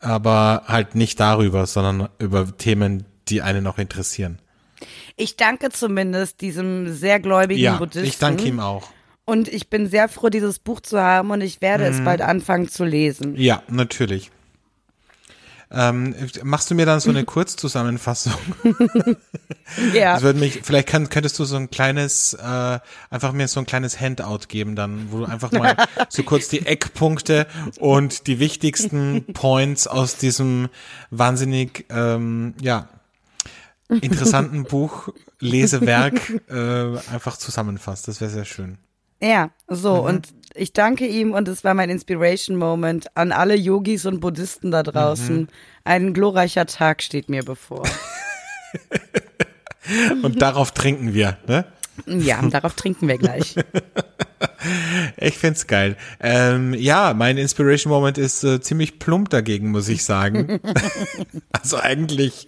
Aber 0.00 0.64
halt 0.66 0.94
nicht 0.94 1.20
darüber, 1.20 1.66
sondern 1.66 2.08
über 2.18 2.56
Themen, 2.56 3.04
die 3.28 3.42
einen 3.42 3.66
auch 3.66 3.78
interessieren. 3.78 4.38
Ich 5.16 5.36
danke 5.36 5.68
zumindest 5.70 6.40
diesem 6.40 6.92
sehr 6.92 7.20
gläubigen 7.20 7.60
Ja, 7.60 7.76
Buddhisten. 7.76 8.08
ich 8.08 8.18
danke 8.18 8.44
ihm 8.44 8.58
auch. 8.58 8.88
Und 9.24 9.48
ich 9.48 9.70
bin 9.70 9.86
sehr 9.88 10.08
froh, 10.08 10.28
dieses 10.30 10.58
Buch 10.58 10.80
zu 10.80 11.00
haben 11.00 11.30
und 11.30 11.40
ich 11.40 11.60
werde 11.60 11.84
Mhm. 11.90 11.94
es 11.98 12.04
bald 12.04 12.20
anfangen 12.22 12.68
zu 12.68 12.84
lesen. 12.84 13.36
Ja, 13.36 13.62
natürlich. 13.68 14.30
Ähm, 15.74 16.14
machst 16.42 16.70
du 16.70 16.74
mir 16.74 16.84
dann 16.84 17.00
so 17.00 17.08
eine 17.08 17.24
Kurzzusammenfassung? 17.24 18.34
Ja. 19.94 20.14
Das 20.14 20.22
würde 20.22 20.38
mich, 20.38 20.60
vielleicht 20.62 20.88
kann, 20.88 21.08
könntest 21.08 21.38
du 21.38 21.44
so 21.44 21.56
ein 21.56 21.70
kleines, 21.70 22.34
äh, 22.34 22.78
einfach 23.08 23.32
mir 23.32 23.48
so 23.48 23.58
ein 23.58 23.64
kleines 23.64 23.98
Handout 23.98 24.40
geben, 24.48 24.76
dann, 24.76 25.10
wo 25.10 25.20
du 25.20 25.24
einfach 25.24 25.50
mal 25.50 25.76
so 26.10 26.22
kurz 26.24 26.48
die 26.48 26.66
Eckpunkte 26.66 27.46
und 27.78 28.26
die 28.26 28.38
wichtigsten 28.38 29.24
Points 29.32 29.86
aus 29.86 30.16
diesem 30.18 30.68
wahnsinnig, 31.10 31.86
ähm, 31.88 32.52
ja, 32.60 32.88
interessanten 33.88 34.64
Buch, 34.64 35.08
Lesewerk, 35.40 36.20
äh, 36.50 36.98
einfach 37.10 37.38
zusammenfasst. 37.38 38.08
Das 38.08 38.20
wäre 38.20 38.30
sehr 38.30 38.44
schön. 38.44 38.76
Ja, 39.22 39.50
so, 39.68 40.02
Mhm. 40.02 40.08
und 40.08 40.28
ich 40.54 40.72
danke 40.72 41.06
ihm 41.06 41.32
und 41.32 41.48
es 41.48 41.64
war 41.64 41.74
mein 41.74 41.90
Inspiration 41.90 42.56
Moment 42.56 43.16
an 43.16 43.32
alle 43.32 43.54
Yogis 43.54 44.04
und 44.04 44.20
Buddhisten 44.20 44.70
da 44.70 44.82
draußen. 44.82 45.42
Mhm. 45.42 45.48
Ein 45.84 46.12
glorreicher 46.12 46.66
Tag 46.66 47.02
steht 47.02 47.28
mir 47.28 47.44
bevor. 47.44 47.84
Und 50.22 50.40
darauf 50.40 50.70
trinken 50.70 51.12
wir, 51.12 51.38
ne? 51.48 51.64
ja, 52.06 52.40
darauf 52.42 52.74
trinken 52.74 53.08
wir 53.08 53.18
gleich. 53.18 53.56
Ich 55.16 55.38
find's 55.38 55.66
geil. 55.66 55.96
Ähm, 56.20 56.72
ja, 56.74 57.14
mein 57.14 57.36
Inspiration 57.36 57.92
Moment 57.92 58.16
ist 58.16 58.44
äh, 58.44 58.60
ziemlich 58.60 59.00
plump 59.00 59.28
dagegen, 59.30 59.70
muss 59.72 59.88
ich 59.88 60.04
sagen. 60.04 60.60
also 61.52 61.78
eigentlich 61.78 62.46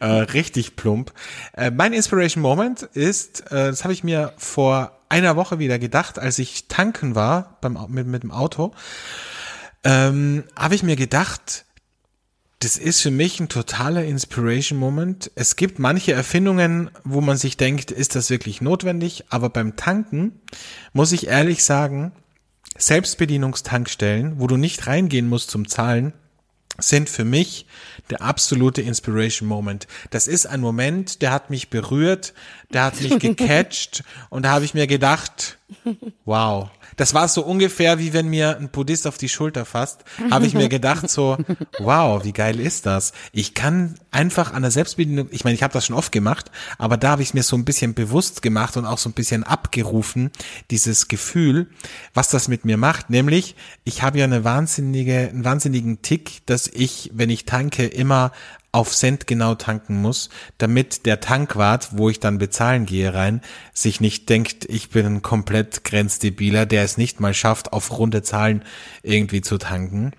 äh, 0.00 0.06
richtig 0.06 0.74
plump. 0.76 1.12
Äh, 1.52 1.70
mein 1.70 1.92
Inspiration 1.92 2.42
Moment 2.42 2.82
ist, 2.82 3.42
äh, 3.52 3.68
das 3.68 3.84
habe 3.84 3.92
ich 3.92 4.02
mir 4.02 4.32
vor 4.36 4.95
einer 5.08 5.36
Woche 5.36 5.58
wieder 5.58 5.78
gedacht, 5.78 6.18
als 6.18 6.38
ich 6.38 6.68
tanken 6.68 7.14
war 7.14 7.58
beim, 7.60 7.78
mit, 7.88 8.06
mit 8.06 8.22
dem 8.22 8.30
Auto, 8.30 8.72
ähm, 9.84 10.44
habe 10.56 10.74
ich 10.74 10.82
mir 10.82 10.96
gedacht, 10.96 11.64
Das 12.60 12.78
ist 12.78 13.02
für 13.02 13.10
mich 13.10 13.38
ein 13.38 13.50
totaler 13.50 14.04
Inspiration 14.04 14.78
Moment. 14.78 15.30
Es 15.34 15.56
gibt 15.56 15.78
manche 15.78 16.12
Erfindungen, 16.12 16.90
wo 17.04 17.20
man 17.20 17.36
sich 17.36 17.58
denkt, 17.58 17.90
ist 17.90 18.14
das 18.14 18.30
wirklich 18.30 18.62
notwendig? 18.62 19.24
Aber 19.28 19.50
beim 19.50 19.76
Tanken 19.76 20.40
muss 20.94 21.12
ich 21.12 21.26
ehrlich 21.26 21.64
sagen, 21.64 22.12
Selbstbedienungstankstellen, 22.78 24.40
wo 24.40 24.46
du 24.46 24.56
nicht 24.56 24.86
reingehen 24.86 25.28
musst 25.28 25.50
zum 25.50 25.68
Zahlen, 25.68 26.14
sind 26.78 27.08
für 27.08 27.24
mich 27.24 27.66
der 28.10 28.22
absolute 28.22 28.82
Inspiration 28.82 29.48
Moment. 29.48 29.86
Das 30.10 30.28
ist 30.28 30.46
ein 30.46 30.60
Moment, 30.60 31.22
der 31.22 31.32
hat 31.32 31.50
mich 31.50 31.70
berührt, 31.70 32.34
der 32.72 32.84
hat 32.84 33.00
mich 33.00 33.18
gecatcht 33.18 34.04
und 34.30 34.44
da 34.44 34.50
habe 34.50 34.64
ich 34.64 34.74
mir 34.74 34.86
gedacht, 34.86 35.58
wow, 36.24 36.70
das 36.96 37.14
war 37.14 37.28
so 37.28 37.44
ungefähr 37.44 37.98
wie 37.98 38.12
wenn 38.12 38.28
mir 38.28 38.56
ein 38.56 38.68
Buddhist 38.70 39.06
auf 39.06 39.18
die 39.18 39.28
Schulter 39.28 39.64
fasst, 39.64 40.04
habe 40.30 40.46
ich 40.46 40.54
mir 40.54 40.68
gedacht 40.68 41.10
so, 41.10 41.36
wow, 41.78 42.24
wie 42.24 42.32
geil 42.32 42.60
ist 42.60 42.86
das? 42.86 43.12
Ich 43.32 43.54
kann 43.54 43.96
einfach 44.10 44.52
an 44.52 44.62
der 44.62 44.70
Selbstbedienung, 44.70 45.28
ich 45.30 45.44
meine, 45.44 45.54
ich 45.54 45.62
habe 45.62 45.72
das 45.72 45.86
schon 45.86 45.96
oft 45.96 46.12
gemacht, 46.12 46.50
aber 46.78 46.96
da 46.96 47.10
habe 47.10 47.22
ich 47.22 47.28
es 47.28 47.34
mir 47.34 47.42
so 47.42 47.56
ein 47.56 47.64
bisschen 47.64 47.94
bewusst 47.94 48.42
gemacht 48.42 48.76
und 48.76 48.86
auch 48.86 48.98
so 48.98 49.08
ein 49.08 49.14
bisschen 49.14 49.44
abgerufen, 49.44 50.30
dieses 50.70 51.08
Gefühl, 51.08 51.68
was 52.14 52.28
das 52.30 52.48
mit 52.48 52.64
mir 52.64 52.76
macht, 52.76 53.10
nämlich 53.10 53.56
ich 53.84 54.02
habe 54.02 54.18
ja 54.18 54.24
eine 54.24 54.44
wahnsinnige, 54.44 55.28
einen 55.30 55.44
wahnsinnigen 55.44 56.02
Tick, 56.02 56.46
dass 56.46 56.68
ich, 56.68 57.10
wenn 57.14 57.30
ich 57.30 57.44
tanke, 57.44 57.86
immer 57.86 58.32
auf 58.76 58.94
Cent 58.94 59.26
genau 59.26 59.54
tanken 59.54 60.02
muss, 60.02 60.28
damit 60.58 61.06
der 61.06 61.20
Tankwart, 61.20 61.96
wo 61.96 62.10
ich 62.10 62.20
dann 62.20 62.36
bezahlen 62.36 62.84
gehe 62.84 63.14
rein, 63.14 63.40
sich 63.72 64.02
nicht 64.02 64.28
denkt, 64.28 64.66
ich 64.66 64.90
bin 64.90 65.06
ein 65.06 65.22
komplett 65.22 65.82
grenzdebiler, 65.82 66.66
der 66.66 66.84
es 66.84 66.98
nicht 66.98 67.18
mal 67.18 67.32
schafft, 67.32 67.72
auf 67.72 67.98
runde 67.98 68.22
Zahlen 68.22 68.62
irgendwie 69.02 69.40
zu 69.40 69.56
tanken. 69.56 70.12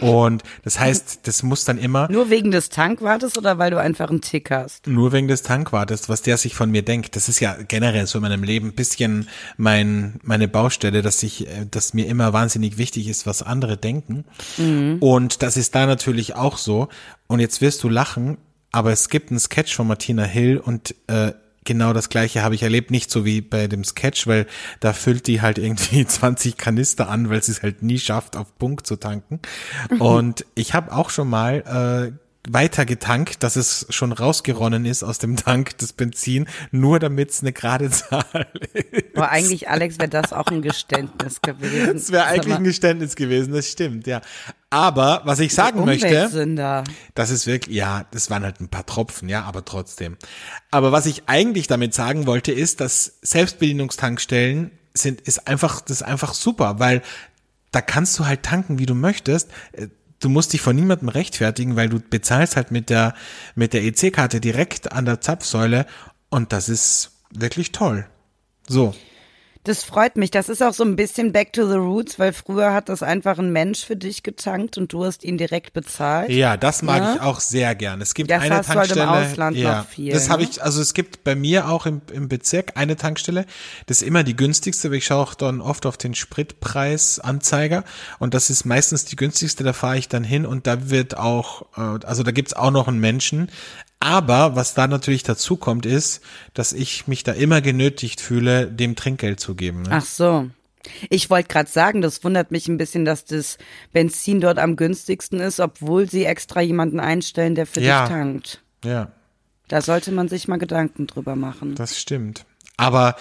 Und 0.00 0.42
das 0.64 0.78
heißt, 0.78 1.20
das 1.24 1.42
muss 1.42 1.64
dann 1.64 1.78
immer. 1.78 2.10
Nur 2.10 2.30
wegen 2.30 2.50
des 2.50 2.68
Tankwartes 2.68 3.36
oder 3.36 3.58
weil 3.58 3.70
du 3.70 3.80
einfach 3.80 4.10
einen 4.10 4.20
Tick 4.20 4.50
hast? 4.50 4.86
Nur 4.86 5.12
wegen 5.12 5.28
des 5.28 5.42
Tankwartes, 5.42 6.08
was 6.08 6.22
der 6.22 6.36
sich 6.36 6.54
von 6.54 6.70
mir 6.70 6.82
denkt. 6.82 7.16
Das 7.16 7.28
ist 7.28 7.40
ja 7.40 7.56
generell 7.68 8.06
so 8.06 8.18
in 8.18 8.22
meinem 8.22 8.42
Leben 8.42 8.68
ein 8.68 8.74
bisschen 8.74 9.28
mein, 9.56 10.20
meine 10.22 10.48
Baustelle, 10.48 11.02
dass 11.02 11.22
ich, 11.22 11.46
äh, 11.46 11.66
dass 11.70 11.94
mir 11.94 12.06
immer 12.06 12.32
wahnsinnig 12.32 12.78
wichtig 12.78 13.08
ist, 13.08 13.26
was 13.26 13.42
andere 13.42 13.76
denken. 13.76 14.24
Mhm. 14.56 14.98
Und 15.00 15.42
das 15.42 15.56
ist 15.56 15.74
da 15.74 15.86
natürlich 15.86 16.34
auch 16.34 16.58
so. 16.58 16.88
Und 17.26 17.40
jetzt 17.40 17.60
wirst 17.60 17.82
du 17.82 17.88
lachen, 17.88 18.38
aber 18.72 18.92
es 18.92 19.08
gibt 19.08 19.30
einen 19.30 19.40
Sketch 19.40 19.74
von 19.74 19.86
Martina 19.86 20.24
Hill 20.24 20.58
und 20.58 20.94
äh, 21.06 21.32
genau 21.64 21.92
das 21.92 22.08
gleiche 22.08 22.42
habe 22.42 22.54
ich 22.54 22.62
erlebt, 22.62 22.90
nicht 22.90 23.10
so 23.10 23.24
wie 23.24 23.40
bei 23.40 23.66
dem 23.66 23.84
Sketch, 23.84 24.26
weil 24.26 24.46
da 24.80 24.92
füllt 24.92 25.26
die 25.26 25.40
halt 25.40 25.58
irgendwie 25.58 26.06
20 26.06 26.56
Kanister 26.56 27.08
an, 27.08 27.30
weil 27.30 27.42
sie 27.42 27.52
es 27.52 27.62
halt 27.62 27.82
nie 27.82 27.98
schafft, 27.98 28.36
auf 28.36 28.56
Punkt 28.58 28.86
zu 28.86 28.96
tanken. 28.96 29.40
Und 29.98 30.44
ich 30.54 30.74
habe 30.74 30.92
auch 30.92 31.10
schon 31.10 31.28
mal 31.28 32.12
äh, 32.12 32.22
weiter 32.48 32.84
getankt, 32.84 33.44
dass 33.44 33.54
es 33.54 33.86
schon 33.90 34.10
rausgeronnen 34.10 34.84
ist 34.84 35.04
aus 35.04 35.18
dem 35.18 35.36
Tank 35.36 35.78
das 35.78 35.92
Benzin, 35.92 36.46
nur 36.72 36.98
damit 36.98 37.30
es 37.30 37.40
eine 37.40 37.52
gerade 37.52 37.88
Zahl 37.90 38.48
ist. 38.62 39.12
Boah, 39.14 39.28
eigentlich, 39.28 39.68
Alex, 39.68 39.98
wäre 39.98 40.08
das 40.08 40.32
auch 40.32 40.46
ein 40.46 40.60
Geständnis 40.60 41.40
gewesen. 41.40 41.94
Das 41.94 42.10
wäre 42.10 42.24
eigentlich 42.24 42.54
ein 42.54 42.64
Geständnis 42.64 43.14
gewesen, 43.14 43.52
das 43.52 43.68
stimmt, 43.68 44.08
ja. 44.08 44.20
Aber 44.70 45.22
was 45.24 45.38
ich 45.38 45.54
sagen 45.54 45.84
möchte, 45.84 46.84
das 47.14 47.30
ist 47.30 47.46
wirklich, 47.46 47.76
ja, 47.76 48.06
das 48.10 48.28
waren 48.28 48.42
halt 48.42 48.60
ein 48.60 48.68
paar 48.68 48.86
Tropfen, 48.86 49.28
ja, 49.28 49.42
aber 49.44 49.64
trotzdem. 49.64 50.16
Aber 50.70 50.90
was 50.90 51.06
ich 51.06 51.24
eigentlich 51.26 51.68
damit 51.68 51.94
sagen 51.94 52.26
wollte, 52.26 52.50
ist, 52.50 52.80
dass 52.80 53.18
Selbstbedienungstankstellen 53.22 54.72
sind, 54.94 55.20
ist 55.20 55.46
einfach, 55.46 55.80
das 55.80 55.98
ist 55.98 56.02
einfach 56.02 56.34
super, 56.34 56.80
weil 56.80 57.02
da 57.70 57.80
kannst 57.80 58.18
du 58.18 58.26
halt 58.26 58.42
tanken, 58.42 58.78
wie 58.78 58.86
du 58.86 58.94
möchtest 58.94 59.48
du 60.22 60.28
musst 60.28 60.52
dich 60.52 60.60
von 60.60 60.76
niemandem 60.76 61.08
rechtfertigen, 61.08 61.76
weil 61.76 61.88
du 61.88 62.00
bezahlst 62.00 62.56
halt 62.56 62.70
mit 62.70 62.90
der, 62.90 63.14
mit 63.54 63.72
der 63.72 63.82
EC-Karte 63.82 64.40
direkt 64.40 64.92
an 64.92 65.04
der 65.04 65.20
Zapfsäule 65.20 65.86
und 66.30 66.52
das 66.52 66.68
ist 66.68 67.10
wirklich 67.30 67.72
toll. 67.72 68.06
So. 68.68 68.94
Das 69.64 69.84
freut 69.84 70.16
mich. 70.16 70.32
Das 70.32 70.48
ist 70.48 70.60
auch 70.60 70.72
so 70.72 70.82
ein 70.82 70.96
bisschen 70.96 71.32
back 71.32 71.52
to 71.52 71.68
the 71.68 71.76
roots, 71.76 72.18
weil 72.18 72.32
früher 72.32 72.74
hat 72.74 72.88
das 72.88 73.04
einfach 73.04 73.38
ein 73.38 73.52
Mensch 73.52 73.84
für 73.84 73.94
dich 73.94 74.24
getankt 74.24 74.76
und 74.76 74.92
du 74.92 75.04
hast 75.04 75.22
ihn 75.22 75.38
direkt 75.38 75.72
bezahlt. 75.72 76.30
Ja, 76.30 76.56
das 76.56 76.82
mag 76.82 77.00
ja? 77.00 77.14
ich 77.14 77.20
auch 77.20 77.38
sehr 77.38 77.76
gern. 77.76 78.00
Es 78.00 78.14
gibt 78.14 78.28
das 78.28 78.42
eine 78.42 78.56
hast 78.56 78.66
Tankstelle. 78.66 79.08
Halt 79.08 79.24
im 79.24 79.30
Ausland 79.30 79.56
ja, 79.56 79.78
noch 79.78 79.86
viel, 79.86 80.12
das 80.12 80.28
habe 80.28 80.42
ne? 80.42 80.48
ich, 80.50 80.62
also 80.62 80.80
es 80.80 80.94
gibt 80.94 81.22
bei 81.22 81.36
mir 81.36 81.68
auch 81.68 81.86
im, 81.86 82.02
im 82.12 82.28
Bezirk 82.28 82.76
eine 82.76 82.96
Tankstelle. 82.96 83.46
Das 83.86 84.02
ist 84.02 84.08
immer 84.08 84.24
die 84.24 84.34
günstigste, 84.34 84.90
weil 84.90 84.98
ich 84.98 85.04
schaue 85.04 85.22
auch 85.22 85.34
dann 85.34 85.60
oft 85.60 85.86
auf 85.86 85.96
den 85.96 86.16
Spritpreisanzeiger 86.16 87.84
und 88.18 88.34
das 88.34 88.50
ist 88.50 88.64
meistens 88.64 89.04
die 89.04 89.14
günstigste. 89.14 89.62
Da 89.62 89.72
fahre 89.72 89.96
ich 89.96 90.08
dann 90.08 90.24
hin 90.24 90.44
und 90.44 90.66
da 90.66 90.90
wird 90.90 91.16
auch, 91.16 91.66
äh, 91.76 92.04
also 92.04 92.24
da 92.24 92.32
gibt's 92.32 92.54
auch 92.54 92.72
noch 92.72 92.88
einen 92.88 92.98
Menschen, 92.98 93.48
aber 94.02 94.56
was 94.56 94.74
da 94.74 94.88
natürlich 94.88 95.22
dazu 95.22 95.56
kommt, 95.56 95.86
ist, 95.86 96.22
dass 96.54 96.72
ich 96.72 97.06
mich 97.06 97.22
da 97.22 97.30
immer 97.32 97.60
genötigt 97.60 98.20
fühle, 98.20 98.66
dem 98.66 98.96
Trinkgeld 98.96 99.38
zu 99.38 99.54
geben. 99.54 99.82
Ne? 99.82 99.90
Ach 99.92 100.04
so. 100.04 100.50
Ich 101.08 101.30
wollte 101.30 101.48
gerade 101.48 101.70
sagen, 101.70 102.02
das 102.02 102.24
wundert 102.24 102.50
mich 102.50 102.66
ein 102.66 102.78
bisschen, 102.78 103.04
dass 103.04 103.24
das 103.24 103.58
Benzin 103.92 104.40
dort 104.40 104.58
am 104.58 104.74
günstigsten 104.74 105.38
ist, 105.38 105.60
obwohl 105.60 106.10
sie 106.10 106.24
extra 106.24 106.60
jemanden 106.60 106.98
einstellen, 106.98 107.54
der 107.54 107.64
für 107.64 107.80
ja. 107.80 108.00
dich 108.00 108.08
tankt. 108.08 108.62
Ja. 108.84 109.12
Da 109.68 109.80
sollte 109.80 110.10
man 110.10 110.28
sich 110.28 110.48
mal 110.48 110.58
Gedanken 110.58 111.06
drüber 111.06 111.36
machen. 111.36 111.76
Das 111.76 112.00
stimmt. 112.00 112.44
Aber 112.76 113.14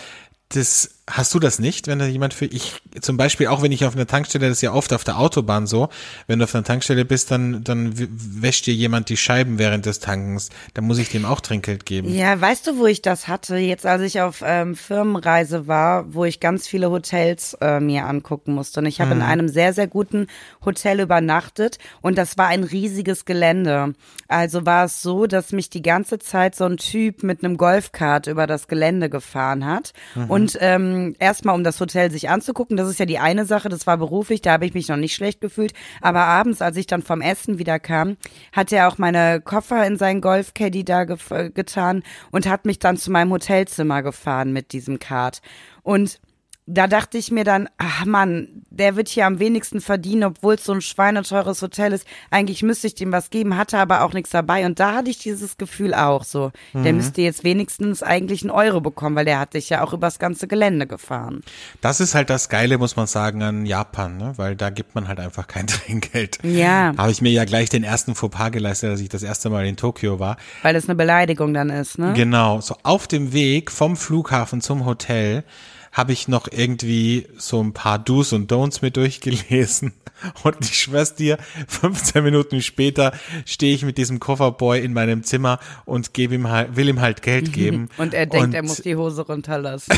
das 0.50 1.01
hast 1.10 1.34
du 1.34 1.40
das 1.40 1.60
nicht, 1.60 1.88
wenn 1.88 2.00
da 2.00 2.06
jemand 2.06 2.34
für 2.34 2.46
ich 2.46 2.82
zum 3.02 3.18
Beispiel 3.18 3.48
auch 3.48 3.62
wenn 3.62 3.72
ich 3.72 3.86
auf 3.86 3.96
einer 3.96 4.06
Tankstelle, 4.06 4.48
das 4.48 4.58
ist 4.58 4.62
ja 4.62 4.74
oft 4.74 4.94
auf 4.94 5.04
der 5.04 5.18
Autobahn 5.18 5.66
so, 5.66 5.90
wenn 6.28 6.40
du 6.40 6.46
auf 6.46 6.54
einer 6.54 6.64
Tankstelle 6.64 7.06
bist, 7.06 7.32
dann 7.32 7.64
dann 7.64 7.94
wäscht 7.96 8.68
dir 8.68 8.74
jemand 8.74 9.10
die 9.10 9.18
Scheiben 9.18 9.58
während 9.58 9.86
des 9.86 10.00
Tankens, 10.00 10.50
dann 10.74 10.86
muss 10.86 11.00
ich 11.00 11.10
dem 11.10 11.26
auch 11.26 11.42
Trinkgeld 11.42 11.86
geben. 11.86 12.14
Ja, 12.14 12.40
weißt 12.40 12.68
du, 12.68 12.78
wo 12.78 12.86
ich 12.86 13.02
das 13.02 13.28
hatte? 13.28 13.58
Jetzt, 13.58 13.86
als 13.86 14.04
ich 14.04 14.22
auf 14.22 14.44
ähm, 14.46 14.76
Firmenreise 14.76 15.68
war, 15.68 16.14
wo 16.14 16.26
ich 16.26 16.40
ganz 16.40 16.68
viele 16.68 16.92
Hotels 16.92 17.58
äh, 17.62 17.80
mir 17.80 18.06
angucken 18.06 18.54
musste 18.54 18.80
und 18.80 18.86
ich 18.86 19.02
habe 19.02 19.16
mhm. 19.16 19.22
in 19.22 19.28
einem 19.28 19.50
sehr 19.50 19.74
sehr 19.74 19.88
guten 19.88 20.28
Hotel 20.64 21.00
übernachtet 21.00 21.80
und 22.02 22.18
das 22.18 22.38
war 22.38 22.48
ein 22.48 22.64
riesiges 22.64 23.26
Gelände. 23.26 23.94
Also 24.28 24.66
war 24.66 24.86
es 24.86 25.02
so, 25.02 25.26
dass 25.26 25.52
mich 25.52 25.70
die 25.70 25.82
ganze 25.82 26.20
Zeit 26.20 26.56
so 26.56 26.66
ein 26.66 26.78
Typ 26.78 27.24
mit 27.24 27.44
einem 27.44 27.58
Golfkart 27.58 28.28
über 28.28 28.46
das 28.48 28.68
Gelände 28.68 29.10
gefahren 29.10 29.66
hat 29.66 29.94
mhm. 30.16 30.30
und 30.30 30.58
ähm, 30.62 30.91
erstmal 31.20 31.56
um 31.56 31.64
das 31.64 31.80
Hotel 31.80 32.12
sich 32.12 32.30
anzugucken. 32.30 32.78
Das 32.78 32.90
ist 32.90 33.00
ja 33.00 33.06
die 33.06 33.20
eine 33.20 33.46
Sache, 33.46 33.70
das 33.70 33.88
war 33.88 33.98
beruflich, 33.98 34.42
da 34.42 34.54
habe 34.54 34.66
ich 34.66 34.74
mich 34.74 34.88
noch 34.88 34.98
nicht 34.98 35.16
schlecht 35.16 35.42
gefühlt. 35.42 35.74
Aber 36.02 36.22
abends, 36.22 36.62
als 36.62 36.78
ich 36.78 36.88
dann 36.88 37.02
vom 37.02 37.22
Essen 37.22 37.60
wieder 37.60 37.80
kam, 37.80 38.18
hat 38.52 38.72
er 38.72 38.88
auch 38.88 38.98
meine 38.98 39.42
Koffer 39.42 39.86
in 39.86 39.98
seinen 39.98 40.22
Golfcaddy 40.22 40.84
da 40.84 41.04
getan 41.04 42.04
und 42.32 42.48
hat 42.48 42.66
mich 42.66 42.80
dann 42.80 42.98
zu 42.98 43.12
meinem 43.12 43.32
Hotelzimmer 43.32 44.04
gefahren 44.04 44.54
mit 44.54 44.74
diesem 44.74 45.00
Kart. 45.00 45.42
Und 45.84 46.20
da 46.66 46.88
dachte 46.88 47.18
ich 47.18 47.32
mir 47.32 47.44
dann, 47.44 47.70
ach 47.78 48.06
Mann, 48.06 48.61
der 48.82 48.96
wird 48.96 49.10
hier 49.10 49.28
am 49.28 49.38
wenigsten 49.38 49.80
verdienen, 49.80 50.24
obwohl 50.24 50.56
es 50.56 50.66
so 50.66 50.74
ein 50.74 50.82
schweineteures 50.82 51.62
Hotel 51.62 51.94
ist. 51.94 52.08
Eigentlich 52.32 52.64
müsste 52.64 52.88
ich 52.88 52.96
dem 52.96 53.12
was 53.12 53.30
geben, 53.30 53.56
hatte 53.56 53.78
aber 53.78 54.04
auch 54.04 54.14
nichts 54.14 54.32
dabei. 54.32 54.66
Und 54.66 54.80
da 54.80 54.96
hatte 54.96 55.12
ich 55.12 55.20
dieses 55.20 55.58
Gefühl 55.58 55.94
auch 55.94 56.24
so. 56.24 56.52
Mhm. 56.74 56.84
Der 56.84 56.94
müsste 56.94 57.22
jetzt 57.22 57.44
wenigstens 57.44 58.02
eigentlich 58.02 58.42
einen 58.42 58.50
Euro 58.50 58.82
bekommen, 58.82 59.16
weil 59.16 59.26
der 59.26 59.40
hat 59.40 59.54
sich 59.54 59.70
ja 59.70 59.84
auch 59.84 59.94
übers 59.94 60.18
ganze 60.18 60.48
Gelände 60.48 60.88
gefahren. 60.88 61.44
Das 61.82 62.00
ist 62.00 62.16
halt 62.16 62.32
das 62.32 62.50
Geile, 62.50 62.80
muss 62.80 62.96
man 62.96 63.06
sagen, 63.06 63.44
an 63.44 63.68
Japan, 63.68 64.18
ne? 64.18 64.34
weil 64.38 64.56
da 64.56 64.72
gibt 64.72 64.96
man 64.96 65.08
halt 65.08 65.20
einfach 65.20 65.48
kein 65.48 65.68
Trinkgeld. 65.68 66.40
Ja. 66.42 66.94
Da 66.94 67.04
habe 67.04 67.12
ich 67.12 67.22
mir 67.22 67.32
ja 67.32 67.46
gleich 67.46 67.70
den 67.70 67.84
ersten 67.84 68.16
Fauxpas 68.16 68.50
geleistet, 68.50 68.90
als 68.90 69.02
ich 69.02 69.10
das 69.10 69.22
erste 69.22 69.52
Mal 69.52 69.68
in 69.68 69.78
Tokio 69.78 70.20
war. 70.20 70.38
Weil 70.64 70.76
es 70.76 70.86
eine 70.86 70.96
Beleidigung 70.96 71.54
dann 71.54 71.70
ist, 71.70 72.00
ne? 72.00 72.14
Genau. 72.16 72.62
So 72.62 72.76
auf 72.82 73.08
dem 73.08 73.32
Weg 73.32 73.70
vom 73.70 73.96
Flughafen 73.96 74.60
zum 74.60 74.86
Hotel 74.86 75.44
habe 75.92 76.14
ich 76.14 76.28
noch 76.28 76.48
irgendwie 76.50 77.28
so 77.38 77.62
ein 77.62 77.74
paar 77.74 78.00
Do's 78.00 78.34
und 78.34 78.52
Don'ts 78.52 78.80
mit 78.82 78.98
durchgelesen. 78.98 79.94
Und 80.44 80.58
ich 80.62 80.80
schwör's 80.80 81.16
dir, 81.16 81.40
15 81.68 82.24
Minuten 82.24 82.62
später 82.62 83.12
stehe 83.44 83.74
ich 83.74 83.84
mit 83.84 83.98
diesem 83.98 84.20
Kofferboy 84.20 84.80
in 84.80 84.94
meinem 84.94 85.24
Zimmer 85.24 85.58
und 85.86 86.14
gebe 86.14 86.36
ihm 86.36 86.48
halt, 86.48 86.76
will 86.76 86.88
ihm 86.90 87.02
halt 87.02 87.24
Geld 87.24 87.52
geben. 87.58 87.90
Und 87.98 88.14
er 88.14 88.28
denkt, 88.28 88.50
und 88.50 88.54
er 88.54 88.62
muss 88.62 88.84
die 88.84 88.96
Hose 88.96 89.24
runterlassen. 89.24 89.98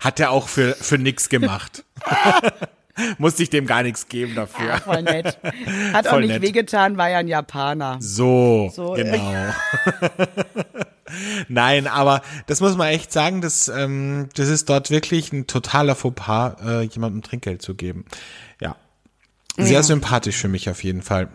Hat 0.00 0.20
er 0.20 0.32
auch 0.32 0.48
für, 0.48 0.74
für 0.74 0.98
nix 0.98 1.30
gemacht. 1.30 1.82
Musste 3.16 3.42
ich 3.42 3.48
dem 3.48 3.66
gar 3.66 3.82
nichts 3.82 4.08
geben 4.08 4.34
dafür. 4.34 4.66
Ja, 4.66 4.76
voll 4.80 5.02
nett. 5.02 5.38
Hat 5.94 6.06
voll 6.06 6.16
auch 6.16 6.20
nicht 6.20 6.28
nett. 6.28 6.42
wehgetan, 6.42 6.98
war 6.98 7.08
ja 7.08 7.18
ein 7.18 7.28
Japaner. 7.28 7.96
So, 8.00 8.70
so 8.74 8.92
genau. 8.92 9.54
Nein, 11.48 11.86
aber 11.86 12.22
das 12.46 12.60
muss 12.60 12.76
man 12.76 12.88
echt 12.88 13.12
sagen, 13.12 13.40
das, 13.40 13.68
ähm, 13.68 14.28
das 14.34 14.48
ist 14.48 14.68
dort 14.68 14.90
wirklich 14.90 15.32
ein 15.32 15.46
totaler 15.46 15.94
Fauxpas, 15.94 16.56
äh, 16.64 16.82
jemandem 16.82 17.22
Trinkgeld 17.22 17.62
zu 17.62 17.74
geben. 17.74 18.04
Ja. 18.60 18.76
Sehr 19.56 19.72
ja. 19.72 19.82
sympathisch 19.82 20.36
für 20.36 20.48
mich 20.48 20.68
auf 20.68 20.82
jeden 20.82 21.02
Fall. 21.02 21.28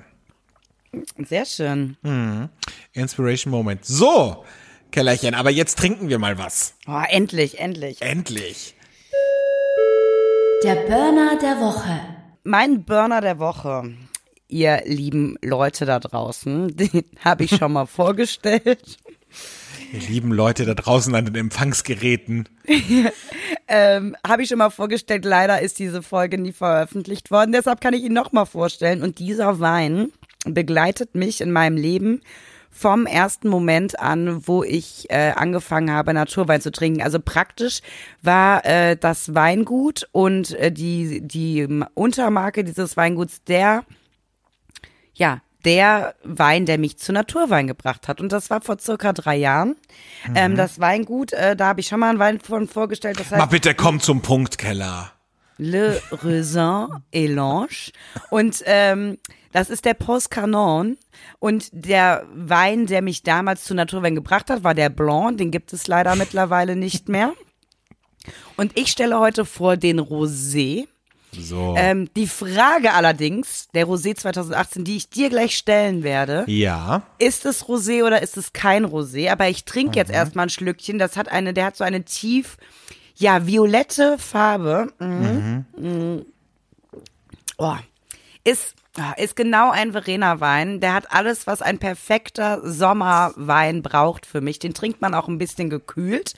Sehr 1.18 1.46
schön. 1.46 1.98
Mhm. 2.02 2.50
Inspiration 2.94 3.52
Moment. 3.52 3.86
So, 3.86 4.44
Kellerchen, 4.92 5.36
aber 5.36 5.52
jetzt 5.52 5.78
trinken 5.78 6.10
wir 6.10 6.20
mal 6.20 6.38
was. 6.38 6.74
Oh, 6.88 7.02
endlich, 7.10 7.60
endlich. 7.60 8.02
Endlich. 8.02 8.76
Der 10.63 10.76
Burner 10.76 11.38
der 11.42 11.60
Woche. 11.62 12.00
mein 12.44 12.84
Burner 12.84 13.22
der 13.22 13.39
Woche, 13.39 13.94
ihr 14.50 14.82
lieben 14.86 15.38
Leute 15.42 15.86
da 15.86 16.00
draußen, 16.00 16.68
den 16.76 17.06
habe 17.24 17.44
ich 17.46 17.56
schon 17.56 17.72
mal 17.72 17.86
vorgestellt. 17.86 18.98
Ihr 19.91 20.02
lieben 20.02 20.32
Leute 20.32 20.65
da 20.65 20.75
draußen 20.75 21.13
an 21.15 21.25
den 21.25 21.36
Empfangsgeräten. 21.36 22.47
ähm, 23.67 24.15
habe 24.28 24.43
ich 24.43 24.49
schon 24.49 24.60
mal 24.60 24.69
vorgestellt. 24.69 25.25
Leider 25.25 25.62
ist 25.62 25.80
diese 25.80 26.04
Folge 26.04 26.38
nie 26.38 26.52
veröffentlicht 26.52 27.32
worden. 27.32 27.52
Deshalb 27.52 27.82
kann 27.82 27.93
ich 27.93 28.04
ihn 28.04 28.13
noch 28.13 28.32
mal 28.32 28.45
vorstellen. 28.45 29.02
Und 29.02 29.19
dieser 29.19 29.60
Wein 29.60 30.12
begleitet 30.45 31.15
mich 31.15 31.41
in 31.41 31.52
meinem 31.52 31.78
Leben 31.78 32.21
vom 32.69 33.08
ersten 33.08 33.49
Moment 33.49 33.99
an, 33.99 34.47
wo 34.47 34.63
ich 34.63 35.10
äh, 35.10 35.32
angefangen 35.36 35.91
habe, 35.91 36.13
Naturwein 36.13 36.62
zu 36.62 36.71
trinken. 36.71 37.02
Also 37.02 37.19
praktisch 37.19 37.82
war 38.21 38.63
äh, 38.65 38.95
das 38.95 39.34
Weingut 39.34 40.08
und 40.12 40.52
äh, 40.52 40.71
die, 40.71 41.21
die 41.21 41.67
Untermarke 41.95 42.63
dieses 42.63 42.95
Weinguts 42.95 43.43
der, 43.43 43.84
ja, 45.15 45.41
der 45.65 46.15
Wein, 46.24 46.65
der 46.65 46.78
mich 46.78 46.98
zu 46.98 47.12
Naturwein 47.12 47.67
gebracht 47.67 48.08
hat. 48.08 48.22
Und 48.22 48.32
das 48.32 48.50
war 48.50 48.62
vor 48.62 48.80
circa 48.80 49.13
drei 49.13 49.36
Jahren. 49.36 49.76
Mhm. 50.28 50.36
Ähm, 50.36 50.56
das 50.56 50.80
Weingut, 50.80 51.34
äh, 51.34 51.56
da 51.56 51.67
habe 51.67 51.82
ich 51.82 51.88
schon 51.88 52.00
mal 52.00 52.10
einen 52.10 52.19
Wein 52.19 52.39
von 52.39 52.67
vorgestellt. 52.67 53.19
Das 53.19 53.32
heißt, 53.32 53.39
Mal 53.39 53.45
bitte 53.45 53.74
komm 53.74 54.00
zum 54.00 54.22
Punkt, 54.22 54.58
Keller. 54.58 55.12
Le 55.58 56.02
Raisin 56.12 56.88
Elange. 57.12 57.91
Und 58.30 58.63
ähm, 58.65 59.17
das 59.52 59.69
ist 59.69 59.84
der 59.84 59.93
Post 59.93 60.32
Canon. 60.32 60.98
Und 61.39 61.69
der 61.74 62.26
Wein, 62.34 62.86
der 62.86 63.02
mich 63.02 63.24
damals 63.24 63.65
zu 63.65 63.74
Naturwein 63.74 64.15
gebracht 64.15 64.50
hat, 64.50 64.63
war 64.63 64.74
der 64.74 64.89
Blanc. 64.89 65.38
Den 65.38 65.52
gibt 65.52 65.74
es 65.74 65.88
leider 65.88 66.15
mittlerweile 66.15 66.78
nicht 66.78 67.10
mehr. 67.10 67.34
Und 68.56 68.78
ich 68.78 68.91
stelle 68.91 69.19
heute 69.19 69.43
vor 69.45 69.76
den 69.76 70.00
Rosé. 70.00 70.88
So. 71.32 71.76
Ähm, 71.78 72.10
die 72.15 72.28
Frage 72.28 72.94
allerdings, 72.94 73.68
der 73.74 73.86
Rosé 73.86 74.15
2018, 74.15 74.84
die 74.84 74.98
ich 74.98 75.10
dir 75.10 75.30
gleich 75.30 75.56
stellen 75.58 76.04
werde. 76.04 76.44
Ja. 76.48 77.04
Ist 77.20 77.46
es 77.46 77.65
Rosé 77.65 78.04
oder 78.04 78.22
ist 78.22 78.38
es 78.38 78.54
kein 78.54 78.86
Rosé? 78.86 79.32
Aber 79.32 79.48
ich 79.48 79.65
trinke 79.65 79.98
jetzt 79.98 80.12
erstmal 80.12 80.48
ein 80.48 80.50
Schlückchen. 80.50 80.98
Das 80.98 81.18
hat 81.18 81.30
eine, 81.30 81.54
der 81.54 81.65
hat 81.65 81.78
so 81.78 81.84
eine 81.84 82.04
tief, 82.04 82.58
ja, 83.15 83.46
violette 83.46 84.18
Farbe. 84.18 84.92
Mhm. 85.00 85.65
Mhm. 85.78 86.26
Oh. 87.58 87.76
Ist 88.44 88.76
ist 89.17 89.36
genau 89.36 89.71
ein 89.71 89.91
Verena-Wein. 89.91 90.80
Der 90.80 90.93
hat 90.93 91.12
alles, 91.12 91.47
was 91.47 91.62
ein 91.62 91.78
perfekter 91.78 92.62
Sommerwein 92.63 93.82
braucht 93.82 94.25
für 94.25 94.41
mich. 94.41 94.60
Den 94.60 94.73
trinkt 94.73 95.02
man 95.02 95.13
auch 95.13 95.28
ein 95.28 95.38
bisschen 95.38 95.69
gekühlt. 95.69 96.34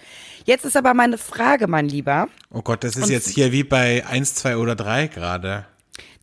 Jetzt 0.45 0.65
ist 0.65 0.77
aber 0.77 0.93
meine 0.93 1.17
Frage, 1.17 1.67
mein 1.67 1.87
Lieber. 1.87 2.27
Oh 2.51 2.61
Gott, 2.61 2.83
das 2.83 2.95
ist 2.95 3.03
Und 3.03 3.09
jetzt 3.09 3.29
hier 3.29 3.51
wie 3.51 3.63
bei 3.63 4.05
1, 4.05 4.35
2 4.35 4.57
oder 4.57 4.75
3 4.75 5.07
gerade. 5.07 5.65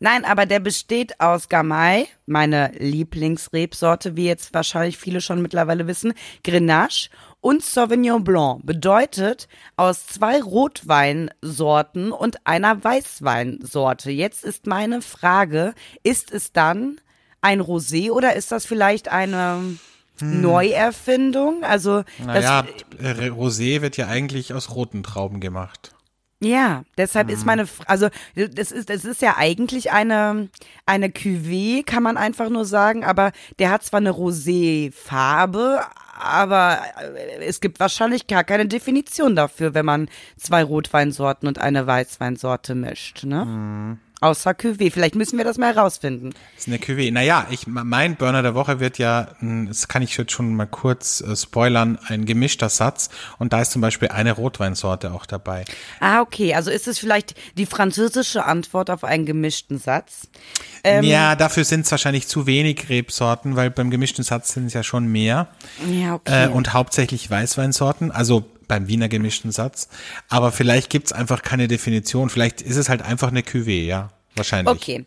Nein, 0.01 0.25
aber 0.25 0.47
der 0.47 0.61
besteht 0.61 1.21
aus 1.21 1.49
Gamay, 1.49 2.07
meine 2.27 2.71
Lieblingsrebsorte, 2.79 4.15
wie 4.15 4.27
jetzt 4.27 4.55
wahrscheinlich 4.55 4.97
viele 4.97 5.21
schon 5.21 5.43
mittlerweile 5.43 5.89
wissen, 5.89 6.15
Grenache 6.45 7.11
und 7.41 7.63
Sauvignon 7.63 8.25
Blanc. 8.25 8.65
Bedeutet 8.65 9.49
aus 9.77 10.07
zwei 10.07 10.41
Rotweinsorten 10.43 12.13
und 12.13 12.47
einer 12.47 12.83
Weißweinsorte. 12.83 14.11
Jetzt 14.11 14.45
ist 14.45 14.67
meine 14.67 15.03
Frage, 15.03 15.75
ist 16.03 16.33
es 16.33 16.53
dann 16.53 17.01
ein 17.41 17.61
Rosé 17.61 18.11
oder 18.11 18.35
ist 18.35 18.53
das 18.53 18.67
vielleicht 18.67 19.09
eine 19.09 19.79
hm. 20.19 20.41
Neuerfindung? 20.41 21.65
Also 21.65 22.05
naja, 22.25 22.65
Rosé 23.01 23.83
wird 23.83 23.97
ja 23.97 24.09
eigentlich 24.09 24.53
aus 24.53 24.75
roten 24.75 25.03
Trauben 25.03 25.41
gemacht. 25.41 25.95
Ja, 26.41 26.85
deshalb 26.97 27.29
mhm. 27.29 27.33
ist 27.35 27.47
meine, 27.47 27.67
also 27.87 28.09
das 28.37 28.71
ist, 28.71 28.91
das 28.91 29.05
ist 29.05 29.23
ja 29.23 29.37
eigentlich 29.39 29.91
eine 29.91 30.49
eine 30.87 31.09
Cuvée, 31.09 31.85
kann 31.85 32.05
man 32.05 32.17
einfach 32.17 32.49
nur 32.49 32.65
sagen, 32.65 33.05
aber 33.05 33.33
der 33.59 33.71
hat 33.71 33.83
zwar 33.83 33.99
eine 33.99 34.11
Rosé-Farbe, 34.11 35.81
aber 36.19 36.81
äh, 37.01 37.45
es 37.45 37.61
gibt 37.61 37.81
wahrscheinlich 37.81 38.27
gar 38.27 38.45
keine 38.45 38.67
Definition 38.67 39.37
dafür, 39.37 39.75
wenn 39.75 39.87
man 39.87 40.09
zwei 40.37 40.63
Rotweinsorten 40.63 41.49
und 41.49 41.59
eine 41.59 41.87
Weißweinsorte 41.87 42.75
mischt, 42.75 43.25
ne? 43.25 43.45
Mhm. 43.45 43.99
Außer 44.21 44.51
Cuvée. 44.51 44.91
Vielleicht 44.91 45.15
müssen 45.15 45.39
wir 45.39 45.45
das 45.45 45.59
mal 45.59 45.75
herausfinden. 45.75 46.31
Das 46.55 46.67
ist 46.67 46.69
eine 46.69 46.79
Cuvée. 46.79 47.13
Naja, 47.13 47.47
ich, 47.51 47.67
mein 47.69 48.17
Burner 48.17 48.43
der 48.43 48.55
Woche 48.55 48.81
wird 48.81 48.99
ja, 48.99 49.29
das 49.41 49.87
kann 49.87 50.03
ich 50.03 50.17
jetzt 50.17 50.33
schon 50.33 50.55
mal 50.55 50.67
kurz 50.67 51.21
äh, 51.21 51.37
spoilern, 51.37 51.99
ein 52.09 52.25
gemischter 52.25 52.69
Satz. 52.69 53.11
Und 53.39 53.53
da 53.53 53.61
ist 53.61 53.71
zum 53.71 53.81
Beispiel 53.81 54.09
eine 54.09 54.33
Rotweinsorte 54.33 55.13
auch 55.13 55.25
dabei. 55.25 55.65
Ah, 56.01 56.21
okay. 56.21 56.55
Also 56.55 56.71
ist 56.71 56.89
es 56.89 56.99
vielleicht 56.99 57.37
die 57.57 57.67
französische 57.67 58.45
Antwort 58.45 58.91
auf 58.91 59.05
einen 59.05 59.25
gemischten 59.25 59.79
Satz? 59.79 60.29
Ähm, 60.83 61.05
ja, 61.05 61.37
dafür 61.37 61.65
sind 61.65 61.83
es 61.83 61.91
wahrscheinlich 61.91 62.27
zu 62.27 62.47
wenig 62.47 62.89
Rebsorten, 62.89 63.55
weil 63.55 63.71
beim 63.71 63.91
gemischten 63.91 64.25
Satz 64.25 64.55
sind 64.55 64.67
es 64.67 64.75
ja 64.75 64.83
schon 64.83 65.07
mehr. 65.07 65.49
Ja, 65.89 66.15
okay. 66.15 66.47
Äh, 66.47 66.49
und 66.49 66.75
hauptsächlich 66.75 67.31
Weißweinsorten. 67.31 68.11
Also 68.11 68.45
beim 68.69 68.89
Wiener 68.89 69.09
gemischten 69.09 69.51
Satz. 69.51 69.89
Aber 70.29 70.53
vielleicht 70.53 70.91
gibt's 70.91 71.13
einfach 71.13 71.43
keine 71.43 71.69
Definition. 71.69 72.31
Vielleicht 72.31 72.63
ist 72.63 72.77
es 72.77 72.89
halt 72.89 73.03
einfach 73.03 73.29
eine 73.29 73.41
Cuvée, 73.41 73.85
ja. 73.85 74.11
Wahrscheinlich. 74.37 74.75
Okay. 74.75 75.07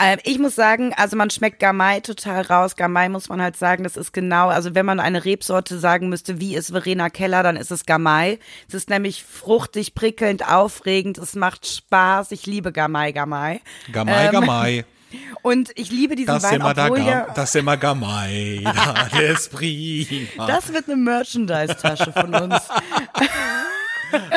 Ähm, 0.00 0.18
ich 0.22 0.38
muss 0.38 0.54
sagen, 0.54 0.94
also 0.96 1.16
man 1.16 1.30
schmeckt 1.30 1.58
Gamay 1.58 2.00
total 2.00 2.42
raus. 2.42 2.76
Gamay 2.76 3.08
muss 3.08 3.28
man 3.28 3.42
halt 3.42 3.56
sagen, 3.56 3.82
das 3.82 3.96
ist 3.96 4.12
genau, 4.12 4.48
also 4.48 4.74
wenn 4.74 4.86
man 4.86 5.00
eine 5.00 5.24
Rebsorte 5.24 5.78
sagen 5.78 6.08
müsste, 6.08 6.38
wie 6.38 6.54
ist 6.54 6.70
Verena 6.70 7.10
Keller, 7.10 7.42
dann 7.42 7.56
ist 7.56 7.72
es 7.72 7.84
Gamay. 7.84 8.38
Es 8.68 8.74
ist 8.74 8.90
nämlich 8.90 9.24
fruchtig, 9.24 9.94
prickelnd, 9.94 10.48
aufregend, 10.48 11.18
es 11.18 11.34
macht 11.34 11.66
Spaß. 11.66 12.30
Ich 12.30 12.46
liebe 12.46 12.70
Gamay, 12.70 13.12
Gamay. 13.12 13.60
Gamay, 13.90 14.26
ähm, 14.26 14.32
Gamay. 14.32 14.84
Und 15.42 15.70
ich 15.74 15.90
liebe 15.90 16.16
diesen 16.16 16.34
das 16.34 16.42
Wein, 16.42 16.62
obwohl 16.62 16.98
da, 16.98 17.04
ja, 17.04 17.26
Das 17.34 17.50
ist 17.50 17.54
ja, 17.54 19.04
das 19.10 19.40
ist 19.40 19.52
prima. 19.52 20.46
Das 20.46 20.72
wird 20.72 20.86
eine 20.86 20.96
Merchandise-Tasche 20.96 22.12
von 22.12 22.34
uns. 22.34 22.54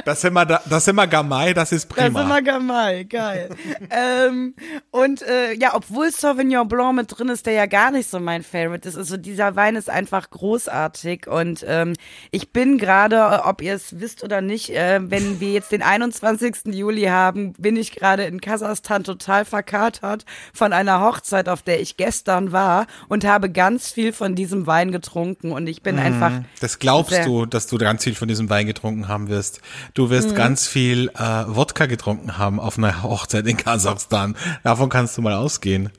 Das 0.06 0.22
sind 0.22 0.34
wir, 0.34 0.46
das 0.46 0.86
sind 0.86 0.96
wir 0.96 1.08
Gamay, 1.08 1.54
das 1.54 1.72
ist 1.72 1.88
prima. 1.88 2.10
Das 2.10 2.18
sind 2.18 2.30
wir 2.30 2.42
Gamay, 2.42 3.06
geil. 3.06 3.50
ähm, 3.90 4.56
und 4.90 5.22
äh, 5.22 5.54
ja, 5.54 5.76
obwohl 5.76 6.12
Sauvignon 6.12 6.68
Blanc 6.68 6.96
mit 6.96 7.18
drin 7.18 7.30
ist, 7.30 7.46
der 7.46 7.54
ja 7.54 7.66
gar 7.66 7.92
nicht 7.92 8.10
so 8.10 8.20
mein 8.20 8.44
Favorite 8.44 8.88
ist. 8.88 8.98
Also 8.98 9.18
dieser 9.18 9.56
Wein 9.56 9.76
ist 9.76 9.90
einfach 9.90 10.30
großartig 10.30 11.28
und 11.28 11.64
ähm, 11.68 11.94
ich 12.32 12.52
bin 12.52 12.78
gerade, 12.78 13.44
ob 13.46 13.62
ihr 13.62 13.76
es 13.76 14.00
wisst 14.00 14.24
oder 14.24 14.42
nicht, 14.42 14.70
äh, 14.72 15.00
wenn 15.04 15.40
wir 15.40 15.52
jetzt 15.52 15.72
den 15.72 15.82
21. 15.82 16.74
Juli 16.74 17.04
haben, 17.04 17.54
bin 17.54 17.76
ich 17.76 17.92
gerade 17.92 18.24
in 18.24 18.42
Kasachstan 18.42 19.04
total 19.04 19.46
verkatert 19.46 20.26
von 20.54 20.74
einer 20.74 21.02
Hochzeit, 21.02 21.50
auf 21.50 21.62
der 21.62 21.82
ich 21.82 21.98
gestern 21.98 22.52
war 22.52 22.88
und 23.08 23.26
habe 23.26 23.50
ganz 23.50 23.92
viel 23.92 24.14
von 24.14 24.36
diesem 24.36 24.68
Wein 24.68 24.92
getrunken 24.92 25.52
und 25.52 25.68
ich 25.68 25.82
bin 25.82 25.96
mm, 25.96 26.00
einfach. 26.00 26.32
Das 26.60 26.80
glaubst 26.80 27.26
du, 27.26 27.46
dass 27.46 27.68
du 27.68 27.78
ganz 27.78 28.04
viel 28.04 28.16
von 28.16 28.28
diesem 28.28 28.50
Wein 28.50 28.66
getrunken 28.66 29.08
haben 29.08 29.30
wirst. 29.30 29.61
Du 29.93 30.10
wirst 30.10 30.32
mhm. 30.32 30.36
ganz 30.36 30.67
viel 30.67 31.10
äh, 31.15 31.43
Wodka 31.47 31.86
getrunken 31.86 32.38
haben 32.38 32.60
auf 32.60 32.78
einer 32.78 33.04
Hochzeit 33.04 33.47
in 33.47 33.58
Kasachstan. 33.58 34.36
Davon 34.63 34.89
kannst 34.89 35.17
du 35.17 35.21
mal 35.21 35.34
ausgehen. 35.34 35.89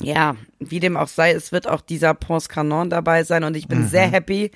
Ja, 0.00 0.36
wie 0.58 0.80
dem 0.80 0.96
auch 0.96 1.08
sei, 1.08 1.32
es 1.32 1.52
wird 1.52 1.68
auch 1.68 1.80
dieser 1.80 2.14
Pons 2.14 2.48
Canon 2.48 2.90
dabei 2.90 3.24
sein 3.24 3.44
und 3.44 3.56
ich 3.56 3.68
bin 3.68 3.82
mhm. 3.82 3.88
sehr 3.88 4.10
happy 4.10 4.50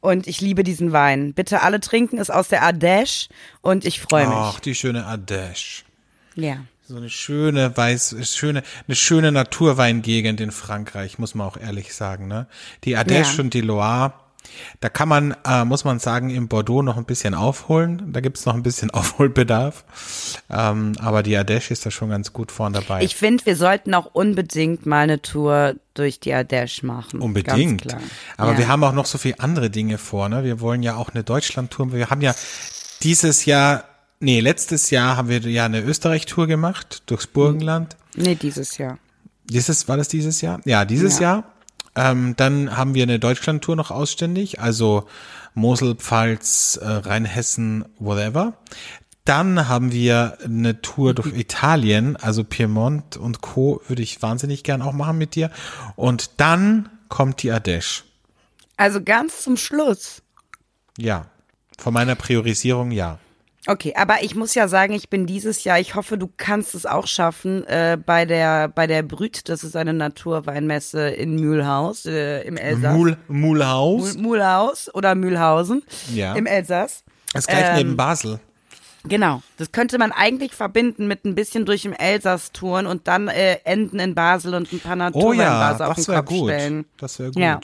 und 0.00 0.26
ich 0.26 0.40
liebe 0.40 0.64
diesen 0.64 0.92
Wein. 0.92 1.34
Bitte 1.34 1.62
alle 1.62 1.80
trinken, 1.80 2.18
ist 2.18 2.30
aus 2.30 2.48
der 2.48 2.62
Ardèche 2.62 3.28
und 3.62 3.84
ich 3.84 4.00
freue 4.00 4.26
mich. 4.26 4.36
Ach, 4.36 4.60
die 4.60 4.74
schöne 4.74 5.06
Ardèche. 5.06 5.82
Ja. 6.34 6.58
So 6.84 6.96
eine 6.96 7.10
schöne 7.10 7.76
weiß, 7.76 8.16
schöne, 8.28 8.62
eine 8.86 8.96
schöne 8.96 9.32
Naturweingegend 9.32 10.40
in 10.40 10.50
Frankreich, 10.50 11.18
muss 11.18 11.34
man 11.34 11.46
auch 11.46 11.56
ehrlich 11.56 11.94
sagen, 11.94 12.26
ne? 12.26 12.46
Die 12.84 12.98
Ardèche 12.98 13.36
ja. 13.36 13.40
und 13.42 13.54
die 13.54 13.60
Loire, 13.60 14.12
da 14.80 14.88
kann 14.88 15.08
man, 15.08 15.34
äh, 15.46 15.64
muss 15.64 15.84
man 15.84 15.98
sagen, 15.98 16.30
im 16.30 16.48
Bordeaux 16.48 16.82
noch 16.82 16.96
ein 16.96 17.04
bisschen 17.04 17.34
aufholen. 17.34 18.12
Da 18.12 18.20
gibt's 18.20 18.46
noch 18.46 18.54
ein 18.54 18.62
bisschen 18.62 18.90
Aufholbedarf. 18.92 19.84
Ähm, 20.50 20.92
aber 20.98 21.22
die 21.22 21.36
Ardèche 21.36 21.72
ist 21.72 21.86
da 21.86 21.90
schon 21.90 22.10
ganz 22.10 22.32
gut 22.32 22.52
vorn 22.52 22.72
dabei. 22.72 23.02
Ich 23.02 23.16
finde, 23.16 23.46
wir 23.46 23.56
sollten 23.56 23.94
auch 23.94 24.06
unbedingt 24.12 24.86
mal 24.86 25.02
eine 25.02 25.22
Tour 25.22 25.74
durch 25.94 26.20
die 26.20 26.34
Ardèche 26.34 26.84
machen. 26.86 27.20
Unbedingt. 27.20 27.94
Aber 28.36 28.52
ja. 28.52 28.58
wir 28.58 28.68
haben 28.68 28.82
auch 28.84 28.92
noch 28.92 29.06
so 29.06 29.18
viele 29.18 29.40
andere 29.40 29.70
Dinge 29.70 29.98
vor. 29.98 30.28
Ne? 30.28 30.44
Wir 30.44 30.60
wollen 30.60 30.82
ja 30.82 30.96
auch 30.96 31.10
eine 31.10 31.24
Deutschland-Tour. 31.24 31.92
Wir 31.92 32.10
haben 32.10 32.22
ja 32.22 32.34
dieses 33.02 33.44
Jahr, 33.44 33.84
nee, 34.20 34.40
letztes 34.40 34.90
Jahr 34.90 35.16
haben 35.16 35.28
wir 35.28 35.40
ja 35.40 35.64
eine 35.66 35.80
Österreich-Tour 35.80 36.46
gemacht 36.46 37.02
durchs 37.06 37.26
Burgenland. 37.26 37.96
Nee, 38.14 38.34
dieses 38.34 38.78
Jahr. 38.78 38.98
Dieses, 39.44 39.88
war 39.88 39.96
das 39.96 40.08
dieses 40.08 40.40
Jahr? 40.40 40.60
Ja, 40.64 40.84
dieses 40.84 41.18
ja. 41.18 41.36
Jahr. 41.36 41.51
Ähm, 41.94 42.34
dann 42.36 42.76
haben 42.76 42.94
wir 42.94 43.02
eine 43.02 43.18
Deutschlandtour 43.18 43.76
noch 43.76 43.90
ausständig, 43.90 44.60
also 44.60 45.06
Mosel, 45.54 45.94
Pfalz, 45.96 46.78
äh, 46.80 46.86
Rheinhessen, 46.86 47.84
whatever. 47.98 48.54
Dann 49.24 49.68
haben 49.68 49.92
wir 49.92 50.38
eine 50.44 50.82
Tour 50.82 51.14
durch 51.14 51.36
Italien, 51.36 52.16
also 52.16 52.42
Piemont 52.42 53.16
und 53.16 53.40
Co. 53.40 53.80
würde 53.86 54.02
ich 54.02 54.20
wahnsinnig 54.20 54.64
gern 54.64 54.82
auch 54.82 54.92
machen 54.92 55.18
mit 55.18 55.36
dir. 55.36 55.50
Und 55.94 56.40
dann 56.40 56.88
kommt 57.08 57.42
die 57.42 57.52
Ardèche. 57.52 58.02
Also 58.76 59.00
ganz 59.02 59.42
zum 59.42 59.56
Schluss. 59.56 60.22
Ja. 60.98 61.26
Von 61.78 61.94
meiner 61.94 62.16
Priorisierung 62.16 62.90
ja. 62.90 63.18
Okay, 63.68 63.94
aber 63.96 64.22
ich 64.22 64.34
muss 64.34 64.54
ja 64.56 64.66
sagen, 64.66 64.92
ich 64.92 65.08
bin 65.08 65.24
dieses 65.26 65.62
Jahr, 65.62 65.78
ich 65.78 65.94
hoffe, 65.94 66.18
du 66.18 66.28
kannst 66.36 66.74
es 66.74 66.84
auch 66.84 67.06
schaffen, 67.06 67.64
äh, 67.68 67.96
bei 68.04 68.24
der 68.24 68.66
bei 68.68 68.88
der 68.88 69.02
Brüt, 69.04 69.48
das 69.48 69.62
ist 69.62 69.76
eine 69.76 69.92
Naturweinmesse 69.92 71.08
in 71.10 71.36
Mühlhaus 71.36 72.04
äh, 72.06 72.42
im 72.42 72.56
Elsass. 72.56 72.96
Mühl- 72.96 73.16
Mühlhaus 73.28 74.92
oder 74.94 75.14
Mühlhausen 75.14 75.82
Ja. 76.12 76.34
im 76.34 76.46
Elsass. 76.46 77.04
Das 77.32 77.44
ist 77.44 77.48
gleich 77.48 77.68
Ähm, 77.70 77.76
neben 77.76 77.96
Basel. 77.96 78.40
Genau, 79.04 79.42
das 79.56 79.72
könnte 79.72 79.98
man 79.98 80.12
eigentlich 80.12 80.52
verbinden 80.52 81.08
mit 81.08 81.24
ein 81.24 81.34
bisschen 81.34 81.66
durch 81.66 81.84
im 81.84 81.92
Elsass 81.92 82.52
touren 82.52 82.86
und 82.86 83.08
dann 83.08 83.28
äh, 83.28 83.58
enden 83.64 83.98
in 83.98 84.14
Basel 84.14 84.54
und 84.54 84.72
ein 84.72 84.78
paar 84.80 84.92
Oh 85.12 85.32
ja, 85.32 85.40
Naturweinbars 85.70 85.80
auf 85.80 85.96
das 85.96 86.04
den 86.06 86.12
wäre 86.12 86.22
Kopf 86.24 86.28
gut. 86.36 86.50
stellen. 86.50 86.84
Das 86.98 87.18
wäre 87.18 87.30
gut. 87.32 87.42
Ja. 87.42 87.60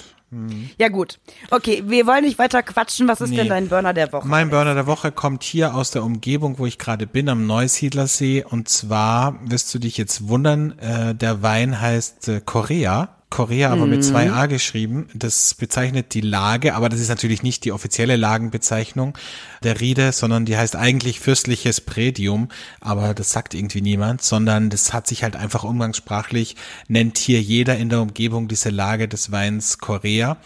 Ja 0.76 0.88
gut, 0.88 1.18
okay, 1.50 1.82
wir 1.86 2.06
wollen 2.06 2.22
nicht 2.22 2.38
weiter 2.38 2.62
quatschen. 2.62 3.08
Was 3.08 3.22
ist 3.22 3.30
Nee. 3.30 3.36
denn 3.36 3.48
dein 3.48 3.68
Burner 3.70 3.94
der 3.94 4.12
Woche? 4.12 4.28
Mein 4.28 4.50
Burner 4.50 4.74
der 4.74 4.86
Woche 4.86 5.10
kommt 5.10 5.42
hier 5.42 5.74
aus 5.74 5.90
der 5.90 6.04
Umgebung, 6.04 6.58
wo 6.58 6.66
ich 6.66 6.76
gerade 6.76 7.06
bin, 7.06 7.30
am 7.30 7.46
Neusiedlersee. 7.46 8.44
Und 8.44 8.68
zwar 8.68 9.38
wirst 9.48 9.72
du 9.74 9.78
dich 9.78 9.96
jetzt 9.96 10.28
wundern, 10.28 10.78
äh, 10.80 11.14
der 11.14 11.42
Wein 11.42 11.80
heißt 11.80 12.28
äh, 12.28 12.40
Korea. 12.44 13.08
Korea 13.30 13.70
aber 13.70 13.86
mit 13.86 14.02
zwei 14.02 14.30
A 14.30 14.46
geschrieben. 14.46 15.08
Das 15.14 15.54
bezeichnet 15.54 16.14
die 16.14 16.22
Lage, 16.22 16.74
aber 16.74 16.88
das 16.88 17.00
ist 17.00 17.08
natürlich 17.08 17.42
nicht 17.42 17.64
die 17.64 17.72
offizielle 17.72 18.16
Lagenbezeichnung 18.16 19.16
der 19.62 19.80
Riede, 19.80 20.12
sondern 20.12 20.44
die 20.46 20.56
heißt 20.56 20.76
eigentlich 20.76 21.20
fürstliches 21.20 21.80
Prädium, 21.80 22.48
aber 22.80 23.14
das 23.14 23.30
sagt 23.30 23.54
irgendwie 23.54 23.82
niemand, 23.82 24.22
sondern 24.22 24.70
das 24.70 24.92
hat 24.92 25.06
sich 25.06 25.22
halt 25.22 25.36
einfach 25.36 25.64
umgangssprachlich, 25.64 26.56
nennt 26.88 27.18
hier 27.18 27.42
jeder 27.42 27.76
in 27.76 27.90
der 27.90 28.00
Umgebung 28.00 28.48
diese 28.48 28.70
Lage 28.70 29.08
des 29.08 29.30
Weins 29.30 29.78
Korea. 29.78 30.38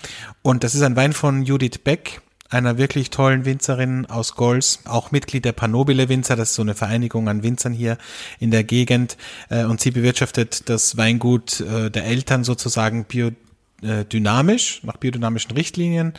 Und 0.43 0.65
das 0.65 0.75
ist 0.75 0.83
ein 0.83 0.97
Wein 0.97 1.13
von 1.13 1.45
Judith 1.45 1.79
Beck, 1.85 2.21
einer 2.53 2.79
wirklich 2.79 3.11
tollen 3.11 3.45
Winzerin 3.45 4.07
aus 4.07 4.35
Gols, 4.35 4.81
auch 4.85 5.11
Mitglied 5.11 5.45
der 5.45 5.53
Panobile 5.53 6.09
Winzer, 6.09 6.37
das 6.37 6.51
ist 6.51 6.57
so 6.57 6.63
eine 6.63 6.75
Vereinigung 6.75 7.29
an 7.29 7.43
Winzern 7.43 7.73
hier 7.73 7.99
in 8.39 8.51
der 8.51 8.65
Gegend. 8.65 9.17
Äh, 9.49 9.65
Und 9.65 9.81
sie 9.81 9.91
bewirtschaftet 9.91 10.69
das 10.69 10.97
Weingut 10.97 11.61
äh, 11.61 11.91
der 11.91 12.05
Eltern 12.05 12.45
sozusagen 12.45 13.07
biodynamisch, 13.07 14.81
nach 14.85 14.97
biodynamischen 14.99 15.53
Richtlinien. 15.53 16.13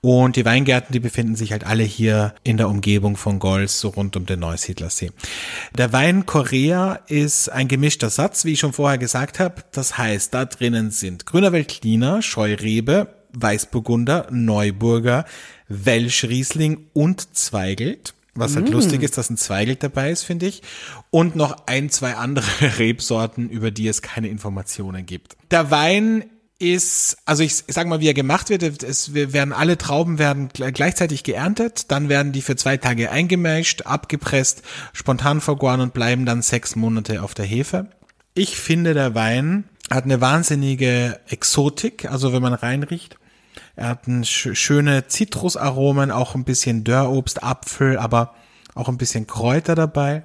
Und 0.00 0.36
die 0.36 0.44
Weingärten, 0.44 0.92
die 0.92 1.00
befinden 1.00 1.34
sich 1.34 1.50
halt 1.50 1.64
alle 1.64 1.82
hier 1.82 2.34
in 2.44 2.56
der 2.56 2.68
Umgebung 2.68 3.16
von 3.16 3.40
Gols, 3.40 3.80
so 3.80 3.88
rund 3.88 4.16
um 4.16 4.26
den 4.26 4.38
Neusiedlersee. 4.38 5.10
Der 5.76 5.92
Wein 5.92 6.24
Korea 6.24 7.00
ist 7.08 7.48
ein 7.48 7.66
gemischter 7.66 8.08
Satz, 8.08 8.44
wie 8.44 8.52
ich 8.52 8.60
schon 8.60 8.72
vorher 8.72 8.98
gesagt 8.98 9.40
habe. 9.40 9.56
Das 9.72 9.98
heißt, 9.98 10.32
da 10.34 10.44
drinnen 10.44 10.92
sind 10.92 11.26
Grüner 11.26 11.52
Veltliner, 11.52 12.22
Scheurebe, 12.22 13.08
Weißburgunder, 13.32 14.28
Neuburger, 14.30 15.24
Welschriesling 15.68 16.86
und 16.92 17.36
Zweigelt. 17.36 18.14
Was 18.34 18.54
halt 18.54 18.68
lustig 18.68 19.02
ist, 19.02 19.18
dass 19.18 19.30
ein 19.30 19.36
Zweigelt 19.36 19.82
dabei 19.82 20.12
ist, 20.12 20.22
finde 20.22 20.46
ich. 20.46 20.62
Und 21.10 21.34
noch 21.34 21.66
ein, 21.66 21.90
zwei 21.90 22.14
andere 22.14 22.46
Rebsorten, 22.78 23.50
über 23.50 23.72
die 23.72 23.88
es 23.88 24.00
keine 24.00 24.28
Informationen 24.28 25.06
gibt. 25.06 25.36
Der 25.50 25.72
Wein 25.72 26.24
ist, 26.60 27.16
also 27.24 27.42
ich 27.42 27.54
sag 27.66 27.88
mal, 27.88 27.98
wie 28.00 28.06
er 28.06 28.14
gemacht 28.14 28.48
wird, 28.48 28.62
es 28.84 29.12
werden 29.14 29.52
alle 29.52 29.76
Trauben 29.76 30.18
werden 30.18 30.50
gle- 30.50 30.70
gleichzeitig 30.70 31.24
geerntet, 31.24 31.90
dann 31.90 32.08
werden 32.08 32.30
die 32.32 32.42
für 32.42 32.54
zwei 32.56 32.76
Tage 32.76 33.10
eingemeischt, 33.10 33.82
abgepresst, 33.82 34.62
spontan 34.92 35.40
vergoren 35.40 35.80
und 35.80 35.92
bleiben 35.92 36.24
dann 36.24 36.42
sechs 36.42 36.76
Monate 36.76 37.22
auf 37.22 37.34
der 37.34 37.44
Hefe. 37.44 37.86
Ich 38.34 38.56
finde, 38.56 38.94
der 38.94 39.16
Wein 39.16 39.64
hat 39.90 40.04
eine 40.04 40.20
wahnsinnige 40.20 41.18
Exotik, 41.28 42.08
also 42.10 42.32
wenn 42.32 42.42
man 42.42 42.54
reinriecht. 42.54 43.17
Er 43.78 43.90
hat 43.90 44.08
ein 44.08 44.24
sch 44.24 44.48
schöne 44.54 45.06
Zitrusaromen, 45.06 46.10
auch 46.10 46.34
ein 46.34 46.42
bisschen 46.42 46.82
Dörrobst, 46.82 47.44
Apfel, 47.44 47.96
aber 47.96 48.34
auch 48.74 48.88
ein 48.88 48.98
bisschen 48.98 49.28
Kräuter 49.28 49.76
dabei. 49.76 50.24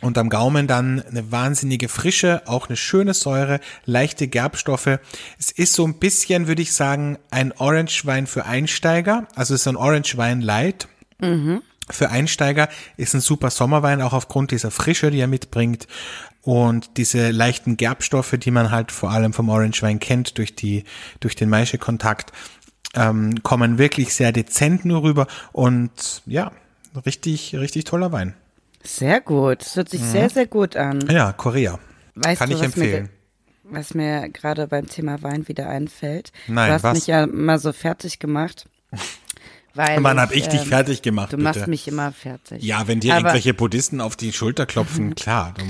Und 0.00 0.18
am 0.18 0.28
Gaumen 0.28 0.66
dann 0.66 1.00
eine 1.00 1.30
wahnsinnige 1.30 1.88
Frische, 1.88 2.42
auch 2.46 2.66
eine 2.68 2.76
schöne 2.76 3.14
Säure, 3.14 3.60
leichte 3.84 4.26
Gerbstoffe. 4.26 4.98
Es 5.38 5.52
ist 5.52 5.74
so 5.74 5.86
ein 5.86 6.00
bisschen, 6.00 6.48
würde 6.48 6.62
ich 6.62 6.72
sagen, 6.72 7.18
ein 7.30 7.52
Orange-Wein 7.52 8.26
für 8.26 8.44
Einsteiger. 8.44 9.28
Also 9.36 9.54
es 9.54 9.60
ist 9.60 9.68
ein 9.68 9.76
Orange-Wein 9.76 10.40
Light. 10.40 10.88
Für 11.88 12.10
Einsteiger 12.10 12.68
ist 12.96 13.14
ein 13.14 13.20
super 13.20 13.50
Sommerwein, 13.50 14.02
auch 14.02 14.12
aufgrund 14.12 14.50
dieser 14.50 14.72
Frische, 14.72 15.12
die 15.12 15.20
er 15.20 15.28
mitbringt. 15.28 15.86
Und 16.48 16.96
diese 16.96 17.30
leichten 17.30 17.76
Gerbstoffe, 17.76 18.34
die 18.38 18.50
man 18.50 18.70
halt 18.70 18.90
vor 18.90 19.10
allem 19.10 19.34
vom 19.34 19.50
Orange-Wein 19.50 19.98
kennt, 20.00 20.38
durch 20.38 20.54
die, 20.54 20.84
durch 21.20 21.36
den 21.36 21.50
Maischekontakt, 21.50 22.32
ähm, 22.94 23.42
kommen 23.42 23.76
wirklich 23.76 24.14
sehr 24.14 24.32
dezent 24.32 24.86
nur 24.86 25.02
rüber. 25.02 25.26
Und 25.52 26.22
ja, 26.24 26.50
richtig, 27.04 27.54
richtig 27.54 27.84
toller 27.84 28.12
Wein. 28.12 28.32
Sehr 28.82 29.20
gut, 29.20 29.60
das 29.60 29.76
hört 29.76 29.90
sich 29.90 30.00
sehr, 30.00 30.30
sehr 30.30 30.46
gut 30.46 30.74
an. 30.74 31.06
Ja, 31.10 31.32
Korea. 31.34 31.78
Weißt 32.14 32.38
Kann 32.38 32.48
du, 32.48 32.56
ich 32.56 32.62
empfehlen. 32.62 33.10
was 33.64 33.92
mir 33.92 34.30
gerade 34.30 34.68
beim 34.68 34.86
Thema 34.86 35.22
Wein 35.22 35.48
wieder 35.48 35.68
einfällt? 35.68 36.32
Nein, 36.46 36.68
du 36.68 36.74
hast 36.76 36.82
was? 36.82 36.94
mich 36.94 37.06
ja 37.08 37.26
mal 37.26 37.58
so 37.58 37.74
fertig 37.74 38.20
gemacht. 38.20 38.66
Weil 39.74 40.02
Wann 40.02 40.18
hab 40.18 40.34
ich 40.34 40.48
dich 40.48 40.62
ähm, 40.62 40.66
fertig 40.68 41.02
gemacht, 41.02 41.30
Du 41.30 41.36
bitte? 41.36 41.44
machst 41.44 41.66
mich 41.68 41.86
immer 41.86 42.10
fertig. 42.10 42.62
Ja, 42.64 42.88
wenn 42.88 43.00
dir 43.00 43.12
Aber- 43.12 43.20
irgendwelche 43.20 43.52
Buddhisten 43.52 44.00
auf 44.00 44.16
die 44.16 44.32
Schulter 44.32 44.64
klopfen, 44.64 45.14
klar. 45.14 45.52
Du, 45.58 45.64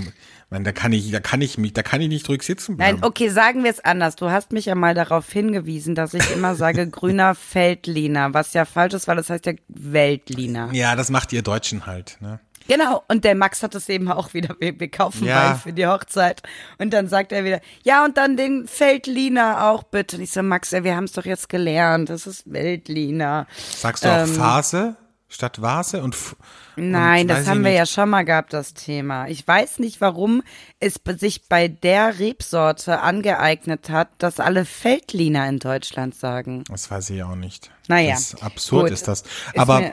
man, 0.51 0.65
da 0.65 0.73
kann 0.73 0.93
ich, 0.93 1.11
da 1.11 1.21
kann 1.21 1.43
ich 1.43 1.59
mich, 1.59 1.75
da 1.75 1.83
kann 1.83 2.01
ich 2.01 2.09
nicht 2.09 2.29
ruhig 2.29 2.43
sitzen 2.43 2.77
bleiben. 2.77 3.01
Nein, 3.01 3.05
okay, 3.05 3.29
sagen 3.29 3.65
wir 3.65 3.71
es 3.71 3.85
anders. 3.85 4.17
Du 4.17 4.31
hast 4.31 4.53
mich 4.53 4.65
ja 4.67 4.75
mal 4.75 4.95
darauf 4.95 5.31
hingewiesen, 5.31 5.95
dass 5.95 6.15
ich 6.15 6.31
immer 6.31 6.55
sage 6.55 6.87
grüner 6.91 7.35
Feldliner, 7.35 8.33
was 8.33 8.55
ja 8.55 8.65
falsch 8.65 8.95
ist, 8.95 9.09
weil 9.09 9.17
das 9.17 9.29
heißt 9.29 9.45
ja 9.47 9.53
Weltliner. 9.69 10.71
Ja, 10.73 10.97
das 10.97 11.11
macht 11.11 11.33
ihr 11.33 11.43
Deutschen 11.43 11.87
halt, 11.87 12.17
ne? 12.21 12.41
Genau, 12.69 13.03
und 13.09 13.25
der 13.25 13.35
Max 13.35 13.63
hat 13.63 13.75
es 13.75 13.89
eben 13.89 14.11
auch 14.11 14.35
wieder, 14.35 14.55
wir, 14.61 14.79
wir 14.79 14.91
kaufen 14.91 15.25
Ja. 15.25 15.51
Wein 15.53 15.59
für 15.59 15.73
die 15.73 15.87
Hochzeit. 15.87 16.43
Und 16.77 16.93
dann 16.93 17.09
sagt 17.09 17.33
er 17.33 17.43
wieder, 17.45 17.61
ja, 17.83 18.05
und 18.05 18.19
dann 18.19 18.37
den 18.37 18.69
Feldliner 18.69 19.71
auch 19.71 19.85
bitte. 19.85 20.17
Und 20.17 20.23
ich 20.23 20.33
so, 20.33 20.43
Max, 20.43 20.73
ey, 20.75 20.85
wir 20.85 20.95
haben 20.95 21.05
es 21.05 21.13
doch 21.13 21.25
jetzt 21.25 21.49
gelernt, 21.49 22.11
das 22.11 22.27
ist 22.27 22.53
Weltliner. 22.53 23.47
Sagst 23.57 24.05
du 24.05 24.09
auch 24.09 24.19
Ähm, 24.19 24.35
Phase 24.35 24.97
statt 25.29 25.61
Vase 25.61 26.03
und 26.03 26.15
F- 26.15 26.37
Nein, 26.77 27.23
und 27.23 27.29
das 27.29 27.47
haben 27.47 27.63
wir 27.65 27.71
nicht. 27.71 27.79
ja 27.79 27.87
schon 27.87 28.09
mal 28.09 28.25
gehabt, 28.25 28.53
das 28.53 28.73
Thema. 28.75 29.29
Ich 29.29 29.47
weiß 29.47 29.79
nicht, 29.81 30.01
warum 30.01 30.43
es 30.81 30.95
sich 31.19 31.49
bei 31.49 31.69
der 31.69 32.19
Rebsorte 32.19 33.01
angeeignet 33.01 33.91
hat, 33.91 34.09
dass 34.19 34.41
alle 34.41 34.65
Feldliner 34.65 35.49
in 35.49 35.59
Deutschland 35.59 36.15
sagen. 36.15 36.65
Das 36.71 36.91
weiß 36.91 37.11
ich 37.11 37.23
auch 37.23 37.35
nicht. 37.35 37.71
Naja, 37.89 38.13
Das 38.13 38.35
ist 38.35 38.43
absurd 38.43 38.85
gut. 38.85 38.93
ist 38.93 39.09
das. 39.09 39.21
Ist 39.23 39.29
Aber 39.59 39.81
mir- 39.81 39.93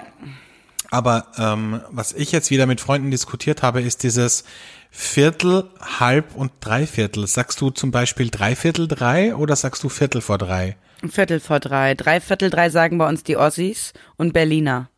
Aber 0.92 1.28
ähm, 1.38 1.82
was 1.90 2.14
ich 2.14 2.32
jetzt 2.32 2.52
wieder 2.52 2.68
mit 2.68 2.80
Freunden 2.80 3.12
diskutiert 3.12 3.64
habe, 3.64 3.82
ist 3.82 4.04
dieses 4.04 4.46
Viertel, 4.92 5.70
Halb 6.00 6.36
und 6.36 6.52
Dreiviertel. 6.62 7.28
Sagst 7.28 7.60
du 7.60 7.70
zum 7.72 7.92
Beispiel 7.92 8.30
Dreiviertel 8.30 8.88
drei 8.88 9.36
oder 9.36 9.56
sagst 9.56 9.84
du 9.84 9.90
Viertel 9.90 10.22
vor 10.22 10.38
drei? 10.38 10.78
Viertel 11.10 11.40
vor 11.42 11.60
drei. 11.60 11.96
Drei 11.96 12.22
Viertel 12.22 12.50
drei 12.50 12.70
sagen 12.70 12.98
bei 12.98 13.08
uns 13.10 13.24
die 13.24 13.36
Ossis 13.36 13.92
und 14.16 14.32
Berliner. 14.32 14.90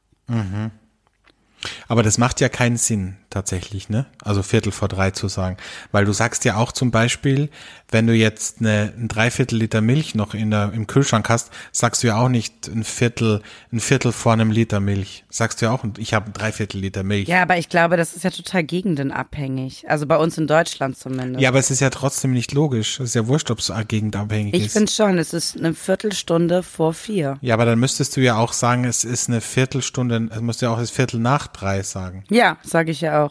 Aber 1.88 2.04
das 2.04 2.18
macht 2.18 2.40
ja 2.42 2.50
keinen 2.50 2.78
Sinn 2.78 3.18
tatsächlich, 3.30 3.90
ne? 3.90 4.06
Also 4.24 4.44
Viertel 4.44 4.72
vor 4.72 4.88
drei 4.88 5.12
zu 5.12 5.28
sagen. 5.28 5.58
Weil 5.92 6.06
du 6.06 6.14
sagst 6.14 6.46
ja 6.46 6.56
auch 6.56 6.72
zum 6.72 6.92
Beispiel, 6.92 7.50
wenn 7.90 8.08
du 8.08 8.14
jetzt 8.14 8.60
eine, 8.60 8.94
ein 8.98 9.08
Dreiviertel 9.08 9.58
Liter 9.58 9.82
Milch 9.82 10.16
noch 10.16 10.34
in 10.34 10.52
der, 10.52 10.72
im 10.74 10.88
Kühlschrank 10.88 11.30
hast, 11.30 11.52
sagst 11.72 12.04
du 12.04 12.08
ja 12.08 12.18
auch 12.18 12.30
nicht 12.30 12.68
ein 12.68 12.84
Viertel, 12.84 13.42
ein 13.72 13.80
Viertel 13.80 14.12
vor 14.12 14.34
einem 14.34 14.52
Liter 14.52 14.80
Milch. 14.80 15.26
Sagst 15.30 15.62
du 15.62 15.68
ja 15.68 15.72
auch, 15.72 15.84
ich 15.98 16.14
habe 16.14 16.28
ein 16.28 16.34
Dreiviertel 16.34 16.80
Liter 16.80 17.04
Milch. 17.04 17.28
Ja, 17.28 17.42
aber 17.42 17.58
ich 17.58 17.70
glaube, 17.70 17.98
das 17.98 18.14
ist 18.14 18.24
ja 18.24 18.30
total 18.30 18.64
gegendenabhängig. 18.64 19.90
Also 19.90 20.06
bei 20.06 20.18
uns 20.18 20.38
in 20.38 20.48
Deutschland 20.48 20.98
zumindest. 20.98 21.42
Ja, 21.42 21.50
aber 21.50 21.60
es 21.60 21.72
ist 21.72 21.80
ja 21.80 21.90
trotzdem 21.90 22.32
nicht 22.32 22.54
logisch. 22.54 23.00
Es 23.00 23.10
ist 23.10 23.16
ja 23.16 23.28
wurscht, 23.28 23.52
ob 23.52 23.60
es 23.60 23.72
gegendabhängig 23.88 24.54
ich 24.54 24.66
ist. 24.68 24.74
finde 24.74 24.92
schon, 24.92 25.18
es 25.18 25.34
ist 25.34 25.58
eine 25.58 25.74
Viertelstunde 25.74 26.64
vor 26.64 26.94
vier. 26.94 27.38
Ja, 27.42 27.54
aber 27.54 27.66
dann 27.66 27.80
müsstest 27.80 28.16
du 28.18 28.22
ja 28.22 28.38
auch 28.38 28.54
sagen, 28.54 28.86
es 28.86 29.04
ist 29.04 29.30
eine 29.30 29.42
Viertelstunde, 29.42 30.30
es 30.32 30.42
müsste 30.42 30.66
ja 30.66 30.74
auch 30.74 30.80
das 30.80 30.92
Viertel 30.92 31.20
nach 31.20 31.48
drei 31.48 31.84
sagen. 31.84 32.24
Ja, 32.30 32.58
sage 32.64 32.92
ich 32.92 33.02
ja 33.02 33.24
auch. 33.24 33.27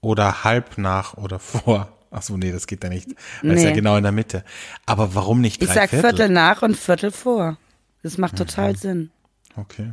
Oder 0.00 0.44
halb 0.44 0.78
nach 0.78 1.14
oder 1.14 1.38
vor. 1.38 1.96
Ach 2.10 2.22
so, 2.22 2.36
nee, 2.36 2.50
das 2.50 2.66
geht 2.66 2.82
ja 2.82 2.90
nicht. 2.90 3.08
Weil 3.42 3.52
es 3.52 3.62
ja 3.62 3.68
Nee. 3.70 3.74
genau 3.76 3.96
in 3.96 4.02
der 4.02 4.12
Mitte. 4.12 4.44
Aber 4.86 5.14
warum 5.14 5.40
nicht 5.40 5.60
Ich 5.62 5.68
drei 5.68 5.74
sag 5.74 5.90
Viertel? 5.90 6.08
Viertel 6.10 6.28
nach 6.30 6.62
und 6.62 6.76
Viertel 6.76 7.10
vor. 7.12 7.56
Das 8.02 8.18
macht 8.18 8.36
total 8.36 8.76
Sinn. 8.76 9.10
Okay. 9.56 9.92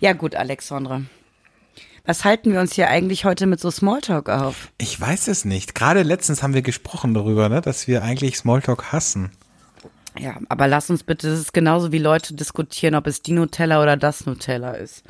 Ja 0.00 0.12
gut, 0.12 0.34
Alexandra. 0.34 1.02
Was 2.06 2.24
halten 2.24 2.52
wir 2.52 2.60
uns 2.60 2.74
hier 2.74 2.88
eigentlich 2.88 3.24
heute 3.24 3.46
mit 3.46 3.60
so 3.60 3.70
Smalltalk 3.70 4.28
auf? 4.28 4.70
Ich 4.78 5.00
weiß 5.00 5.28
es 5.28 5.44
nicht. 5.44 5.74
Gerade 5.74 6.02
letztens 6.02 6.42
haben 6.42 6.54
wir 6.54 6.62
gesprochen 6.62 7.14
darüber, 7.14 7.48
ne, 7.48 7.60
dass 7.60 7.86
wir 7.88 8.02
eigentlich 8.02 8.36
Smalltalk 8.36 8.92
hassen. 8.92 9.30
Ja, 10.18 10.36
aber 10.48 10.68
lass 10.68 10.90
uns 10.90 11.02
bitte, 11.02 11.28
das 11.30 11.40
ist 11.40 11.52
genauso 11.54 11.90
wie 11.92 11.98
Leute 11.98 12.34
diskutieren, 12.34 12.94
ob 12.94 13.06
es 13.06 13.22
die 13.22 13.32
Nutella 13.32 13.82
oder 13.82 13.96
das 13.96 14.26
Nutella 14.26 14.72
ist. 14.72 15.02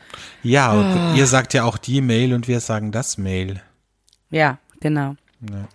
Ja, 0.42 0.72
und 0.72 0.84
Ah. 0.84 1.14
ihr 1.14 1.26
sagt 1.26 1.52
ja 1.52 1.64
auch 1.64 1.78
die 1.78 2.00
Mail 2.00 2.32
und 2.32 2.48
wir 2.48 2.60
sagen 2.60 2.90
das 2.92 3.18
Mail. 3.18 3.60
Ja, 4.34 4.58
genau. 4.80 5.14
Ja. 5.48 5.68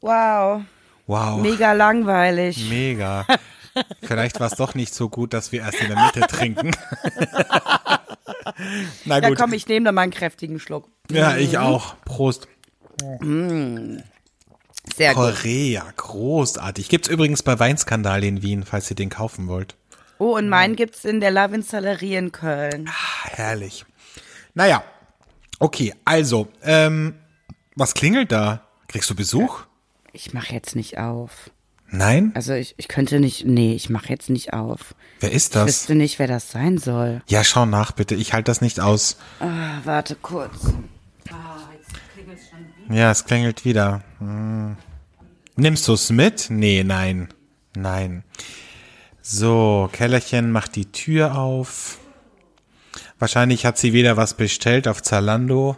Wow, 0.00 0.62
Wow. 1.08 1.40
mega 1.42 1.72
langweilig. 1.72 2.68
Mega. 2.68 3.26
Vielleicht 4.02 4.38
war 4.38 4.46
es 4.46 4.54
doch 4.56 4.74
nicht 4.74 4.94
so 4.94 5.08
gut, 5.08 5.32
dass 5.32 5.50
wir 5.50 5.62
erst 5.62 5.80
in 5.80 5.88
der 5.88 5.96
Mitte 6.04 6.20
trinken. 6.20 6.70
Na 9.04 9.18
Ja, 9.18 9.28
gut. 9.28 9.38
komm, 9.38 9.52
ich 9.54 9.66
nehme 9.66 9.84
da 9.86 9.92
mal 9.92 10.02
einen 10.02 10.12
kräftigen 10.12 10.60
Schluck. 10.60 10.88
Ja, 11.10 11.36
ich 11.36 11.58
auch. 11.58 11.96
Prost. 12.04 12.46
Sehr 14.96 15.14
gut. 15.14 15.14
Korea, 15.14 15.84
großartig. 15.96 16.88
Gibt's 16.88 17.08
übrigens 17.08 17.42
bei 17.42 17.58
Weinskandal 17.58 18.22
in 18.24 18.42
Wien, 18.42 18.64
falls 18.64 18.90
ihr 18.90 18.96
den 18.96 19.10
kaufen 19.10 19.48
wollt. 19.48 19.74
Oh, 20.18 20.36
und 20.36 20.48
meinen 20.48 20.76
gibt's 20.76 21.04
in 21.04 21.20
der 21.20 21.30
Lavinzalerie 21.30 22.14
in 22.16 22.30
Köln. 22.30 22.88
Ah, 22.88 23.28
herrlich. 23.28 23.84
Naja, 24.54 24.84
okay, 25.58 25.94
also, 26.04 26.48
ähm, 26.62 27.14
was 27.76 27.94
klingelt 27.94 28.32
da? 28.32 28.66
Kriegst 28.88 29.08
du 29.10 29.14
Besuch? 29.14 29.60
Ich 30.12 30.34
mache 30.34 30.52
jetzt 30.54 30.76
nicht 30.76 30.98
auf. 30.98 31.50
Nein? 31.88 32.32
Also 32.34 32.54
ich, 32.54 32.74
ich 32.78 32.88
könnte 32.88 33.20
nicht, 33.20 33.44
nee, 33.46 33.74
ich 33.74 33.90
mache 33.90 34.08
jetzt 34.08 34.30
nicht 34.30 34.52
auf. 34.54 34.94
Wer 35.20 35.30
ist 35.32 35.48
Ich 35.48 35.52
das? 35.52 35.66
wüsste 35.66 35.94
nicht, 35.94 36.18
wer 36.18 36.26
das 36.26 36.50
sein 36.50 36.78
soll. 36.78 37.22
Ja, 37.28 37.44
schau 37.44 37.66
nach, 37.66 37.92
bitte. 37.92 38.14
Ich 38.14 38.32
halte 38.32 38.50
das 38.50 38.60
nicht 38.62 38.80
aus. 38.80 39.16
Ah, 39.40 39.78
warte 39.84 40.14
kurz. 40.14 40.72
Ja, 42.90 43.10
es 43.10 43.24
klingelt 43.24 43.64
wieder. 43.64 44.02
Hm. 44.18 44.76
Nimmst 45.56 45.86
du 45.88 45.92
es 45.94 46.10
mit? 46.10 46.46
Nee, 46.50 46.82
nein. 46.84 47.28
Nein. 47.76 48.24
So, 49.22 49.88
Kellerchen 49.92 50.50
macht 50.50 50.76
die 50.76 50.90
Tür 50.92 51.36
auf. 51.38 51.98
Wahrscheinlich 53.18 53.64
hat 53.64 53.78
sie 53.78 53.92
wieder 53.92 54.16
was 54.16 54.34
bestellt 54.34 54.88
auf 54.88 55.02
Zalando. 55.02 55.76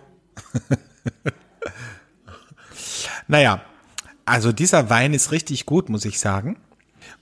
naja, 3.29 3.63
also 4.25 4.53
dieser 4.53 4.91
Wein 4.91 5.15
ist 5.15 5.33
richtig 5.33 5.67
gut, 5.67 5.89
muss 5.89 6.05
ich 6.05 6.19
sagen. 6.19 6.57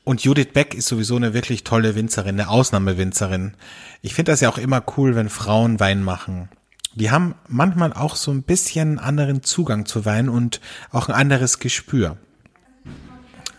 Und 0.05 0.25
Judith 0.25 0.49
Beck 0.53 0.75
ist 0.75 0.89
sowieso 0.89 1.17
eine 1.17 1.35
wirklich 1.35 1.65
tolle 1.65 1.95
Winzerin, 1.95 2.41
eine 2.41 2.49
Ausnahmewinzerin. 2.49 3.55
Ich 4.01 4.15
finde 4.15 4.33
das 4.33 4.41
ja 4.41 4.49
auch 4.49 4.59
immer 4.59 4.83
cool, 4.97 5.15
wenn 5.15 5.29
Frauen 5.29 5.79
Wein 5.81 6.03
machen. 6.03 6.49
Die 6.95 7.11
haben 7.11 7.35
manchmal 7.49 7.93
auch 7.93 8.17
so 8.17 8.31
ein 8.31 8.43
bisschen 8.43 8.99
anderen 8.99 9.43
Zugang 9.43 9.87
zu 9.87 10.05
Wein 10.05 10.29
und 10.29 10.61
auch 10.91 11.09
ein 11.09 11.15
anderes 11.15 11.59
Gespür. 11.59 12.19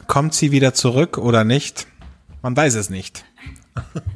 Kommt 0.07 0.33
sie 0.33 0.51
wieder 0.51 0.73
zurück 0.73 1.17
oder 1.17 1.43
nicht? 1.43 1.87
Man 2.41 2.55
weiß 2.55 2.75
es 2.75 2.89
nicht. 2.89 3.25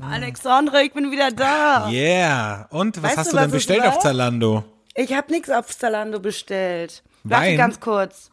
Alexandre, 0.00 0.82
ich 0.82 0.92
bin 0.92 1.12
wieder 1.12 1.30
da. 1.30 1.88
Yeah. 1.90 2.66
Und 2.70 2.96
was 3.02 3.10
Weißt 3.10 3.18
hast 3.18 3.32
du, 3.32 3.36
du 3.36 3.42
denn 3.42 3.50
bestellt 3.50 3.82
auf 3.82 3.98
Zalando? 4.00 4.64
Ich 4.94 5.12
habe 5.12 5.32
nichts 5.32 5.50
auf 5.50 5.76
Zalando 5.76 6.20
bestellt. 6.20 7.02
Warte 7.24 7.46
Wein? 7.46 7.56
ganz 7.56 7.80
kurz. 7.80 8.30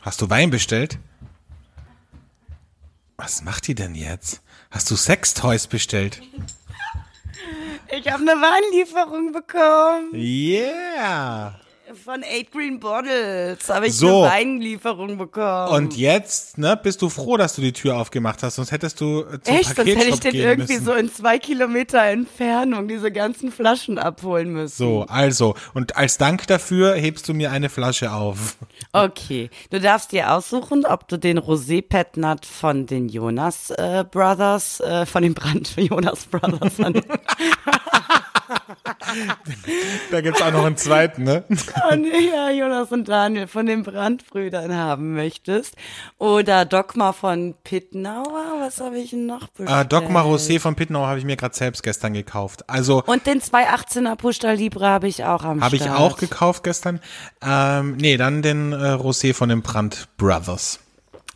Hast 0.00 0.20
du 0.20 0.30
Wein 0.30 0.50
bestellt? 0.50 0.98
Was 3.16 3.42
macht 3.42 3.66
die 3.66 3.74
denn 3.74 3.94
jetzt? 3.94 4.42
Hast 4.70 4.90
du 4.90 4.96
Sextoys 4.96 5.66
bestellt? 5.66 6.20
Ich 7.90 8.10
habe 8.10 8.22
eine 8.22 8.32
Weinlieferung 8.32 9.32
bekommen. 9.32 10.14
Yeah. 10.14 11.60
Von 11.92 12.22
Eight 12.24 12.50
Green 12.50 12.80
Bottles 12.80 13.68
habe 13.68 13.88
ich 13.88 13.94
So. 13.96 14.22
eine 14.22 14.32
Weinlieferung 14.32 15.18
bekommen. 15.18 15.68
Und 15.68 15.96
jetzt, 15.98 16.56
ne, 16.56 16.80
bist 16.82 17.02
du 17.02 17.10
froh, 17.10 17.36
dass 17.36 17.54
du 17.56 17.60
die 17.60 17.74
Tür 17.74 17.98
aufgemacht 17.98 18.42
hast, 18.42 18.54
sonst 18.54 18.72
hättest 18.72 19.02
du 19.02 19.20
äh, 19.20 19.38
zum 19.42 19.54
Echt, 19.54 19.76
sonst 19.76 19.88
hätte 19.88 20.08
ich 20.08 20.20
den 20.20 20.34
irgendwie 20.34 20.72
müssen. 20.74 20.84
so 20.86 20.92
in 20.94 21.12
zwei 21.12 21.38
Kilometer 21.38 22.02
Entfernung 22.02 22.88
diese 22.88 23.12
ganzen 23.12 23.52
Flaschen 23.52 23.98
abholen 23.98 24.54
müssen. 24.54 24.74
So, 24.74 25.04
also, 25.08 25.56
und 25.74 25.96
als 25.96 26.16
Dank 26.16 26.46
dafür 26.46 26.94
hebst 26.94 27.28
du 27.28 27.34
mir 27.34 27.50
eine 27.50 27.68
Flasche 27.68 28.12
auf. 28.12 28.56
Okay, 28.92 29.50
du 29.70 29.80
darfst 29.80 30.12
dir 30.12 30.32
aussuchen, 30.32 30.84
ob 30.86 31.08
du 31.08 31.16
den 31.16 31.38
Rosé 31.38 31.82
Petnat 31.82 32.46
von 32.46 32.86
den 32.86 33.08
Jonas 33.08 33.70
äh, 33.70 34.04
Brothers, 34.08 34.78
äh, 34.80 35.04
von 35.04 35.22
den 35.24 35.34
Brand 35.34 35.74
Jonas 35.76 36.26
Brothers, 36.26 36.74
von, 36.74 36.94
Da 40.10 40.20
gibt's 40.20 40.42
auch 40.42 40.52
noch 40.52 40.64
einen 40.64 40.76
zweiten, 40.76 41.24
ne? 41.24 41.44
von 41.48 42.04
ja, 42.04 42.50
Jonas 42.50 42.92
und 42.92 43.08
Daniel 43.08 43.46
von 43.46 43.66
den 43.66 43.82
Brandbrüdern 43.82 44.74
haben 44.74 45.14
möchtest. 45.14 45.74
Oder 46.18 46.64
Dogma 46.64 47.12
von 47.12 47.54
Pittnauer, 47.64 48.60
was 48.60 48.80
habe 48.80 48.98
ich 48.98 49.12
noch 49.12 49.48
bestellt? 49.48 49.86
Äh, 49.86 49.88
Dogma 49.88 50.22
Rosé 50.22 50.60
von 50.60 50.74
Pittenau 50.76 51.06
habe 51.06 51.18
ich 51.18 51.24
mir 51.24 51.36
gerade 51.36 51.54
selbst 51.54 51.82
gestern 51.82 52.12
gekauft. 52.12 52.68
Also, 52.68 53.02
Und 53.04 53.26
den 53.26 53.40
218er 53.40 54.16
Pushta 54.16 54.52
Libre 54.52 54.86
habe 54.86 55.08
ich 55.08 55.24
auch 55.24 55.44
am 55.44 55.62
habe 55.62 55.76
ich 55.76 55.82
Start. 55.82 55.98
auch 55.98 56.16
gekauft 56.16 56.62
gestern. 56.64 57.00
Ähm, 57.42 57.96
nee, 57.96 58.16
dann 58.16 58.42
den 58.42 58.72
äh, 58.72 58.76
Rosé 58.76 59.34
von 59.34 59.48
den 59.48 59.62
Brandt 59.62 60.08
Brothers. 60.16 60.80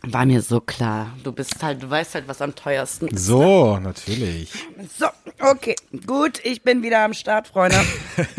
War 0.03 0.25
mir 0.25 0.41
so 0.41 0.61
klar. 0.61 1.07
Du 1.23 1.33
bist 1.33 1.61
halt, 1.61 1.83
du 1.83 1.89
weißt 1.89 2.15
halt, 2.15 2.27
was 2.29 2.41
am 2.41 2.55
teuersten 2.55 3.07
ist. 3.09 3.25
So, 3.25 3.77
natürlich. 3.79 4.51
So, 4.97 5.07
okay, 5.39 5.75
gut, 6.05 6.39
ich 6.43 6.63
bin 6.63 6.83
wieder 6.83 7.03
am 7.03 7.13
Start, 7.13 7.47
Freunde. 7.47 7.77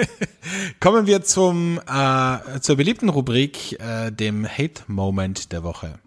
Kommen 0.81 1.07
wir 1.07 1.23
zum 1.23 1.81
äh, 1.87 2.61
zur 2.61 2.77
beliebten 2.77 3.09
Rubrik, 3.09 3.81
äh, 3.81 4.11
dem 4.11 4.47
Hate 4.47 4.83
Moment 4.87 5.53
der 5.53 5.63
Woche. 5.63 5.99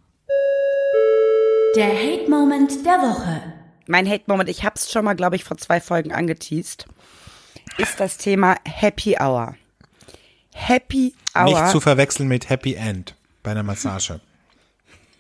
Der 1.75 1.87
Hate 1.87 2.29
Moment 2.29 2.85
der 2.85 2.99
Woche. 2.99 3.53
mein 3.87 4.07
Hate-Moment, 4.07 4.49
ich 4.49 4.63
hab's 4.63 4.91
schon 4.91 5.05
mal, 5.05 5.15
glaube 5.15 5.35
ich, 5.35 5.43
vor 5.43 5.57
zwei 5.57 5.81
Folgen 5.81 6.11
angeteased, 6.13 6.85
ist 7.77 7.99
das 7.99 8.17
Thema 8.17 8.57
Happy 8.63 9.17
Hour. 9.19 9.55
Happy 10.53 11.15
Hour. 11.35 11.45
Nicht 11.45 11.71
zu 11.71 11.79
verwechseln 11.79 12.27
mit 12.27 12.49
Happy 12.49 12.75
End 12.75 13.15
bei 13.41 13.51
einer 13.51 13.63
Massage. 13.63 14.19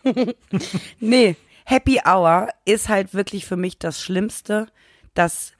nee, 0.99 1.35
Happy 1.65 1.99
Hour 2.05 2.49
ist 2.65 2.89
halt 2.89 3.13
wirklich 3.13 3.45
für 3.45 3.57
mich 3.57 3.79
das 3.79 4.01
Schlimmste, 4.01 4.67
das 5.13 5.52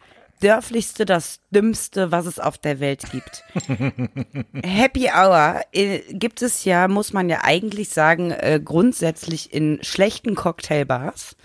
dörflichste, 0.44 1.06
das 1.06 1.40
dümmste, 1.52 2.12
was 2.12 2.26
es 2.26 2.40
auf 2.40 2.58
der 2.58 2.80
Welt 2.80 3.04
gibt. 3.12 3.44
Happy 4.64 5.10
Hour 5.10 5.62
äh, 5.72 6.00
gibt 6.14 6.42
es 6.42 6.66
ja, 6.66 6.88
muss 6.88 7.14
man 7.14 7.30
ja 7.30 7.40
eigentlich 7.44 7.90
sagen, 7.90 8.32
äh, 8.32 8.60
grundsätzlich 8.64 9.54
in 9.54 9.80
schlechten 9.82 10.36
Cocktailbars, 10.36 11.36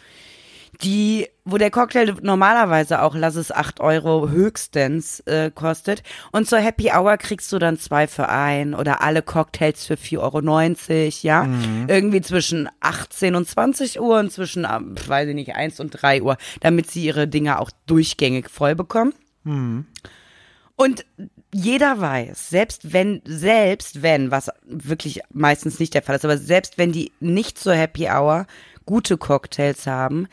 die, 0.82 1.26
wo 1.44 1.58
der 1.58 1.72
Cocktail 1.72 2.14
normalerweise 2.22 3.02
auch, 3.02 3.16
lass 3.16 3.34
es 3.34 3.50
8 3.50 3.80
Euro 3.80 4.28
höchstens 4.28 5.20
äh, 5.20 5.50
kostet. 5.50 6.02
Und 6.30 6.48
zur 6.48 6.60
Happy 6.60 6.90
Hour 6.94 7.16
kriegst 7.16 7.52
du 7.52 7.58
dann 7.58 7.78
zwei 7.78 8.06
für 8.06 8.28
ein 8.28 8.74
oder 8.74 9.02
alle 9.02 9.22
Cocktails 9.22 9.84
für 9.84 9.94
4,90 9.94 10.18
Euro, 10.20 11.10
ja. 11.22 11.44
Irgendwie 11.88 12.20
zwischen 12.20 12.68
18 12.80 13.34
und 13.34 13.48
20 13.48 14.00
Uhr 14.00 14.20
und 14.20 14.30
zwischen, 14.32 14.64
ähm, 14.70 14.94
weiß 15.06 15.28
ich 15.28 15.34
nicht, 15.34 15.56
1 15.56 15.80
und 15.80 15.90
3 15.90 16.22
Uhr, 16.22 16.36
damit 16.60 16.90
sie 16.90 17.04
ihre 17.04 17.26
Dinger 17.26 17.60
auch 17.60 17.70
durchgängig 17.86 18.48
voll 18.48 18.76
bekommen. 18.76 19.14
Und 20.76 21.04
jeder 21.52 22.00
weiß, 22.00 22.50
selbst 22.50 22.92
wenn, 22.92 23.20
selbst 23.24 24.02
wenn, 24.02 24.30
was 24.30 24.50
wirklich 24.64 25.22
meistens 25.32 25.80
nicht 25.80 25.94
der 25.94 26.02
Fall 26.02 26.14
ist, 26.14 26.24
aber 26.24 26.38
selbst 26.38 26.78
wenn 26.78 26.92
die 26.92 27.10
nicht 27.18 27.58
zur 27.58 27.74
Happy 27.74 28.08
Hour 28.08 28.46
gute 28.86 29.16
Cocktails 29.16 29.86
haben, 29.88 30.28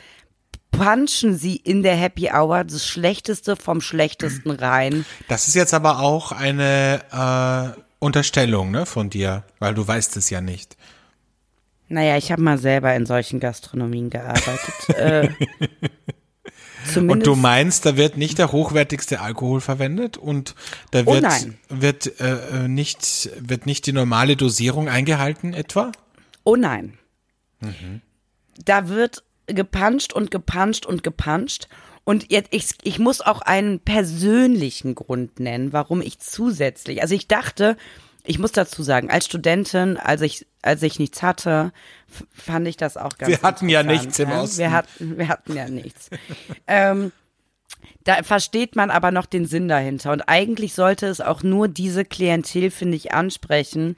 punchen 0.71 1.37
sie 1.37 1.55
in 1.55 1.83
der 1.83 1.95
Happy 1.95 2.29
Hour 2.31 2.63
das 2.63 2.85
Schlechteste 2.85 3.55
vom 3.55 3.81
Schlechtesten 3.81 4.51
rein. 4.51 5.05
Das 5.27 5.47
ist 5.47 5.53
jetzt 5.55 5.73
aber 5.73 5.99
auch 5.99 6.31
eine 6.31 7.75
äh, 7.75 7.79
Unterstellung 7.99 8.71
ne, 8.71 8.85
von 8.85 9.09
dir, 9.09 9.43
weil 9.59 9.73
du 9.73 9.87
weißt 9.87 10.17
es 10.17 10.29
ja 10.29 10.41
nicht. 10.41 10.75
Naja, 11.87 12.17
ich 12.17 12.31
habe 12.31 12.41
mal 12.41 12.57
selber 12.57 12.93
in 12.95 13.05
solchen 13.05 13.39
Gastronomien 13.39 14.09
gearbeitet. 14.09 14.89
äh, 14.89 15.29
Und 16.95 17.25
du 17.25 17.35
meinst, 17.35 17.85
da 17.85 17.97
wird 17.97 18.17
nicht 18.17 18.37
der 18.37 18.51
hochwertigste 18.51 19.19
Alkohol 19.19 19.59
verwendet 19.61 20.17
und 20.17 20.55
da 20.91 21.01
Oh 21.05 21.13
wird, 21.13 21.23
nein. 21.23 21.57
wird, 21.69 22.19
äh, 22.19 22.65
äh, 22.65 22.67
nicht, 22.67 23.29
wird 23.39 23.65
nicht 23.65 23.87
die 23.87 23.91
normale 23.91 24.35
Dosierung 24.35 24.87
eingehalten 24.87 25.53
etwa? 25.53 25.91
Oh 26.43 26.55
nein. 26.55 26.97
Da 28.63 28.87
wird 28.87 29.23
gepuncht 29.47 30.13
und 30.13 30.31
gepuncht 30.31 30.85
und 30.85 31.03
gepuncht. 31.03 31.67
Und 32.03 32.31
jetzt, 32.31 32.49
ich, 32.51 32.67
ich 32.83 32.99
muss 32.99 33.21
auch 33.21 33.41
einen 33.41 33.79
persönlichen 33.79 34.93
Grund 34.95 35.39
nennen, 35.39 35.73
warum 35.73 36.01
ich 36.01 36.19
zusätzlich, 36.19 37.01
also 37.01 37.15
ich 37.15 37.27
dachte, 37.27 37.77
ich 38.23 38.39
muss 38.39 38.51
dazu 38.51 38.83
sagen, 38.83 39.09
als 39.09 39.25
Studentin, 39.25 39.97
als 39.97 40.21
ich, 40.21 40.45
als 40.61 40.81
ich 40.83 40.99
nichts 40.99 41.21
hatte, 41.21 41.71
fand 42.33 42.67
ich 42.67 42.77
das 42.77 42.97
auch 42.97 43.17
ganz 43.17 43.31
Wir 43.31 43.41
hatten 43.41 43.69
ja 43.69 43.83
nichts 43.83 44.19
im 44.19 44.31
Osten. 44.31 44.59
Wir 44.59 44.71
hatten, 44.71 45.17
wir 45.17 45.27
hatten 45.27 45.55
ja 45.55 45.67
nichts. 45.67 46.09
ähm, 46.67 47.11
da 48.03 48.21
versteht 48.23 48.75
man 48.75 48.91
aber 48.91 49.11
noch 49.11 49.25
den 49.25 49.45
Sinn 49.45 49.67
dahinter. 49.67 50.11
Und 50.11 50.23
eigentlich 50.23 50.73
sollte 50.73 51.07
es 51.07 51.21
auch 51.21 51.43
nur 51.43 51.67
diese 51.67 52.05
Klientel, 52.05 52.71
finde 52.71 52.97
ich, 52.97 53.13
ansprechen, 53.13 53.97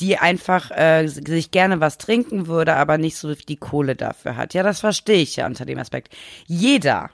die 0.00 0.18
einfach 0.18 0.70
äh, 0.70 1.06
sich 1.06 1.50
gerne 1.50 1.80
was 1.80 1.98
trinken 1.98 2.46
würde, 2.46 2.74
aber 2.76 2.98
nicht 2.98 3.16
so 3.16 3.34
die 3.34 3.56
Kohle 3.56 3.94
dafür 3.94 4.36
hat. 4.36 4.54
Ja, 4.54 4.62
das 4.62 4.80
verstehe 4.80 5.22
ich 5.22 5.36
ja 5.36 5.46
unter 5.46 5.64
dem 5.64 5.78
Aspekt. 5.78 6.14
Jeder, 6.46 7.10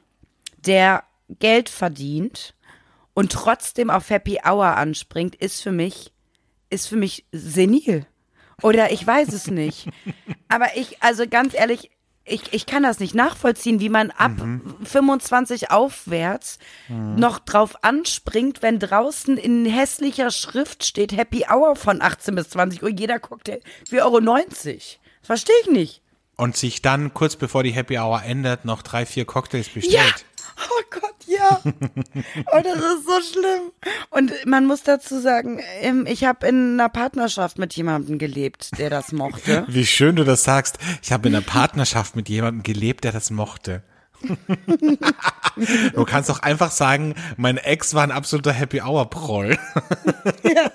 der 0.65 1.05
Geld 1.39 1.69
verdient 1.69 2.55
und 3.15 3.33
trotzdem 3.33 3.91
auf 3.91 4.11
Happy 4.11 4.39
Hour 4.45 4.77
anspringt, 4.77 5.35
ist 5.35 5.63
für 5.63 5.73
mich, 5.73 6.13
ist 6.71 6.89
für 6.89 6.97
mich 6.97 7.27
senil. 7.33 8.07
Oder 8.63 8.93
ich 8.93 9.07
weiß 9.07 9.33
es 9.33 9.47
nicht. 9.49 9.89
Aber 10.49 10.77
ich, 10.77 11.03
also 11.03 11.27
ganz 11.29 11.55
ehrlich, 11.55 11.91
ich, 12.31 12.53
ich 12.53 12.67
kann 12.67 12.83
das 12.83 13.01
nicht 13.01 13.15
nachvollziehen, 13.15 13.81
wie 13.81 13.89
man 13.89 14.11
ab 14.11 14.33
25 14.85 15.71
aufwärts 15.71 16.59
noch 16.89 17.39
drauf 17.39 17.83
anspringt, 17.83 18.63
wenn 18.63 18.79
draußen 18.79 19.37
in 19.37 19.67
hässlicher 19.67 20.31
Schrift 20.31 20.85
steht 20.85 21.17
Happy 21.17 21.47
Hour 21.51 21.77
von 21.77 22.01
18 22.01 22.35
bis 22.35 22.51
20 22.51 22.83
Uhr, 22.83 22.91
jeder 22.91 23.19
Cocktail 23.19 23.61
4,90 23.91 24.03
Euro. 24.03 24.21
Das 24.21 24.99
verstehe 25.23 25.57
ich 25.63 25.71
nicht. 25.71 26.03
Und 26.37 26.57
sich 26.57 26.81
dann 26.81 27.13
kurz 27.13 27.37
bevor 27.37 27.63
die 27.63 27.73
Happy 27.73 27.99
Hour 27.99 28.23
endet 28.23 28.65
noch 28.65 28.83
drei, 28.83 29.05
vier 29.05 29.27
Cocktails 29.27 29.69
bestellt. 29.69 30.25
Oh 30.63 30.83
Gott, 30.91 31.15
ja. 31.27 31.61
Oh, 31.65 32.61
das 32.63 32.77
ist 32.77 33.07
so 33.07 33.21
schlimm. 33.33 33.73
Und 34.11 34.33
man 34.47 34.67
muss 34.67 34.83
dazu 34.83 35.21
sagen, 35.21 35.61
ähm, 35.81 36.07
ich 36.07 36.25
habe 36.25 36.47
in 36.47 36.75
einer 36.75 36.89
Partnerschaft 36.89 37.59
mit 37.59 37.75
jemandem 37.75 38.19
gelebt, 38.19 38.79
der 38.79 38.91
das 38.91 39.13
mochte. 39.13 39.65
Wie 39.69 39.87
schön 39.87 40.17
du 40.17 40.25
das 40.25 40.45
sagst. 40.45 40.79
Ich 41.03 41.13
habe 41.13 41.29
in 41.29 41.35
einer 41.35 41.45
Partnerschaft 41.45 42.17
mit 42.17 42.29
jemandem 42.29 42.63
gelebt, 42.63 43.05
der 43.05 43.13
das 43.13 43.31
mochte. 43.31 43.83
du 45.95 46.05
kannst 46.05 46.31
auch 46.31 46.41
einfach 46.41 46.71
sagen, 46.71 47.15
mein 47.37 47.57
Ex 47.57 47.95
war 47.95 48.03
ein 48.03 48.11
absoluter 48.11 48.53
Happy 48.53 48.83
Hour 48.83 49.09
Proll. 49.09 49.57
ja. 50.43 50.71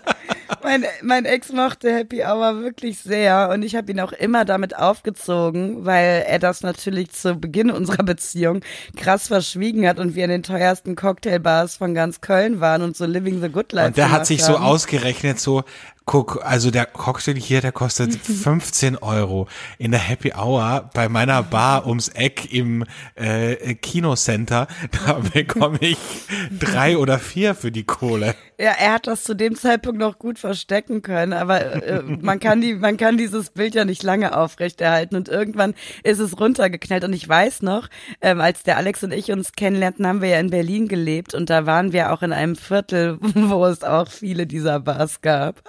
Mein, 0.63 0.85
mein 1.01 1.25
Ex 1.25 1.51
mochte 1.51 1.93
Happy 1.93 2.23
Hour 2.23 2.61
wirklich 2.61 2.99
sehr 2.99 3.49
und 3.51 3.63
ich 3.63 3.75
habe 3.75 3.91
ihn 3.91 3.99
auch 3.99 4.11
immer 4.11 4.45
damit 4.45 4.75
aufgezogen, 4.75 5.85
weil 5.85 6.25
er 6.27 6.39
das 6.39 6.61
natürlich 6.61 7.11
zu 7.11 7.35
Beginn 7.35 7.71
unserer 7.71 8.03
Beziehung 8.03 8.61
krass 8.95 9.27
verschwiegen 9.27 9.87
hat 9.87 9.99
und 9.99 10.15
wir 10.15 10.25
in 10.25 10.29
den 10.29 10.43
teuersten 10.43 10.95
Cocktailbars 10.95 11.77
von 11.77 11.93
ganz 11.93 12.21
Köln 12.21 12.59
waren 12.59 12.81
und 12.81 12.95
so 12.95 13.05
Living 13.05 13.41
the 13.41 13.49
Good 13.49 13.71
Life. 13.73 13.87
Und 13.87 13.97
der 13.97 14.11
hat 14.11 14.25
sich 14.25 14.43
haben. 14.43 14.53
so 14.53 14.59
ausgerechnet, 14.59 15.39
so, 15.39 15.63
guck, 16.05 16.45
also 16.45 16.71
der 16.71 16.85
Cocktail 16.85 17.35
hier, 17.35 17.61
der 17.61 17.71
kostet 17.71 18.15
15 18.25 18.97
Euro. 18.97 19.47
In 19.77 19.91
der 19.91 19.99
Happy 19.99 20.33
Hour 20.33 20.89
bei 20.93 21.09
meiner 21.09 21.43
Bar 21.43 21.87
ums 21.87 22.09
Eck 22.09 22.53
im 22.53 22.85
äh, 23.15 23.75
Kinocenter, 23.75 24.67
da 25.05 25.13
bekomme 25.33 25.79
ich 25.81 25.97
drei 26.59 26.97
oder 26.97 27.19
vier 27.19 27.55
für 27.55 27.71
die 27.71 27.83
Kohle. 27.83 28.35
Ja, 28.57 28.71
er 28.79 28.93
hat 28.93 29.07
das 29.07 29.23
zu 29.23 29.35
dem 29.35 29.55
Zeitpunkt 29.55 29.99
noch 29.99 30.17
gut 30.17 30.39
verstecken 30.39 31.01
können, 31.01 31.33
aber 31.33 31.83
äh, 31.83 32.01
man 32.01 32.39
kann 32.39 32.61
die, 32.61 32.75
man 32.75 32.95
kann 32.95 33.17
dieses 33.17 33.49
Bild 33.49 33.75
ja 33.75 33.83
nicht 33.83 34.01
lange 34.01 34.37
aufrechterhalten 34.37 35.17
und 35.17 35.27
irgendwann 35.27 35.73
ist 36.03 36.19
es 36.19 36.39
runtergeknallt 36.39 37.03
und 37.03 37.11
ich 37.11 37.27
weiß 37.27 37.63
noch, 37.63 37.89
ähm, 38.21 38.39
als 38.39 38.63
der 38.63 38.77
Alex 38.77 39.03
und 39.03 39.11
ich 39.11 39.31
uns 39.31 39.51
kennenlernten, 39.53 40.07
haben 40.07 40.21
wir 40.21 40.29
ja 40.29 40.39
in 40.39 40.51
Berlin 40.51 40.87
gelebt 40.87 41.33
und 41.33 41.49
da 41.49 41.65
waren 41.65 41.91
wir 41.91 42.13
auch 42.13 42.21
in 42.21 42.31
einem 42.31 42.55
Viertel, 42.55 43.17
wo 43.21 43.65
es 43.65 43.83
auch 43.83 44.09
viele 44.09 44.47
dieser 44.47 44.79
Bars 44.79 45.19
gab. 45.21 45.61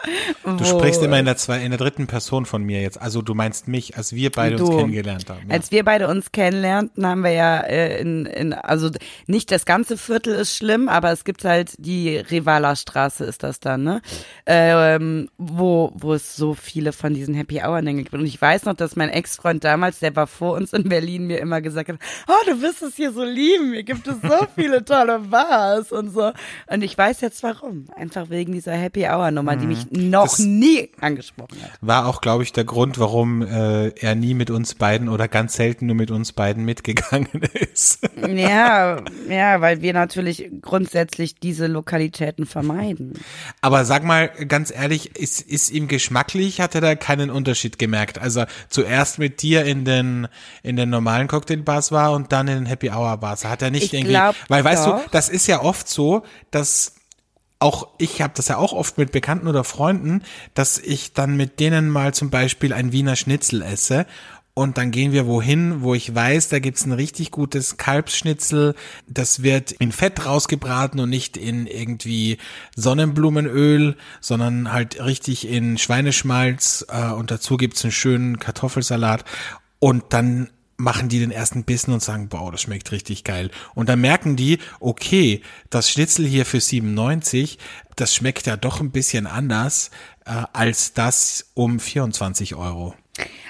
Du 0.44 0.64
sprichst 0.64 1.02
immer 1.02 1.18
in 1.18 1.24
der 1.24 1.36
zwei, 1.36 1.62
in 1.62 1.70
der 1.70 1.78
dritten 1.78 2.06
Person 2.06 2.46
von 2.46 2.62
mir 2.62 2.80
jetzt. 2.80 3.00
Also 3.00 3.22
du 3.22 3.34
meinst 3.34 3.68
mich, 3.68 3.96
als 3.96 4.14
wir 4.14 4.30
beide 4.30 4.56
uns 4.56 4.70
Du. 4.70 4.76
kennengelernt 4.76 5.28
haben. 5.28 5.48
Ja. 5.48 5.54
Als 5.54 5.70
wir 5.70 5.84
beide 5.84 6.08
uns 6.08 6.32
kennenlernten, 6.32 7.06
haben 7.06 7.22
wir 7.22 7.32
ja 7.32 7.60
äh, 7.60 8.00
in, 8.00 8.26
in, 8.26 8.52
also 8.52 8.90
nicht 9.26 9.50
das 9.50 9.64
ganze 9.64 9.96
Viertel 9.96 10.34
ist 10.34 10.56
schlimm, 10.56 10.88
aber 10.88 11.12
es 11.12 11.24
gibt 11.24 11.44
halt 11.44 11.72
die 11.78 12.16
Rivala 12.16 12.76
Straße 12.76 13.24
ist 13.24 13.42
das 13.42 13.60
dann, 13.60 13.82
ne? 13.82 14.02
Ähm, 14.46 15.28
wo, 15.38 15.92
wo 15.94 16.14
es 16.14 16.36
so 16.36 16.54
viele 16.54 16.92
von 16.92 17.14
diesen 17.14 17.34
Happy 17.34 17.60
Hour 17.62 17.82
Dingen 17.82 18.04
gibt. 18.04 18.14
Und 18.14 18.26
ich 18.26 18.40
weiß 18.40 18.64
noch, 18.64 18.74
dass 18.74 18.96
mein 18.96 19.08
Ex-Freund 19.08 19.64
damals, 19.64 20.00
der 20.00 20.14
war 20.16 20.26
vor 20.26 20.54
uns 20.54 20.72
in 20.72 20.88
Berlin, 20.88 21.26
mir 21.26 21.38
immer 21.38 21.60
gesagt 21.60 21.88
hat, 21.88 21.98
oh, 22.28 22.50
du 22.50 22.60
wirst 22.62 22.82
es 22.82 22.96
hier 22.96 23.12
so 23.12 23.24
lieben, 23.24 23.72
hier 23.72 23.82
gibt 23.82 24.06
es 24.06 24.16
so 24.22 24.46
viele 24.54 24.84
tolle 24.84 25.20
Bars 25.20 25.92
und 25.92 26.12
so. 26.12 26.32
Und 26.66 26.82
ich 26.82 26.96
weiß 26.96 27.20
jetzt 27.20 27.42
warum. 27.42 27.86
Einfach 27.96 28.30
wegen 28.30 28.52
dieser 28.52 28.72
Happy 28.72 29.06
Hour 29.06 29.30
Nummer, 29.30 29.56
die 29.56 29.66
mich 29.66 29.90
noch 30.24 30.38
nie 30.38 30.90
angesprochen 31.00 31.62
hat. 31.62 31.70
War 31.80 32.06
auch, 32.06 32.20
glaube 32.20 32.42
ich, 32.42 32.52
der 32.52 32.64
Grund, 32.64 32.98
warum 32.98 33.42
äh, 33.42 33.88
er 33.88 34.14
nie 34.14 34.34
mit 34.34 34.50
uns 34.50 34.74
beiden 34.74 35.08
oder 35.08 35.28
ganz 35.28 35.54
selten 35.54 35.86
nur 35.86 35.96
mit 35.96 36.10
uns 36.10 36.32
beiden 36.32 36.64
mitgegangen 36.64 37.42
ist. 37.72 38.00
Ja, 38.26 39.02
ja, 39.28 39.60
weil 39.60 39.82
wir 39.82 39.92
natürlich 39.92 40.50
grundsätzlich 40.60 41.36
diese 41.36 41.66
Lokalitäten 41.66 42.46
vermeiden. 42.46 43.14
Aber 43.60 43.84
sag 43.84 44.04
mal 44.04 44.28
ganz 44.28 44.70
ehrlich, 44.70 45.16
ist, 45.16 45.40
ist 45.40 45.70
ihm 45.70 45.88
geschmacklich, 45.88 46.60
hat 46.60 46.74
er 46.74 46.80
da 46.80 46.94
keinen 46.94 47.30
Unterschied 47.30 47.78
gemerkt? 47.78 48.18
Also 48.18 48.44
zuerst 48.68 49.18
mit 49.18 49.42
dir 49.42 49.64
in 49.64 49.84
den, 49.84 50.28
in 50.62 50.76
den 50.76 50.90
normalen 50.90 51.28
Cocktailbars 51.28 51.92
war 51.92 52.12
und 52.12 52.32
dann 52.32 52.48
in 52.48 52.54
den 52.54 52.66
Happy 52.66 52.90
Hour 52.90 53.16
Bars. 53.18 53.44
Hat 53.44 53.62
er 53.62 53.70
nicht 53.70 53.92
Ich 53.92 53.94
irgendwie, 53.94 54.18
weil 54.48 54.64
weißt 54.64 54.86
doch. 54.86 55.04
du, 55.04 55.10
das 55.10 55.28
ist 55.28 55.46
ja 55.46 55.62
oft 55.62 55.88
so, 55.88 56.22
dass 56.50 56.95
auch 57.66 57.88
ich 57.98 58.22
habe 58.22 58.32
das 58.36 58.46
ja 58.46 58.58
auch 58.58 58.72
oft 58.72 58.96
mit 58.96 59.10
Bekannten 59.10 59.48
oder 59.48 59.64
Freunden, 59.64 60.22
dass 60.54 60.78
ich 60.78 61.14
dann 61.14 61.36
mit 61.36 61.58
denen 61.58 61.90
mal 61.90 62.14
zum 62.14 62.30
Beispiel 62.30 62.72
ein 62.72 62.92
Wiener 62.92 63.16
Schnitzel 63.16 63.60
esse 63.60 64.06
und 64.54 64.78
dann 64.78 64.92
gehen 64.92 65.12
wir 65.12 65.26
wohin, 65.26 65.82
wo 65.82 65.92
ich 65.94 66.14
weiß, 66.14 66.48
da 66.48 66.60
gibt's 66.60 66.86
ein 66.86 66.92
richtig 66.92 67.32
gutes 67.32 67.76
Kalbsschnitzel. 67.76 68.74
Das 69.08 69.42
wird 69.42 69.72
in 69.72 69.90
Fett 69.90 70.24
rausgebraten 70.24 71.00
und 71.00 71.10
nicht 71.10 71.36
in 71.36 71.66
irgendwie 71.66 72.38
Sonnenblumenöl, 72.76 73.96
sondern 74.20 74.72
halt 74.72 75.04
richtig 75.04 75.46
in 75.48 75.76
Schweineschmalz 75.76 76.86
äh, 76.88 77.10
und 77.10 77.32
dazu 77.32 77.56
gibt's 77.56 77.84
einen 77.84 77.92
schönen 77.92 78.38
Kartoffelsalat 78.38 79.24
und 79.80 80.04
dann 80.10 80.50
machen 80.76 81.08
die 81.08 81.20
den 81.20 81.30
ersten 81.30 81.64
Bissen 81.64 81.92
und 81.92 82.02
sagen, 82.02 82.28
boah, 82.28 82.52
das 82.52 82.62
schmeckt 82.62 82.92
richtig 82.92 83.24
geil. 83.24 83.50
Und 83.74 83.88
dann 83.88 84.00
merken 84.00 84.36
die, 84.36 84.58
okay, 84.80 85.42
das 85.70 85.90
Schnitzel 85.90 86.26
hier 86.26 86.44
für 86.44 86.60
97, 86.60 87.58
das 87.96 88.14
schmeckt 88.14 88.46
ja 88.46 88.56
doch 88.56 88.80
ein 88.80 88.90
bisschen 88.90 89.26
anders 89.26 89.90
äh, 90.26 90.42
als 90.52 90.92
das 90.92 91.50
um 91.54 91.80
24 91.80 92.54
Euro. 92.54 92.94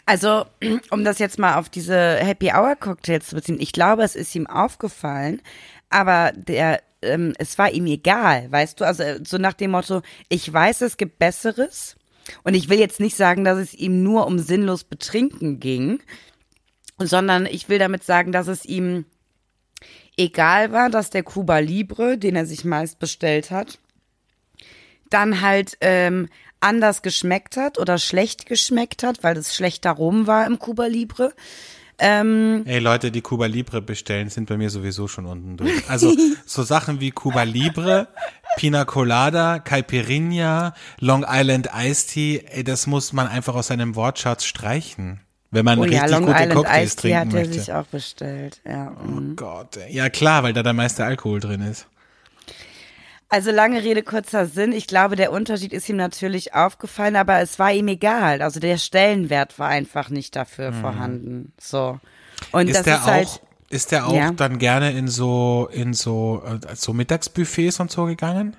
Also, 0.05 0.47
um 0.91 1.05
das 1.05 1.18
jetzt 1.18 1.39
mal 1.39 1.57
auf 1.57 1.68
diese 1.68 2.16
Happy 2.16 2.53
Hour 2.53 2.77
Cocktails 2.77 3.27
zu 3.27 3.35
beziehen, 3.35 3.61
ich 3.61 3.72
glaube, 3.72 4.05
es 4.05 4.14
ist 4.14 4.35
ihm 4.35 4.47
aufgefallen, 4.47 5.43
aber 5.91 6.33
der, 6.35 6.81
ähm, 7.03 7.35
es 7.39 7.59
war 7.59 7.70
ihm 7.70 7.87
egal, 7.87 8.51
weißt 8.51 8.81
du? 8.81 8.85
Also 8.85 9.03
äh, 9.03 9.20
so 9.24 9.39
nach 9.39 9.55
dem 9.55 9.72
Motto, 9.72 10.03
ich 10.29 10.51
weiß, 10.51 10.83
es 10.83 10.97
gibt 10.97 11.18
Besseres. 11.18 11.97
Und 12.43 12.55
ich 12.55 12.68
will 12.68 12.81
jetzt 12.81 12.99
nicht 12.99 13.16
sagen, 13.16 13.45
dass 13.45 13.57
es 13.57 13.72
ihm 13.72 14.03
nur 14.03 14.27
um 14.27 14.41
sinnlos 14.41 14.83
Betrinken 14.83 15.61
ging, 15.61 16.01
sondern 16.99 17.47
ich 17.47 17.68
will 17.68 17.78
damit 17.78 18.05
sagen, 18.05 18.32
dass 18.32 18.47
es 18.47 18.64
ihm 18.64 19.05
egal 20.16 20.72
war, 20.72 20.90
dass 20.90 21.11
der 21.11 21.22
Cuba 21.22 21.59
Libre, 21.59 22.18
den 22.18 22.36
er 22.36 22.47
sich 22.47 22.64
meist 22.64 22.99
bestellt 22.99 23.51
hat, 23.51 23.78
dann 25.11 25.40
halt 25.40 25.76
ähm, 25.80 26.28
anders 26.61 27.03
geschmeckt 27.03 27.57
hat 27.57 27.78
oder 27.78 27.99
schlecht 27.99 28.47
geschmeckt 28.47 29.03
hat, 29.03 29.22
weil 29.22 29.36
es 29.36 29.55
schlechter 29.55 29.92
Rum 29.92 30.26
war 30.26 30.47
im 30.47 30.59
Cuba 30.59 30.86
Libre. 30.86 31.32
Ähm, 31.99 32.62
Ey 32.66 32.78
Leute, 32.78 33.11
die 33.11 33.22
Cuba 33.22 33.47
Libre 33.47 33.80
bestellen, 33.80 34.28
sind 34.28 34.49
bei 34.49 34.57
mir 34.57 34.68
sowieso 34.68 35.09
schon 35.09 35.26
unten 35.26 35.57
durch. 35.57 35.88
Also 35.88 36.14
so 36.47 36.62
Sachen 36.62 37.01
wie 37.01 37.11
Cuba 37.11 37.44
Libre, 37.44 38.09
Pina 38.57 38.84
Colada, 38.84 39.61
Caipirinha, 39.61 40.74
Long 40.99 41.24
Island 41.26 41.70
Iced 41.74 42.11
Tea, 42.11 42.44
ey, 42.49 42.64
das 42.64 42.86
muss 42.86 43.12
man 43.12 43.28
einfach 43.28 43.55
aus 43.55 43.68
seinem 43.68 43.94
Wortschatz 43.94 44.44
streichen. 44.44 45.20
Wenn 45.57 45.64
man 45.64 45.78
oh 45.80 45.84
ja, 45.84 46.02
richtig 46.02 46.11
Long 46.12 46.26
gute 46.26 46.36
Island 46.36 46.54
Cocktails 46.54 46.84
Iced 46.92 47.00
Tea 47.00 47.14
hat 47.16 47.22
trinken 47.30 47.36
er 47.38 47.46
möchte. 47.46 47.61
sich 47.61 47.72
auch 47.72 47.86
bestellt. 47.86 48.61
Ja. 48.64 48.90
mhm. 48.90 49.30
Oh 49.32 49.34
Gott, 49.34 49.76
ey. 49.78 49.92
ja 49.94 50.09
klar, 50.11 50.42
weil 50.44 50.52
da 50.52 50.62
der 50.62 50.72
meiste 50.74 51.04
Alkohol 51.04 51.40
drin 51.40 51.62
ist. 51.62 51.86
Also 53.28 53.50
lange 53.50 53.82
Rede, 53.82 54.04
kurzer 54.04 54.46
Sinn. 54.46 54.72
Ich 54.72 54.86
glaube, 54.86 55.16
der 55.16 55.32
Unterschied 55.32 55.72
ist 55.72 55.88
ihm 55.88 55.96
natürlich 55.96 56.54
aufgefallen, 56.54 57.16
aber 57.16 57.40
es 57.40 57.59
war 57.59 57.72
ihm 57.72 57.88
egal. 57.88 58.40
Also 58.40 58.61
der 58.61 58.78
Stellenwert 58.78 59.59
war 59.59 59.66
einfach 59.68 60.11
nicht 60.11 60.36
dafür 60.36 60.72
vorhanden. 60.72 61.52
So. 61.61 61.98
Und 62.52 62.64
Mhm. 62.64 62.68
Ist 62.68 62.76
das 62.76 62.84
der 62.84 62.94
ist 62.94 63.04
halt. 63.07 63.26
auch, 63.26 63.40
ist 63.70 63.90
der 63.92 64.07
auch 64.07 64.14
Ja. 64.14 64.30
dann 64.30 64.59
gerne 64.61 64.92
in 64.92 65.09
so, 65.09 65.68
in 65.72 65.92
so, 65.92 66.40
äh, 66.46 66.76
so 66.76 66.92
Mittagsbuffets 66.92 67.80
und 67.80 67.90
so 67.90 68.04
gegangen? 68.04 68.57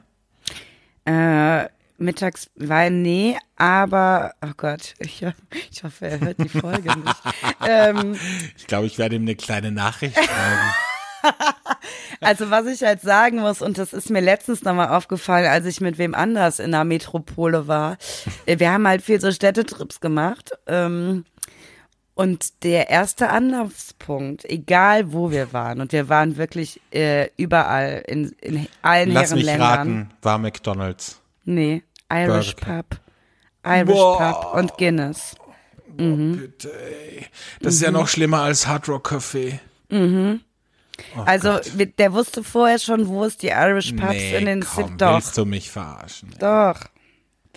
Äh, 1.05 1.67
mittags, 1.97 2.49
weil, 2.55 2.91
nee, 2.91 3.37
aber, 3.55 4.33
oh 4.43 4.51
Gott, 4.57 4.93
ich, 4.99 5.25
ich 5.71 5.83
hoffe, 5.83 6.07
er 6.07 6.19
hört 6.19 6.39
die 6.39 6.49
Folge 6.49 6.97
nicht. 6.97 7.21
ähm, 7.67 8.15
Ich 8.57 8.67
glaube, 8.67 8.85
ich 8.87 8.97
werde 8.97 9.15
ihm 9.15 9.23
eine 9.23 9.35
kleine 9.35 9.71
Nachricht 9.71 10.15
schreiben. 10.15 10.73
also 12.21 12.51
was 12.51 12.67
ich 12.67 12.83
halt 12.83 13.01
sagen 13.01 13.39
muss, 13.39 13.61
und 13.61 13.77
das 13.77 13.93
ist 13.93 14.09
mir 14.09 14.21
letztens 14.21 14.63
nochmal 14.63 14.89
aufgefallen, 14.89 15.47
als 15.47 15.65
ich 15.65 15.81
mit 15.81 15.97
wem 15.97 16.13
anders 16.15 16.59
in 16.59 16.71
der 16.71 16.83
Metropole 16.83 17.67
war, 17.67 17.97
wir 18.45 18.71
haben 18.71 18.87
halt 18.87 19.01
viel 19.01 19.19
so 19.19 19.31
Städtetrips 19.31 19.99
gemacht, 19.99 20.51
ähm, 20.67 21.25
und 22.13 22.63
der 22.63 22.89
erste 22.89 23.29
Anlaufspunkt, 23.29 24.43
egal 24.45 25.13
wo 25.13 25.29
wir 25.29 25.53
waren, 25.53 25.81
und 25.81 25.91
wir 25.91 26.09
waren 26.09 26.35
wirklich 26.37 26.81
äh, 26.91 27.29
überall 27.37 28.03
in, 28.07 28.31
in 28.41 28.67
allen 28.81 29.11
Lass 29.11 29.35
mich 29.35 29.45
Herrenländern. 29.45 29.77
raten, 29.77 30.09
war 30.23 30.39
McDonald's. 30.39 31.21
Nee, 31.45 31.83
Irish 32.11 32.55
Pub. 32.55 32.85
Irish 33.65 33.85
Boah. 33.95 34.17
Pub 34.41 34.53
und 34.55 34.77
Guinness. 34.77 35.35
Bitte, 35.97 36.71
ey. 36.79 37.25
Das 37.61 37.73
ist 37.75 37.81
ja 37.81 37.91
noch 37.91 38.07
schlimmer 38.07 38.41
als 38.43 38.67
Hard 38.67 38.87
Rock 38.87 39.11
Café. 39.11 39.59
also 41.25 41.59
mit- 41.75 41.97
der 41.99 42.13
wusste 42.13 42.43
vorher 42.43 42.79
schon, 42.79 43.07
wo 43.07 43.23
es 43.25 43.37
die 43.37 43.47
Irish 43.49 43.93
Pubs 43.93 44.11
Nee, 44.13 44.37
in 44.37 44.45
den 44.45 44.63
komm, 44.63 44.89
Sit- 44.89 45.01
Doch, 45.01 45.15
willst 45.15 45.37
du 45.37 45.45
mich 45.45 45.71
verarschen? 45.71 46.33
doch, 46.39 46.79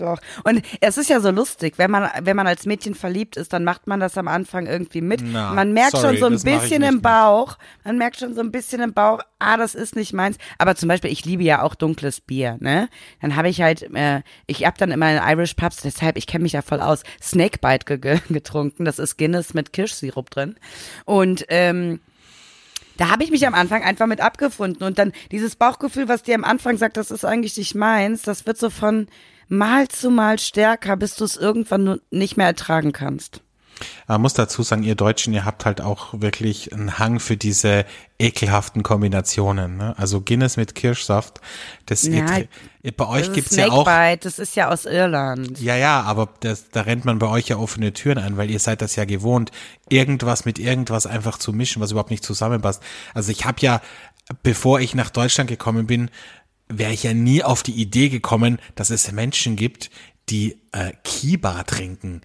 Doch. 0.01 0.19
Und 0.45 0.63
es 0.81 0.97
ist 0.97 1.11
ja 1.11 1.21
so 1.21 1.31
lustig, 1.31 1.75
wenn 1.77 1.91
man, 1.91 2.09
wenn 2.23 2.35
man 2.35 2.47
als 2.47 2.65
Mädchen 2.65 2.95
verliebt 2.95 3.37
ist, 3.37 3.53
dann 3.53 3.65
macht 3.65 3.87
man 3.87 4.01
das 4.01 4.17
am 4.17 4.29
Anfang 4.29 4.67
irgendwie 4.67 5.03
mit. 5.03 5.21
Na, 5.23 5.53
man 5.53 5.73
merkt 5.75 5.93
sorry, 5.93 6.17
schon 6.17 6.19
so 6.19 6.27
ein 6.27 6.43
bisschen 6.43 6.83
im. 6.83 7.01
Bauch, 7.01 7.59
man 7.85 7.99
merkt 7.99 8.19
schon 8.19 8.35
so 8.35 8.41
ein 8.41 8.51
bisschen 8.51 8.81
im 8.81 8.93
Bauch, 8.93 9.21
ah, 9.39 9.57
das 9.57 9.75
ist 9.75 9.97
nicht 9.97 10.13
meins. 10.13 10.37
Aber 10.59 10.75
zum 10.75 10.89
Beispiel, 10.89 11.11
ich 11.11 11.25
liebe 11.25 11.43
ja 11.43 11.63
auch 11.63 11.75
dunkles 11.75 12.21
Bier, 12.21 12.57
ne? 12.61 12.89
Dann 13.21 13.37
habe 13.37 13.49
ich 13.49 13.61
halt, 13.61 13.83
äh, 13.95 14.23
ich 14.47 14.67
hab 14.67 14.79
dann 14.79 14.91
immer 14.91 15.11
in 15.11 15.21
Irish 15.23 15.55
Pubs, 15.55 15.79
deshalb, 15.83 16.17
ich 16.17 16.27
kenne 16.27 16.43
mich 16.43 16.53
da 16.53 16.63
voll 16.63 16.81
aus, 16.81 17.03
Snakebite 17.23 17.99
ge 17.99 18.21
getrunken. 18.29 18.85
Das 18.85 18.99
ist 18.99 19.19
Guinness 19.19 19.55
mit 19.55 19.73
Kirschsirup 19.73 20.31
drin. 20.31 20.57
Und, 21.05 21.45
ähm, 21.49 22.01
da 23.01 23.09
habe 23.09 23.25
ich 23.25 23.31
mich 23.31 23.47
am 23.47 23.55
Anfang 23.55 23.83
einfach 23.83 24.07
mit 24.07 24.21
abgefunden. 24.21 24.87
Und 24.87 24.99
dann 24.99 25.13
dieses 25.31 25.57
Bauchgefühl, 25.57 26.07
was 26.07 26.23
dir 26.23 26.35
am 26.35 26.45
Anfang 26.45 26.77
sagt, 26.77 26.99
das 26.99 27.11
ist 27.11 27.25
eigentlich 27.25 27.57
nicht 27.57 27.75
meins, 27.75 28.21
das 28.21 28.45
wird 28.45 28.59
so 28.59 28.69
von 28.69 29.07
Mal 29.51 29.89
zu 29.89 30.11
Mal 30.11 30.39
stärker, 30.39 30.97
bis 30.97 31.17
du 31.17 31.25
es 31.25 31.37
irgendwann 31.37 32.01
nicht 32.11 32.37
mehr 32.37 32.47
ertragen 32.47 32.93
kannst. 32.93 33.43
Man 34.07 34.21
muss 34.21 34.35
dazu 34.35 34.63
sagen, 34.63 34.83
ihr 34.83 34.95
Deutschen, 34.95 35.33
ihr 35.33 35.45
habt 35.45 35.65
halt 35.65 35.81
auch 35.81 36.09
wirklich 36.13 36.73
einen 36.73 36.99
Hang 36.99 37.19
für 37.19 37.37
diese 37.37 37.85
ekelhaften 38.19 38.83
Kombinationen. 38.83 39.77
Ne? 39.77 39.95
Also 39.97 40.21
Guinness 40.21 40.57
mit 40.57 40.75
Kirschsaft, 40.75 41.41
das 41.87 42.03
Ja, 42.03 42.41
ihr, 42.83 42.93
bei 42.93 43.07
euch 43.07 43.33
gibt's 43.33 43.57
ja 43.57 43.71
auch. 43.71 43.85
Das 44.21 44.39
ist 44.39 44.55
ja 44.55 44.69
aus 44.69 44.85
Irland. 44.85 45.59
Ja, 45.61 45.77
ja, 45.77 46.03
aber 46.03 46.29
das, 46.41 46.69
da 46.71 46.83
rennt 46.83 47.05
man 47.05 47.19
bei 47.19 47.29
euch 47.29 47.49
ja 47.49 47.57
offene 47.57 47.93
Türen 47.93 48.19
ein, 48.19 48.37
weil 48.37 48.51
ihr 48.51 48.61
seid 48.61 48.83
das 48.83 48.97
ja 48.97 49.05
gewohnt, 49.05 49.51
irgendwas 49.89 50.45
mit 50.45 50.59
irgendwas 50.59 51.07
einfach 51.07 51.39
zu 51.39 51.53
mischen, 51.53 51.81
was 51.81 51.91
überhaupt 51.91 52.11
nicht 52.11 52.25
zusammenpasst. 52.25 52.83
Also 53.15 53.33
ich 53.33 53.47
habe 53.47 53.59
ja, 53.61 53.81
bevor 54.43 54.81
ich 54.81 54.95
nach 54.95 55.11
Deutschland 55.11 55.49
gekommen 55.49 55.87
bin, 55.87 56.11
wäre 56.71 56.93
ich 56.93 57.03
ja 57.03 57.13
nie 57.13 57.43
auf 57.43 57.63
die 57.63 57.75
Idee 57.75 58.09
gekommen, 58.09 58.59
dass 58.75 58.91
es 58.91 59.11
Menschen 59.13 59.57
gibt, 59.57 59.91
die 60.31 60.61
äh, 60.73 60.93
Kiba 61.03 61.65
trinken, 61.65 62.21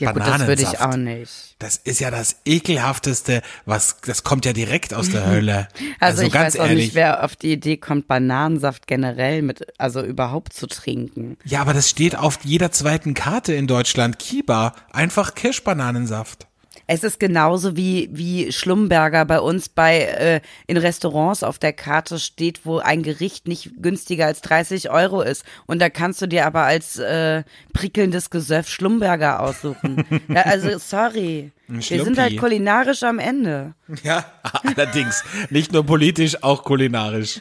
Ja 0.00 0.12
gut, 0.12 0.22
das 0.22 0.46
würde 0.46 0.62
ich 0.62 0.70
Kirschbananensaft. 0.70 0.80
auch 0.80 0.96
nicht. 0.96 1.56
Das 1.58 1.76
ist 1.76 1.98
ja 1.98 2.10
das 2.10 2.36
ekelhafteste, 2.44 3.42
was 3.64 3.96
das 4.02 4.22
kommt 4.22 4.44
ja 4.44 4.52
direkt 4.52 4.94
aus 4.94 5.10
der 5.10 5.26
Hölle. 5.26 5.68
Also, 5.98 6.22
ich 6.22 6.32
ganz 6.32 6.54
weiß 6.54 6.60
auch 6.60 6.68
ehrlich. 6.68 6.86
nicht, 6.86 6.94
wer 6.94 7.24
auf 7.24 7.34
die 7.36 7.52
Idee 7.52 7.76
kommt, 7.76 8.06
Bananensaft 8.06 8.86
generell 8.86 9.42
mit, 9.42 9.66
also 9.78 10.02
überhaupt 10.02 10.52
zu 10.52 10.66
trinken. 10.68 11.36
ja, 11.44 11.60
aber 11.60 11.74
das 11.74 11.90
steht 11.90 12.16
auf 12.16 12.38
jeder 12.44 12.70
zweiten 12.70 13.14
Karte 13.14 13.52
in 13.52 13.66
Deutschland. 13.66 14.18
Kiba, 14.18 14.74
einfach 14.92 15.34
Kirschbananensaft. 15.34 16.46
Es 16.92 17.04
ist 17.04 17.20
genauso 17.20 17.76
wie, 17.76 18.08
wie 18.10 18.50
Schlumberger 18.50 19.24
bei 19.24 19.38
uns 19.38 19.68
bei 19.68 20.00
äh, 20.00 20.40
in 20.66 20.76
Restaurants 20.76 21.44
auf 21.44 21.60
der 21.60 21.72
Karte 21.72 22.18
steht, 22.18 22.66
wo 22.66 22.78
ein 22.78 23.04
Gericht 23.04 23.46
nicht 23.46 23.80
günstiger 23.80 24.26
als 24.26 24.40
30 24.40 24.90
Euro 24.90 25.22
ist. 25.22 25.44
Und 25.66 25.78
da 25.80 25.88
kannst 25.88 26.20
du 26.20 26.26
dir 26.26 26.46
aber 26.46 26.64
als 26.64 26.98
äh, 26.98 27.44
prickelndes 27.72 28.30
Gesöff 28.30 28.68
Schlumberger 28.68 29.38
aussuchen. 29.38 30.04
ja, 30.28 30.42
also 30.42 30.78
sorry. 30.78 31.52
Wir 31.68 32.02
sind 32.02 32.18
halt 32.18 32.36
kulinarisch 32.36 33.04
am 33.04 33.20
Ende. 33.20 33.74
Ja, 34.02 34.24
allerdings. 34.64 35.22
Nicht 35.48 35.72
nur 35.72 35.86
politisch, 35.86 36.42
auch 36.42 36.64
kulinarisch. 36.64 37.40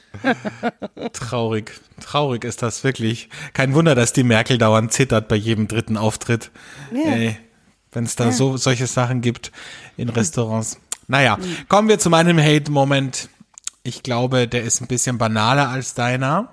Traurig. 1.14 1.72
Traurig 2.00 2.44
ist 2.44 2.62
das 2.62 2.84
wirklich. 2.84 3.30
Kein 3.54 3.74
Wunder, 3.74 3.96
dass 3.96 4.14
die 4.14 4.24
Merkel 4.24 4.60
dauernd 4.60 4.94
zittert 4.94 5.28
bei 5.28 5.38
jedem 5.38 5.68
dritten 5.68 5.98
Auftritt. 5.98 6.52
Ja. 6.94 7.34
Wenn 7.92 8.04
es 8.04 8.16
da 8.16 8.32
so 8.32 8.58
solche 8.58 8.88
Sachen 8.88 9.22
gibt 9.22 9.52
in 9.98 10.10
Restaurants. 10.10 10.80
Naja, 11.08 11.40
kommen 11.68 11.90
wir 11.90 11.98
zu 11.98 12.10
meinem 12.10 12.38
Hate-Moment. 12.38 13.30
Ich 13.82 14.04
glaube, 14.04 14.48
der 14.48 14.64
ist 14.64 14.82
ein 14.82 14.88
bisschen 14.88 15.18
banaler 15.18 15.70
als 15.70 15.96
deiner. 15.96 16.50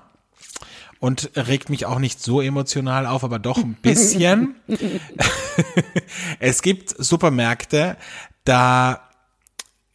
Und 0.99 1.31
regt 1.37 1.69
mich 1.69 1.85
auch 1.85 1.99
nicht 1.99 2.23
so 2.23 2.41
emotional 2.41 3.07
auf, 3.07 3.23
aber 3.23 3.39
doch 3.39 3.59
ein 3.59 3.75
bisschen. 3.75 4.55
es 6.41 6.63
gibt 6.63 6.95
Supermärkte, 6.97 7.99
da 8.45 9.06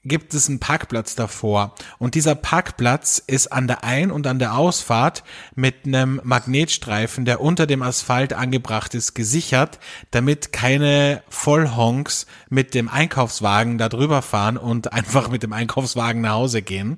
gibt 0.03 0.33
es 0.33 0.49
einen 0.49 0.59
Parkplatz 0.59 1.15
davor. 1.15 1.75
Und 1.99 2.15
dieser 2.15 2.33
Parkplatz 2.33 3.21
ist 3.25 3.51
an 3.51 3.67
der 3.67 3.83
Ein- 3.83 4.11
und 4.11 4.25
an 4.25 4.39
der 4.39 4.55
Ausfahrt 4.55 5.23
mit 5.55 5.85
einem 5.85 6.19
Magnetstreifen, 6.23 7.23
der 7.25 7.39
unter 7.39 7.67
dem 7.67 7.83
Asphalt 7.83 8.33
angebracht 8.33 8.95
ist, 8.95 9.13
gesichert, 9.13 9.79
damit 10.09 10.51
keine 10.51 11.21
Vollhonks 11.29 12.25
mit 12.49 12.73
dem 12.73 12.89
Einkaufswagen 12.89 13.77
da 13.77 13.89
drüber 13.89 14.23
fahren 14.23 14.57
und 14.57 14.91
einfach 14.91 15.29
mit 15.29 15.43
dem 15.43 15.53
Einkaufswagen 15.53 16.21
nach 16.21 16.31
Hause 16.31 16.63
gehen. 16.63 16.97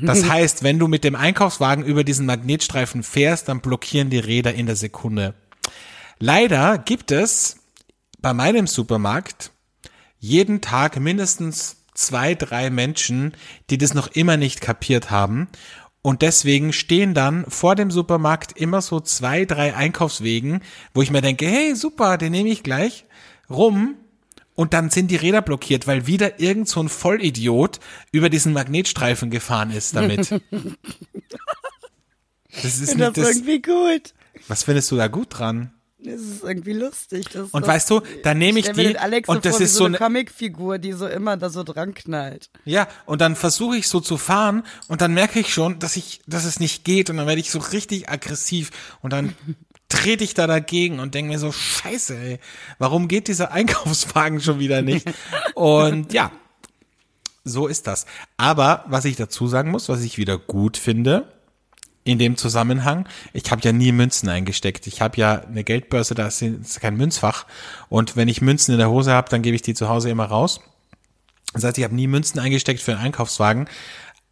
Das 0.00 0.24
heißt, 0.28 0.62
wenn 0.62 0.78
du 0.78 0.88
mit 0.88 1.04
dem 1.04 1.16
Einkaufswagen 1.16 1.84
über 1.84 2.04
diesen 2.04 2.24
Magnetstreifen 2.24 3.02
fährst, 3.02 3.48
dann 3.48 3.60
blockieren 3.60 4.08
die 4.08 4.18
Räder 4.18 4.54
in 4.54 4.64
der 4.66 4.76
Sekunde. 4.76 5.34
Leider 6.18 6.78
gibt 6.78 7.12
es 7.12 7.58
bei 8.20 8.32
meinem 8.32 8.66
Supermarkt 8.66 9.52
jeden 10.18 10.60
Tag 10.60 11.00
mindestens 11.00 11.79
zwei, 12.00 12.34
drei 12.34 12.70
Menschen, 12.70 13.34
die 13.68 13.78
das 13.78 13.94
noch 13.94 14.08
immer 14.08 14.36
nicht 14.36 14.60
kapiert 14.60 15.10
haben. 15.10 15.48
Und 16.02 16.22
deswegen 16.22 16.72
stehen 16.72 17.12
dann 17.12 17.44
vor 17.48 17.74
dem 17.74 17.90
Supermarkt 17.90 18.52
immer 18.58 18.80
so 18.80 19.00
zwei, 19.00 19.44
drei 19.44 19.74
Einkaufswegen, 19.74 20.62
wo 20.94 21.02
ich 21.02 21.10
mir 21.10 21.20
denke, 21.20 21.46
hey, 21.46 21.76
super, 21.76 22.16
den 22.16 22.32
nehme 22.32 22.48
ich 22.48 22.62
gleich 22.62 23.04
rum. 23.50 23.96
Und 24.54 24.72
dann 24.72 24.90
sind 24.90 25.10
die 25.10 25.16
Räder 25.16 25.42
blockiert, 25.42 25.86
weil 25.86 26.06
wieder 26.06 26.40
irgend 26.40 26.68
so 26.68 26.82
ein 26.82 26.88
Vollidiot 26.88 27.80
über 28.12 28.30
diesen 28.30 28.52
Magnetstreifen 28.52 29.30
gefahren 29.30 29.70
ist 29.70 29.94
damit. 29.94 30.40
Das 32.62 32.80
ist 32.80 32.96
nicht 32.96 33.16
das, 33.16 33.28
irgendwie 33.28 33.62
gut. 33.62 34.12
was 34.48 34.64
findest 34.64 34.90
du 34.90 34.96
da 34.96 35.06
gut 35.06 35.38
dran? 35.38 35.72
Das 36.02 36.20
ist 36.20 36.42
irgendwie 36.42 36.72
lustig. 36.72 37.26
Und 37.52 37.66
weißt 37.66 37.90
du, 37.90 38.00
dann 38.22 38.38
nehme 38.38 38.58
ich 38.58 38.74
mir 38.74 38.94
die 38.94 39.22
und 39.26 39.36
so 39.36 39.40
das 39.40 39.56
vor, 39.56 39.64
ist 39.64 39.74
so 39.74 39.84
eine 39.84 39.90
eine 39.90 39.98
Comicfigur, 39.98 40.78
die 40.78 40.92
so 40.92 41.06
immer 41.06 41.36
da 41.36 41.50
so 41.50 41.62
dran 41.62 41.94
knallt. 41.94 42.50
Ja, 42.64 42.88
und 43.06 43.20
dann 43.20 43.36
versuche 43.36 43.76
ich 43.76 43.88
so 43.88 44.00
zu 44.00 44.16
fahren 44.16 44.64
und 44.88 45.00
dann 45.00 45.14
merke 45.14 45.40
ich 45.40 45.52
schon, 45.52 45.78
dass 45.78 45.96
ich, 45.96 46.20
dass 46.26 46.44
es 46.44 46.60
nicht 46.60 46.84
geht 46.84 47.10
und 47.10 47.16
dann 47.16 47.26
werde 47.26 47.40
ich 47.40 47.50
so 47.50 47.58
richtig 47.58 48.08
aggressiv 48.08 48.70
und 49.02 49.12
dann 49.12 49.34
trete 49.88 50.24
ich 50.24 50.34
da 50.34 50.46
dagegen 50.46 51.00
und 51.00 51.14
denke 51.14 51.32
mir 51.32 51.38
so, 51.38 51.52
scheiße, 51.52 52.16
ey, 52.16 52.38
warum 52.78 53.08
geht 53.08 53.28
dieser 53.28 53.52
Einkaufswagen 53.52 54.40
schon 54.40 54.60
wieder 54.60 54.82
nicht? 54.82 55.04
Und 55.56 56.12
ja, 56.12 56.30
so 57.42 57.66
ist 57.66 57.88
das. 57.88 58.06
Aber 58.36 58.84
was 58.86 59.04
ich 59.04 59.16
dazu 59.16 59.48
sagen 59.48 59.72
muss, 59.72 59.88
was 59.88 60.02
ich 60.02 60.16
wieder 60.16 60.38
gut 60.38 60.76
finde, 60.76 61.32
in 62.10 62.18
dem 62.18 62.36
Zusammenhang, 62.36 63.06
ich 63.32 63.50
habe 63.50 63.62
ja 63.62 63.72
nie 63.72 63.92
Münzen 63.92 64.28
eingesteckt. 64.28 64.86
Ich 64.86 65.00
habe 65.00 65.16
ja 65.16 65.40
eine 65.40 65.64
Geldbörse, 65.64 66.14
da 66.14 66.26
ist 66.26 66.80
kein 66.80 66.96
Münzfach. 66.96 67.46
Und 67.88 68.16
wenn 68.16 68.28
ich 68.28 68.40
Münzen 68.40 68.72
in 68.72 68.78
der 68.78 68.90
Hose 68.90 69.12
habe, 69.12 69.28
dann 69.30 69.42
gebe 69.42 69.54
ich 69.56 69.62
die 69.62 69.74
zu 69.74 69.88
Hause 69.88 70.10
immer 70.10 70.26
raus. 70.26 70.60
Das 71.52 71.64
heißt, 71.64 71.78
ich 71.78 71.84
habe 71.84 71.94
nie 71.94 72.06
Münzen 72.06 72.38
eingesteckt 72.38 72.80
für 72.80 72.92
einen 72.92 73.00
Einkaufswagen. 73.00 73.68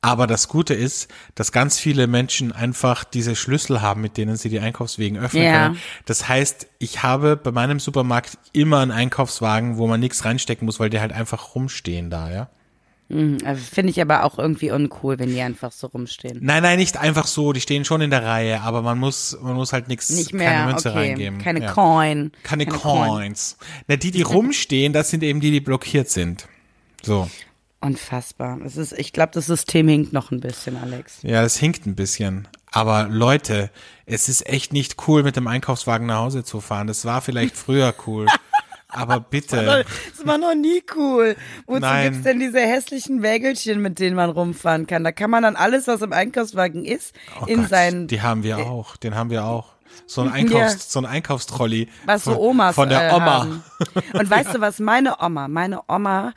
Aber 0.01 0.29
das 0.29 0.47
Gute 0.47 0.75
ist, 0.75 1.11
dass 1.35 1.51
ganz 1.51 1.81
viele 1.81 2.07
Menschen 2.07 2.53
einfach 2.53 3.03
diese 3.03 3.35
Schlüssel 3.35 3.83
haben, 3.83 4.01
mit 4.01 4.17
denen 4.17 4.37
sie 4.37 4.49
die 4.49 4.61
Einkaufswegen 4.61 5.19
öffnen 5.19 5.43
Ja. 5.43 5.53
können. 5.53 5.79
Das 6.07 6.29
heißt, 6.29 6.69
ich 6.79 7.03
habe 7.03 7.37
bei 7.37 7.51
meinem 7.51 7.81
Supermarkt 7.81 8.39
immer 8.53 8.79
einen 8.79 8.93
Einkaufswagen, 8.93 9.77
wo 9.77 9.89
man 9.89 9.99
nichts 9.99 10.25
reinstecken 10.25 10.67
muss, 10.67 10.79
weil 10.79 10.89
die 10.91 11.01
halt 11.01 11.13
einfach 11.13 11.57
rumstehen 11.57 12.11
da, 12.11 12.31
ja. 12.31 12.49
Also 13.11 13.63
Finde 13.63 13.91
ich 13.91 14.03
aber 14.03 14.25
auch 14.25 14.39
irgendwie 14.39 14.71
uncool, 14.71 15.19
wenn 15.19 15.31
die 15.31 15.41
einfach 15.41 15.73
so 15.73 15.87
rumstehen. 15.87 16.41
Nein, 16.43 16.63
nein, 16.63 16.79
nicht 16.79 16.99
einfach 16.99 17.27
so, 17.27 17.55
die 17.55 17.61
stehen 17.63 17.87
schon 17.87 18.03
in 18.03 18.11
der 18.11 18.23
Reihe, 18.23 18.61
aber 18.61 18.83
man 18.83 18.99
muss, 18.99 19.39
man 19.41 19.55
muss 19.55 19.73
halt 19.73 19.89
nichts, 19.89 20.11
Nicht 20.11 20.35
mehr, 20.35 20.51
keine 20.51 20.67
Münze 20.67 20.91
okay. 20.91 20.99
reingeben. 20.99 21.39
Keine 21.39 21.63
ja. 21.63 21.73
Coin. 21.73 22.33
Keine, 22.43 22.67
Coin. 22.67 23.09
Coins. 23.09 23.57
Na, 23.87 23.97
die, 23.97 24.11
die 24.11 24.21
rumstehen, 24.21 24.93
das 24.93 25.09
sind 25.09 25.23
eben 25.23 25.41
die, 25.41 25.51
die 25.51 25.61
blockiert 25.61 26.11
sind. 26.11 26.49
So. 27.03 27.31
Unfassbar. 27.81 28.61
Es 28.67 28.77
ist, 28.77 28.93
ich 28.93 29.15
glaube, 29.15 29.31
das 29.33 29.47
System 29.47 29.89
hinkt 29.89 30.13
noch 30.13 30.31
ein 30.31 30.41
bisschen, 30.41 30.77
Alex. 30.77 31.23
Ja, 31.23 31.41
das 31.41 31.57
hinkt 31.57 31.87
ein 31.87 31.95
bisschen. 31.95 32.47
Aber 32.73 33.09
Leute, 33.09 33.71
es 34.05 34.29
ist 34.29 34.47
echt 34.47 34.75
nicht 34.75 34.97
cool, 35.07 35.23
mit 35.23 35.37
dem 35.37 35.47
Einkaufswagen 35.47 36.07
nach 36.07 36.19
Hause 36.19 36.45
zu 36.45 36.61
fahren. 36.61 36.89
Das 36.89 37.05
war 37.07 37.23
vielleicht 37.23 37.57
früher 37.57 37.95
cool. 38.07 38.27
Aber 38.89 39.21
bitte. 39.31 39.85
Das 40.17 40.27
war 40.27 40.39
noch 40.39 40.55
nie 40.55 40.83
cool. 40.97 41.37
Wozu 41.67 41.81
Nein. 41.81 42.05
gibt's 42.05 42.25
denn 42.25 42.41
diese 42.41 42.61
hässlichen 42.61 43.23
Wägelchen, 43.23 43.81
mit 43.83 43.99
denen 43.99 44.17
man 44.17 44.31
rumfahren 44.31 44.87
kann? 44.87 45.05
Da 45.05 45.13
kann 45.13 45.31
man 45.31 45.43
dann 45.43 45.57
alles, 45.57 45.87
was 45.87 46.03
im 46.03 46.13
Einkaufswagen 46.13 46.85
ist, 46.85 47.15
Oh 47.41 47.47
in 47.47 47.61
Gott, 47.61 47.69
seinen 47.71 48.07
die 48.09 48.23
haben 48.23 48.43
wir 48.43 48.59
auch. 48.59 48.97
Den 48.97 49.15
haben 49.15 49.31
wir 49.31 49.45
auch. 49.45 49.78
So 50.07 50.23
ein 50.23 50.33
Einkaufs, 50.33 50.73
Ja. 50.73 50.79
so 50.79 50.99
ein 51.01 51.07
Einkaufstrolli. 51.07 51.89
was 52.07 52.25
so 52.25 52.33
von, 52.33 52.41
Omas 52.41 52.75
Von 52.75 52.89
der 52.89 53.11
äh, 53.11 53.15
Oma. 53.15 53.41
Haben. 53.41 53.63
Und 54.15 54.31
weißt 54.31 54.55
du 54.55 54.61
was, 54.61 54.79
meine 54.79 55.17
Oma, 55.21 55.49
meine 55.49 55.81
Oma, 55.89 56.33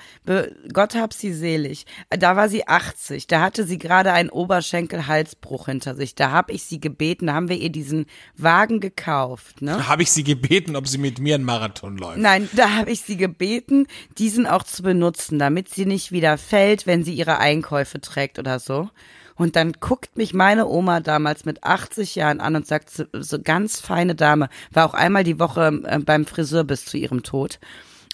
Gott 0.74 0.96
hab 0.96 1.14
sie 1.14 1.34
selig, 1.34 1.86
da 2.10 2.36
war 2.36 2.50
sie 2.50 2.68
80, 2.68 3.28
da 3.28 3.42
hatte 3.42 3.66
sie 3.66 3.78
gerade 3.78 4.12
einen 4.14 4.30
Oberschenkel-Halsbruch 4.30 5.66
hinter 5.68 5.96
sich. 5.96 6.16
Da 6.16 6.32
hab 6.32 6.52
ich 6.52 6.64
sie 6.64 6.80
gebeten, 6.80 7.28
da 7.28 7.34
haben 7.34 7.50
wir 7.50 7.58
ihr 7.58 7.72
diesen 7.72 8.06
Wagen 8.36 8.80
gekauft, 8.80 9.62
ne? 9.62 9.78
Da 9.78 9.88
habe 9.88 10.04
ich 10.04 10.12
sie 10.12 10.24
gebeten, 10.24 10.76
ob 10.76 10.88
sie 10.88 10.98
mit 10.98 11.20
mir 11.20 11.36
einen 11.36 11.44
Marathon 11.46 11.98
läuft. 11.98 12.18
Nein, 12.18 12.50
da 12.54 12.72
habe 12.72 12.92
ich 12.92 13.02
sie 13.02 13.18
gebeten, 13.18 13.88
diesen 14.18 14.48
auch 14.48 14.64
zu 14.64 14.84
benutzen, 14.84 15.40
damit 15.40 15.70
sie 15.70 15.86
nicht 15.86 16.12
wieder 16.12 16.38
fällt, 16.38 16.88
wenn 16.88 17.04
sie 17.04 17.14
ihre 17.14 17.38
Einkäufe 17.40 18.02
trägt 18.02 18.40
oder 18.40 18.60
so. 18.60 18.90
Und 19.42 19.56
dann 19.56 19.74
guckt 19.80 20.18
mich 20.18 20.36
meine 20.36 20.68
Oma 20.68 21.00
damals 21.00 21.46
mit 21.46 21.64
80 21.64 22.14
Jahren 22.14 22.40
an 22.40 22.56
und 22.56 22.68
sagt, 22.68 22.92
so, 22.92 23.06
so 23.12 23.42
ganz 23.42 23.82
feine 23.82 24.14
Dame, 24.14 24.50
war 24.70 24.86
auch 24.86 24.94
einmal 24.94 25.24
die 25.24 25.40
Woche 25.40 25.82
äh, 25.84 25.98
beim 25.98 26.28
Friseur 26.28 26.64
bis 26.64 26.86
zu 26.86 26.98
ihrem 26.98 27.24
Tod. 27.24 27.60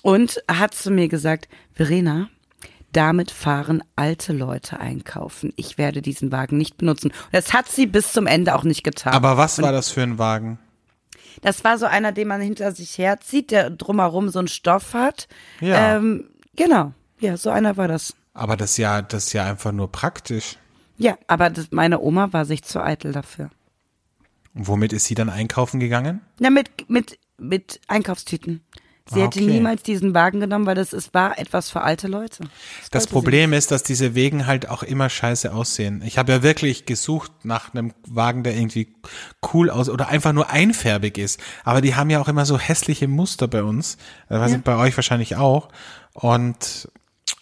Und 0.01 0.41
hat 0.49 0.73
zu 0.73 0.89
mir 0.89 1.09
gesagt, 1.09 1.49
Verena, 1.73 2.29
damit 2.93 3.31
fahren 3.31 3.83
alte 3.97 4.31
Leute 4.31 4.79
einkaufen. 4.79 5.51
Ich 5.57 5.77
werde 5.77 6.01
diesen 6.01 6.31
Wagen 6.31 6.57
nicht 6.57 6.77
benutzen. 6.77 7.07
Und 7.11 7.33
das 7.33 7.51
hat 7.51 7.67
sie 7.67 7.87
bis 7.87 8.13
zum 8.13 8.25
Ende 8.25 8.55
auch 8.55 8.63
nicht 8.63 8.85
getan. 8.85 9.11
Aber 9.11 9.35
was 9.35 9.61
war 9.61 9.73
das 9.73 9.89
für 9.89 10.03
ein 10.03 10.17
Wagen? 10.17 10.59
Das 11.41 11.65
war 11.65 11.77
so 11.77 11.87
einer, 11.87 12.13
den 12.13 12.29
man 12.29 12.39
hinter 12.39 12.71
sich 12.71 12.97
herzieht, 12.97 13.51
der 13.51 13.69
drumherum 13.69 14.29
so 14.29 14.39
einen 14.39 14.47
Stoff 14.47 14.93
hat. 14.93 15.27
Ja. 15.59 15.97
Ähm, 15.97 16.29
genau. 16.55 16.93
Ja, 17.19 17.35
so 17.35 17.49
einer 17.49 17.75
war 17.75 17.89
das. 17.89 18.13
Aber 18.33 18.55
das 18.55 18.71
ist 18.71 18.77
ja, 18.77 19.01
das 19.01 19.25
ist 19.25 19.33
ja 19.33 19.43
einfach 19.43 19.73
nur 19.73 19.91
praktisch. 19.91 20.55
Ja, 20.97 21.17
aber 21.27 21.49
das, 21.49 21.67
meine 21.71 21.99
Oma 21.99 22.33
war 22.33 22.45
sich 22.45 22.63
zu 22.63 22.81
eitel 22.83 23.11
dafür. 23.11 23.49
Und 24.53 24.67
womit 24.67 24.93
ist 24.93 25.05
sie 25.05 25.15
dann 25.15 25.29
einkaufen 25.29 25.79
gegangen? 25.79 26.21
Ja, 26.39 26.49
mit, 26.49 26.89
mit, 26.89 27.19
mit 27.37 27.79
Einkaufstüten. 27.87 28.61
Sie 29.09 29.21
Ah, 29.21 29.25
hätte 29.25 29.39
okay. 29.39 29.47
niemals 29.49 29.83
diesen 29.83 30.13
Wagen 30.13 30.41
genommen, 30.41 30.65
weil 30.65 30.75
das 30.75 30.91
ist, 30.91 31.13
war 31.13 31.39
etwas 31.39 31.69
für 31.69 31.79
alte 31.79 32.07
Leute. 32.09 32.43
Das 32.91 33.03
sie 33.03 33.09
Problem 33.09 33.53
ist, 33.53 33.71
dass 33.71 33.83
diese 33.83 34.15
Wegen 34.15 34.47
halt 34.47 34.67
auch 34.67 34.83
immer 34.83 35.09
scheiße 35.09 35.53
aussehen. 35.53 36.01
Ich 36.05 36.17
habe 36.17 36.33
ja 36.33 36.43
wirklich 36.43 36.85
gesucht 36.85 37.31
nach 37.43 37.73
einem 37.73 37.93
Wagen, 38.05 38.43
der 38.43 38.57
irgendwie 38.57 38.93
cool 39.53 39.69
aus 39.69 39.87
oder 39.87 40.09
einfach 40.09 40.33
nur 40.33 40.49
einfärbig 40.49 41.17
ist. 41.17 41.39
Aber 41.63 41.79
die 41.79 41.95
haben 41.95 42.09
ja 42.09 42.19
auch 42.19 42.27
immer 42.27 42.45
so 42.45 42.59
hässliche 42.59 43.07
Muster 43.07 43.47
bei 43.47 43.63
uns. 43.63 43.97
Was 44.27 44.51
Ja. 44.51 44.57
bei 44.61 44.75
euch 44.75 44.97
wahrscheinlich 44.97 45.37
auch. 45.37 45.69
Und 46.13 46.89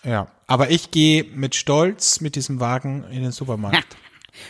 ja, 0.03 0.27
aber 0.47 0.69
ich 0.71 0.91
gehe 0.91 1.23
mit 1.23 1.55
Stolz 1.55 2.21
mit 2.21 2.35
diesem 2.35 2.59
Wagen 2.59 3.03
in 3.11 3.23
den 3.23 3.31
Supermarkt. 3.31 3.97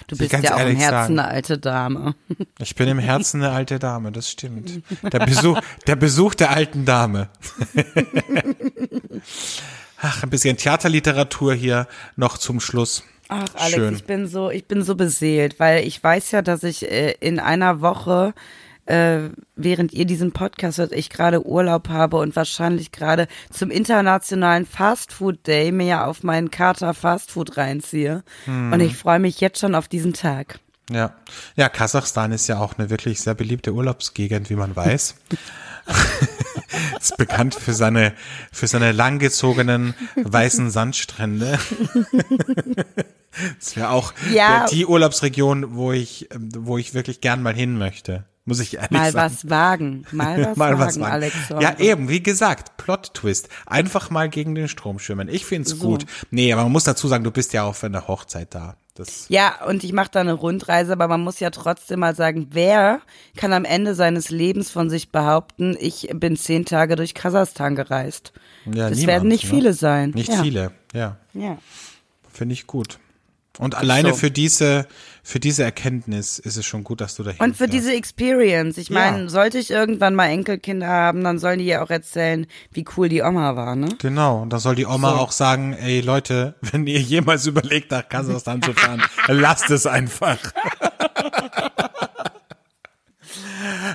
Du 0.08 0.18
bist 0.18 0.32
ja 0.32 0.56
auch 0.56 0.60
im 0.62 0.78
Herzen 0.78 0.90
sagen. 0.90 1.20
eine 1.20 1.28
alte 1.28 1.58
Dame. 1.60 2.16
Ich 2.60 2.74
bin 2.74 2.88
im 2.88 2.98
Herzen 2.98 3.44
eine 3.44 3.54
alte 3.54 3.78
Dame, 3.78 4.12
das 4.12 4.32
stimmt. 4.32 4.82
Der 5.04 5.20
Besuch, 5.20 5.62
der 5.86 5.96
Besuch 5.96 6.34
der 6.34 6.50
alten 6.50 6.86
Dame. 6.86 7.30
Ach, 10.02 10.24
ein 10.24 10.30
bisschen 10.32 10.58
Theaterliteratur 10.58 11.54
hier 11.54 11.88
noch 12.16 12.40
zum 12.40 12.60
Schluss. 12.60 13.04
Ach, 13.28 13.46
Alex, 13.56 13.76
Schön. 13.76 13.96
ich 13.96 14.06
bin 14.06 14.28
so, 14.28 14.50
ich 14.50 14.66
bin 14.66 14.84
so 14.84 14.96
beseelt, 14.96 15.60
weil 15.60 15.86
ich 15.86 16.04
weiß 16.04 16.32
ja, 16.32 16.42
dass 16.42 16.64
ich 16.64 16.90
äh, 16.90 17.16
in 17.20 17.40
einer 17.40 17.82
Woche, 17.82 18.34
äh, 18.86 19.30
während 19.56 19.94
ihr 19.94 20.06
diesen 20.06 20.32
Podcast 20.32 20.78
hört, 20.78 20.92
ich 20.92 21.10
gerade 21.10 21.46
Urlaub 21.46 21.90
habe 21.90 22.18
und 22.18 22.36
wahrscheinlich 22.36 22.92
gerade 22.92 23.28
zum 23.52 23.72
internationalen 23.72 24.66
Fastfood 24.66 25.46
Day 25.48 25.72
mir 25.72 25.86
ja 25.86 26.06
auf 26.06 26.24
meinen 26.24 26.52
Kater 26.52 26.94
Fastfood 26.94 27.58
reinziehe. 27.58 28.24
Hm. 28.46 28.72
Und 28.74 28.80
ich 28.80 28.96
freue 28.96 29.20
mich 29.20 29.42
jetzt 29.42 29.60
schon 29.60 29.76
auf 29.76 29.88
diesen 29.88 30.14
Tag. 30.14 30.60
Ja. 30.92 31.16
Ja, 31.56 31.70
Kasachstan 31.70 32.32
ist 32.32 32.48
ja 32.48 32.60
auch 32.60 32.78
eine 32.78 32.90
wirklich 32.90 33.20
sehr 33.22 33.34
beliebte 33.34 33.74
Urlaubsgegend, 33.74 34.50
wie 34.52 34.56
man 34.56 34.76
weiß. 34.76 35.16
ist 37.00 37.18
bekannt 37.18 37.56
für 37.56 37.74
seine, 37.74 38.14
für 38.52 38.68
seine 38.68 38.92
langgezogenen 38.92 39.96
weißen 40.16 40.70
Sandstrände. 40.70 41.60
Das 43.60 43.76
wäre 43.76 43.90
auch 43.90 44.14
Ja. 44.32 44.66
die 44.68 44.86
Urlaubsregion, 44.86 45.76
wo 45.76 45.92
ich, 45.92 46.30
wo 46.40 46.78
ich 46.78 46.94
wirklich 46.94 47.20
gern 47.20 47.44
mal 47.44 47.54
hin 47.54 47.78
möchte. 47.78 48.24
Muss 48.48 48.60
ich 48.60 48.76
ehrlich 48.76 48.92
Mal 48.92 49.12
sagen. 49.12 49.34
was 49.34 49.50
wagen, 49.50 50.06
mal 50.12 50.46
was 50.46 50.58
mal 50.58 50.74
wagen, 50.74 50.80
was 50.80 50.98
machen. 51.00 51.12
Alex. 51.12 51.36
Ja, 51.60 51.80
eben, 51.80 52.10
wie 52.10 52.22
gesagt, 52.22 52.78
Plot-Twist. 52.78 53.50
Einfach 53.66 54.12
mal 54.12 54.30
gegen 54.30 54.54
den 54.54 54.68
Strom 54.68 55.00
schwimmen. 55.00 55.30
Ich 55.30 55.46
find's 55.46 55.72
So. 55.72 55.78
gut. 55.78 56.06
Nee, 56.30 56.54
aber 56.54 56.64
man 56.64 56.72
muss 56.72 56.84
dazu 56.84 57.08
sagen, 57.08 57.24
du 57.24 57.32
bist 57.32 57.54
ja 57.54 57.64
auch 57.64 57.74
für 57.74 57.88
eine 57.88 58.08
Hochzeit 58.08 58.54
da. 58.54 58.78
Das, 58.94 59.26
Ja, 59.28 59.66
und 59.66 59.84
ich 59.84 59.92
mache 59.92 60.12
da 60.12 60.22
eine 60.22 60.34
Rundreise, 60.34 60.94
aber 60.94 61.10
man 61.10 61.22
muss 61.22 61.42
ja 61.42 61.50
trotzdem 61.50 62.00
mal 62.00 62.16
sagen, 62.16 62.48
wer 62.52 63.02
kann 63.36 63.52
am 63.52 63.66
Ende 63.66 63.94
seines 63.94 64.30
Lebens 64.30 64.70
von 64.72 64.90
sich 64.90 65.12
behaupten, 65.12 65.76
ich 65.78 66.10
bin 66.14 66.38
zehn 66.38 66.64
Tage 66.64 66.96
durch 66.96 67.14
Kasachstan 67.14 67.76
gereist. 67.76 68.32
ja, 68.66 68.90
das 68.90 69.00
niemand, 69.00 69.08
werden 69.08 69.28
nicht 69.28 69.44
ne? 69.44 69.50
viele 69.50 69.74
sein. 69.74 70.12
Nicht 70.12 70.30
ja. 70.30 70.42
viele, 70.42 70.72
ja. 70.94 71.18
Ja. 71.34 71.58
Finde 72.32 72.54
ich 72.54 72.68
gut. 72.68 73.00
Und 73.58 73.76
alleine 73.76 74.10
So. 74.10 74.16
für 74.16 74.32
diese, 74.32 74.86
für 75.24 75.40
diese 75.40 75.64
Erkenntnis 75.64 76.40
ist 76.40 76.58
es 76.58 76.66
schon 76.66 76.84
gut, 76.84 77.00
dass 77.00 77.16
du 77.16 77.24
dahin 77.24 77.40
Und 77.40 77.56
für 77.56 77.68
diese 77.68 77.94
Experience. 77.94 78.78
Ich 78.78 78.90
meine, 78.90 79.24
Ja. 79.24 79.30
sollte 79.30 79.58
ich 79.60 79.72
irgendwann 79.72 80.14
mal 80.14 80.28
Enkelkinder 80.28 80.88
haben, 80.88 81.24
dann 81.24 81.40
sollen 81.40 81.60
die 81.60 81.66
ja 81.66 81.82
auch 81.82 81.90
erzählen, 81.90 82.48
wie 82.72 82.84
cool 82.98 83.08
die 83.10 83.22
Oma 83.22 83.56
war, 83.56 83.76
ne? 83.76 83.90
Genau, 84.00 84.42
und 84.42 84.50
da 84.52 84.60
soll 84.60 84.76
die 84.76 84.86
Oma 84.86 85.12
So. 85.12 85.16
auch 85.18 85.32
sagen, 85.32 85.74
ey 85.74 86.02
Leute, 86.02 86.56
wenn 86.62 86.86
ihr 86.86 87.00
jemals 87.00 87.46
überlegt, 87.48 87.92
nach 87.92 88.08
Kasachstan 88.10 88.62
zu 88.62 88.74
fahren, 88.74 89.02
lasst 89.28 89.70
es 89.72 89.88
einfach. 89.88 90.38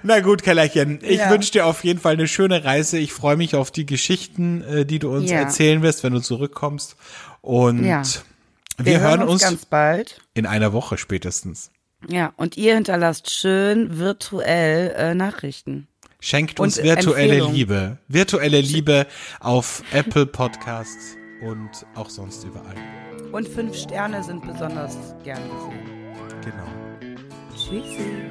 Na 0.03 0.21
gut, 0.21 0.43
Kellerchen, 0.43 0.99
ich 1.03 1.19
Ja. 1.19 1.31
wünsche 1.31 1.53
dir 1.53 1.67
auf 1.67 1.85
jeden 1.85 2.01
Fall 2.01 2.15
eine 2.15 2.27
schöne 2.29 2.65
Reise. 2.65 2.99
Ich 2.99 3.13
freue 3.13 3.37
mich 3.37 3.55
auf 3.55 3.71
die 3.71 3.87
Geschichten, 3.87 4.63
äh, 4.63 4.85
die 4.87 4.99
du 4.99 5.11
uns 5.15 5.31
Ja. 5.31 5.39
erzählen 5.39 5.83
wirst, 5.83 6.03
wenn 6.03 6.13
du 6.13 6.21
zurückkommst. 6.21 6.97
Und 7.41 8.23
Ja. 8.81 8.87
wir, 8.87 9.01
hören 9.01 9.23
uns 9.23 9.43
ganz 9.43 9.67
bald. 9.67 10.21
in 10.35 10.47
einer 10.47 10.73
Woche 10.73 10.99
spätestens. 10.99 11.71
Ja, 12.09 12.33
und 12.37 12.57
ihr 12.57 12.75
hinterlasst 12.75 13.31
schön 13.31 13.99
virtuell 13.99 14.95
äh, 14.97 15.15
Nachrichten. 15.15 15.87
Schenkt 16.21 16.61
uns 16.61 16.79
Und 16.79 16.85
virtuelle. 16.85 17.47
Liebe. 17.47 17.99
Virtuelle 18.09 18.61
Liebe 18.61 19.07
auf 19.41 19.83
Apple 19.93 20.27
Podcasts 20.27 21.17
und 21.43 21.71
auch 21.95 22.11
sonst 22.11 22.45
überall. 22.45 22.75
Und 23.33 23.49
fünf 23.49 23.77
Sterne 23.77 24.23
sind 24.23 24.47
besonders 24.47 24.97
gern 25.25 25.43
gesehen. 25.43 25.89
Genau. 26.43 26.67
Tschüssi. 27.55 28.31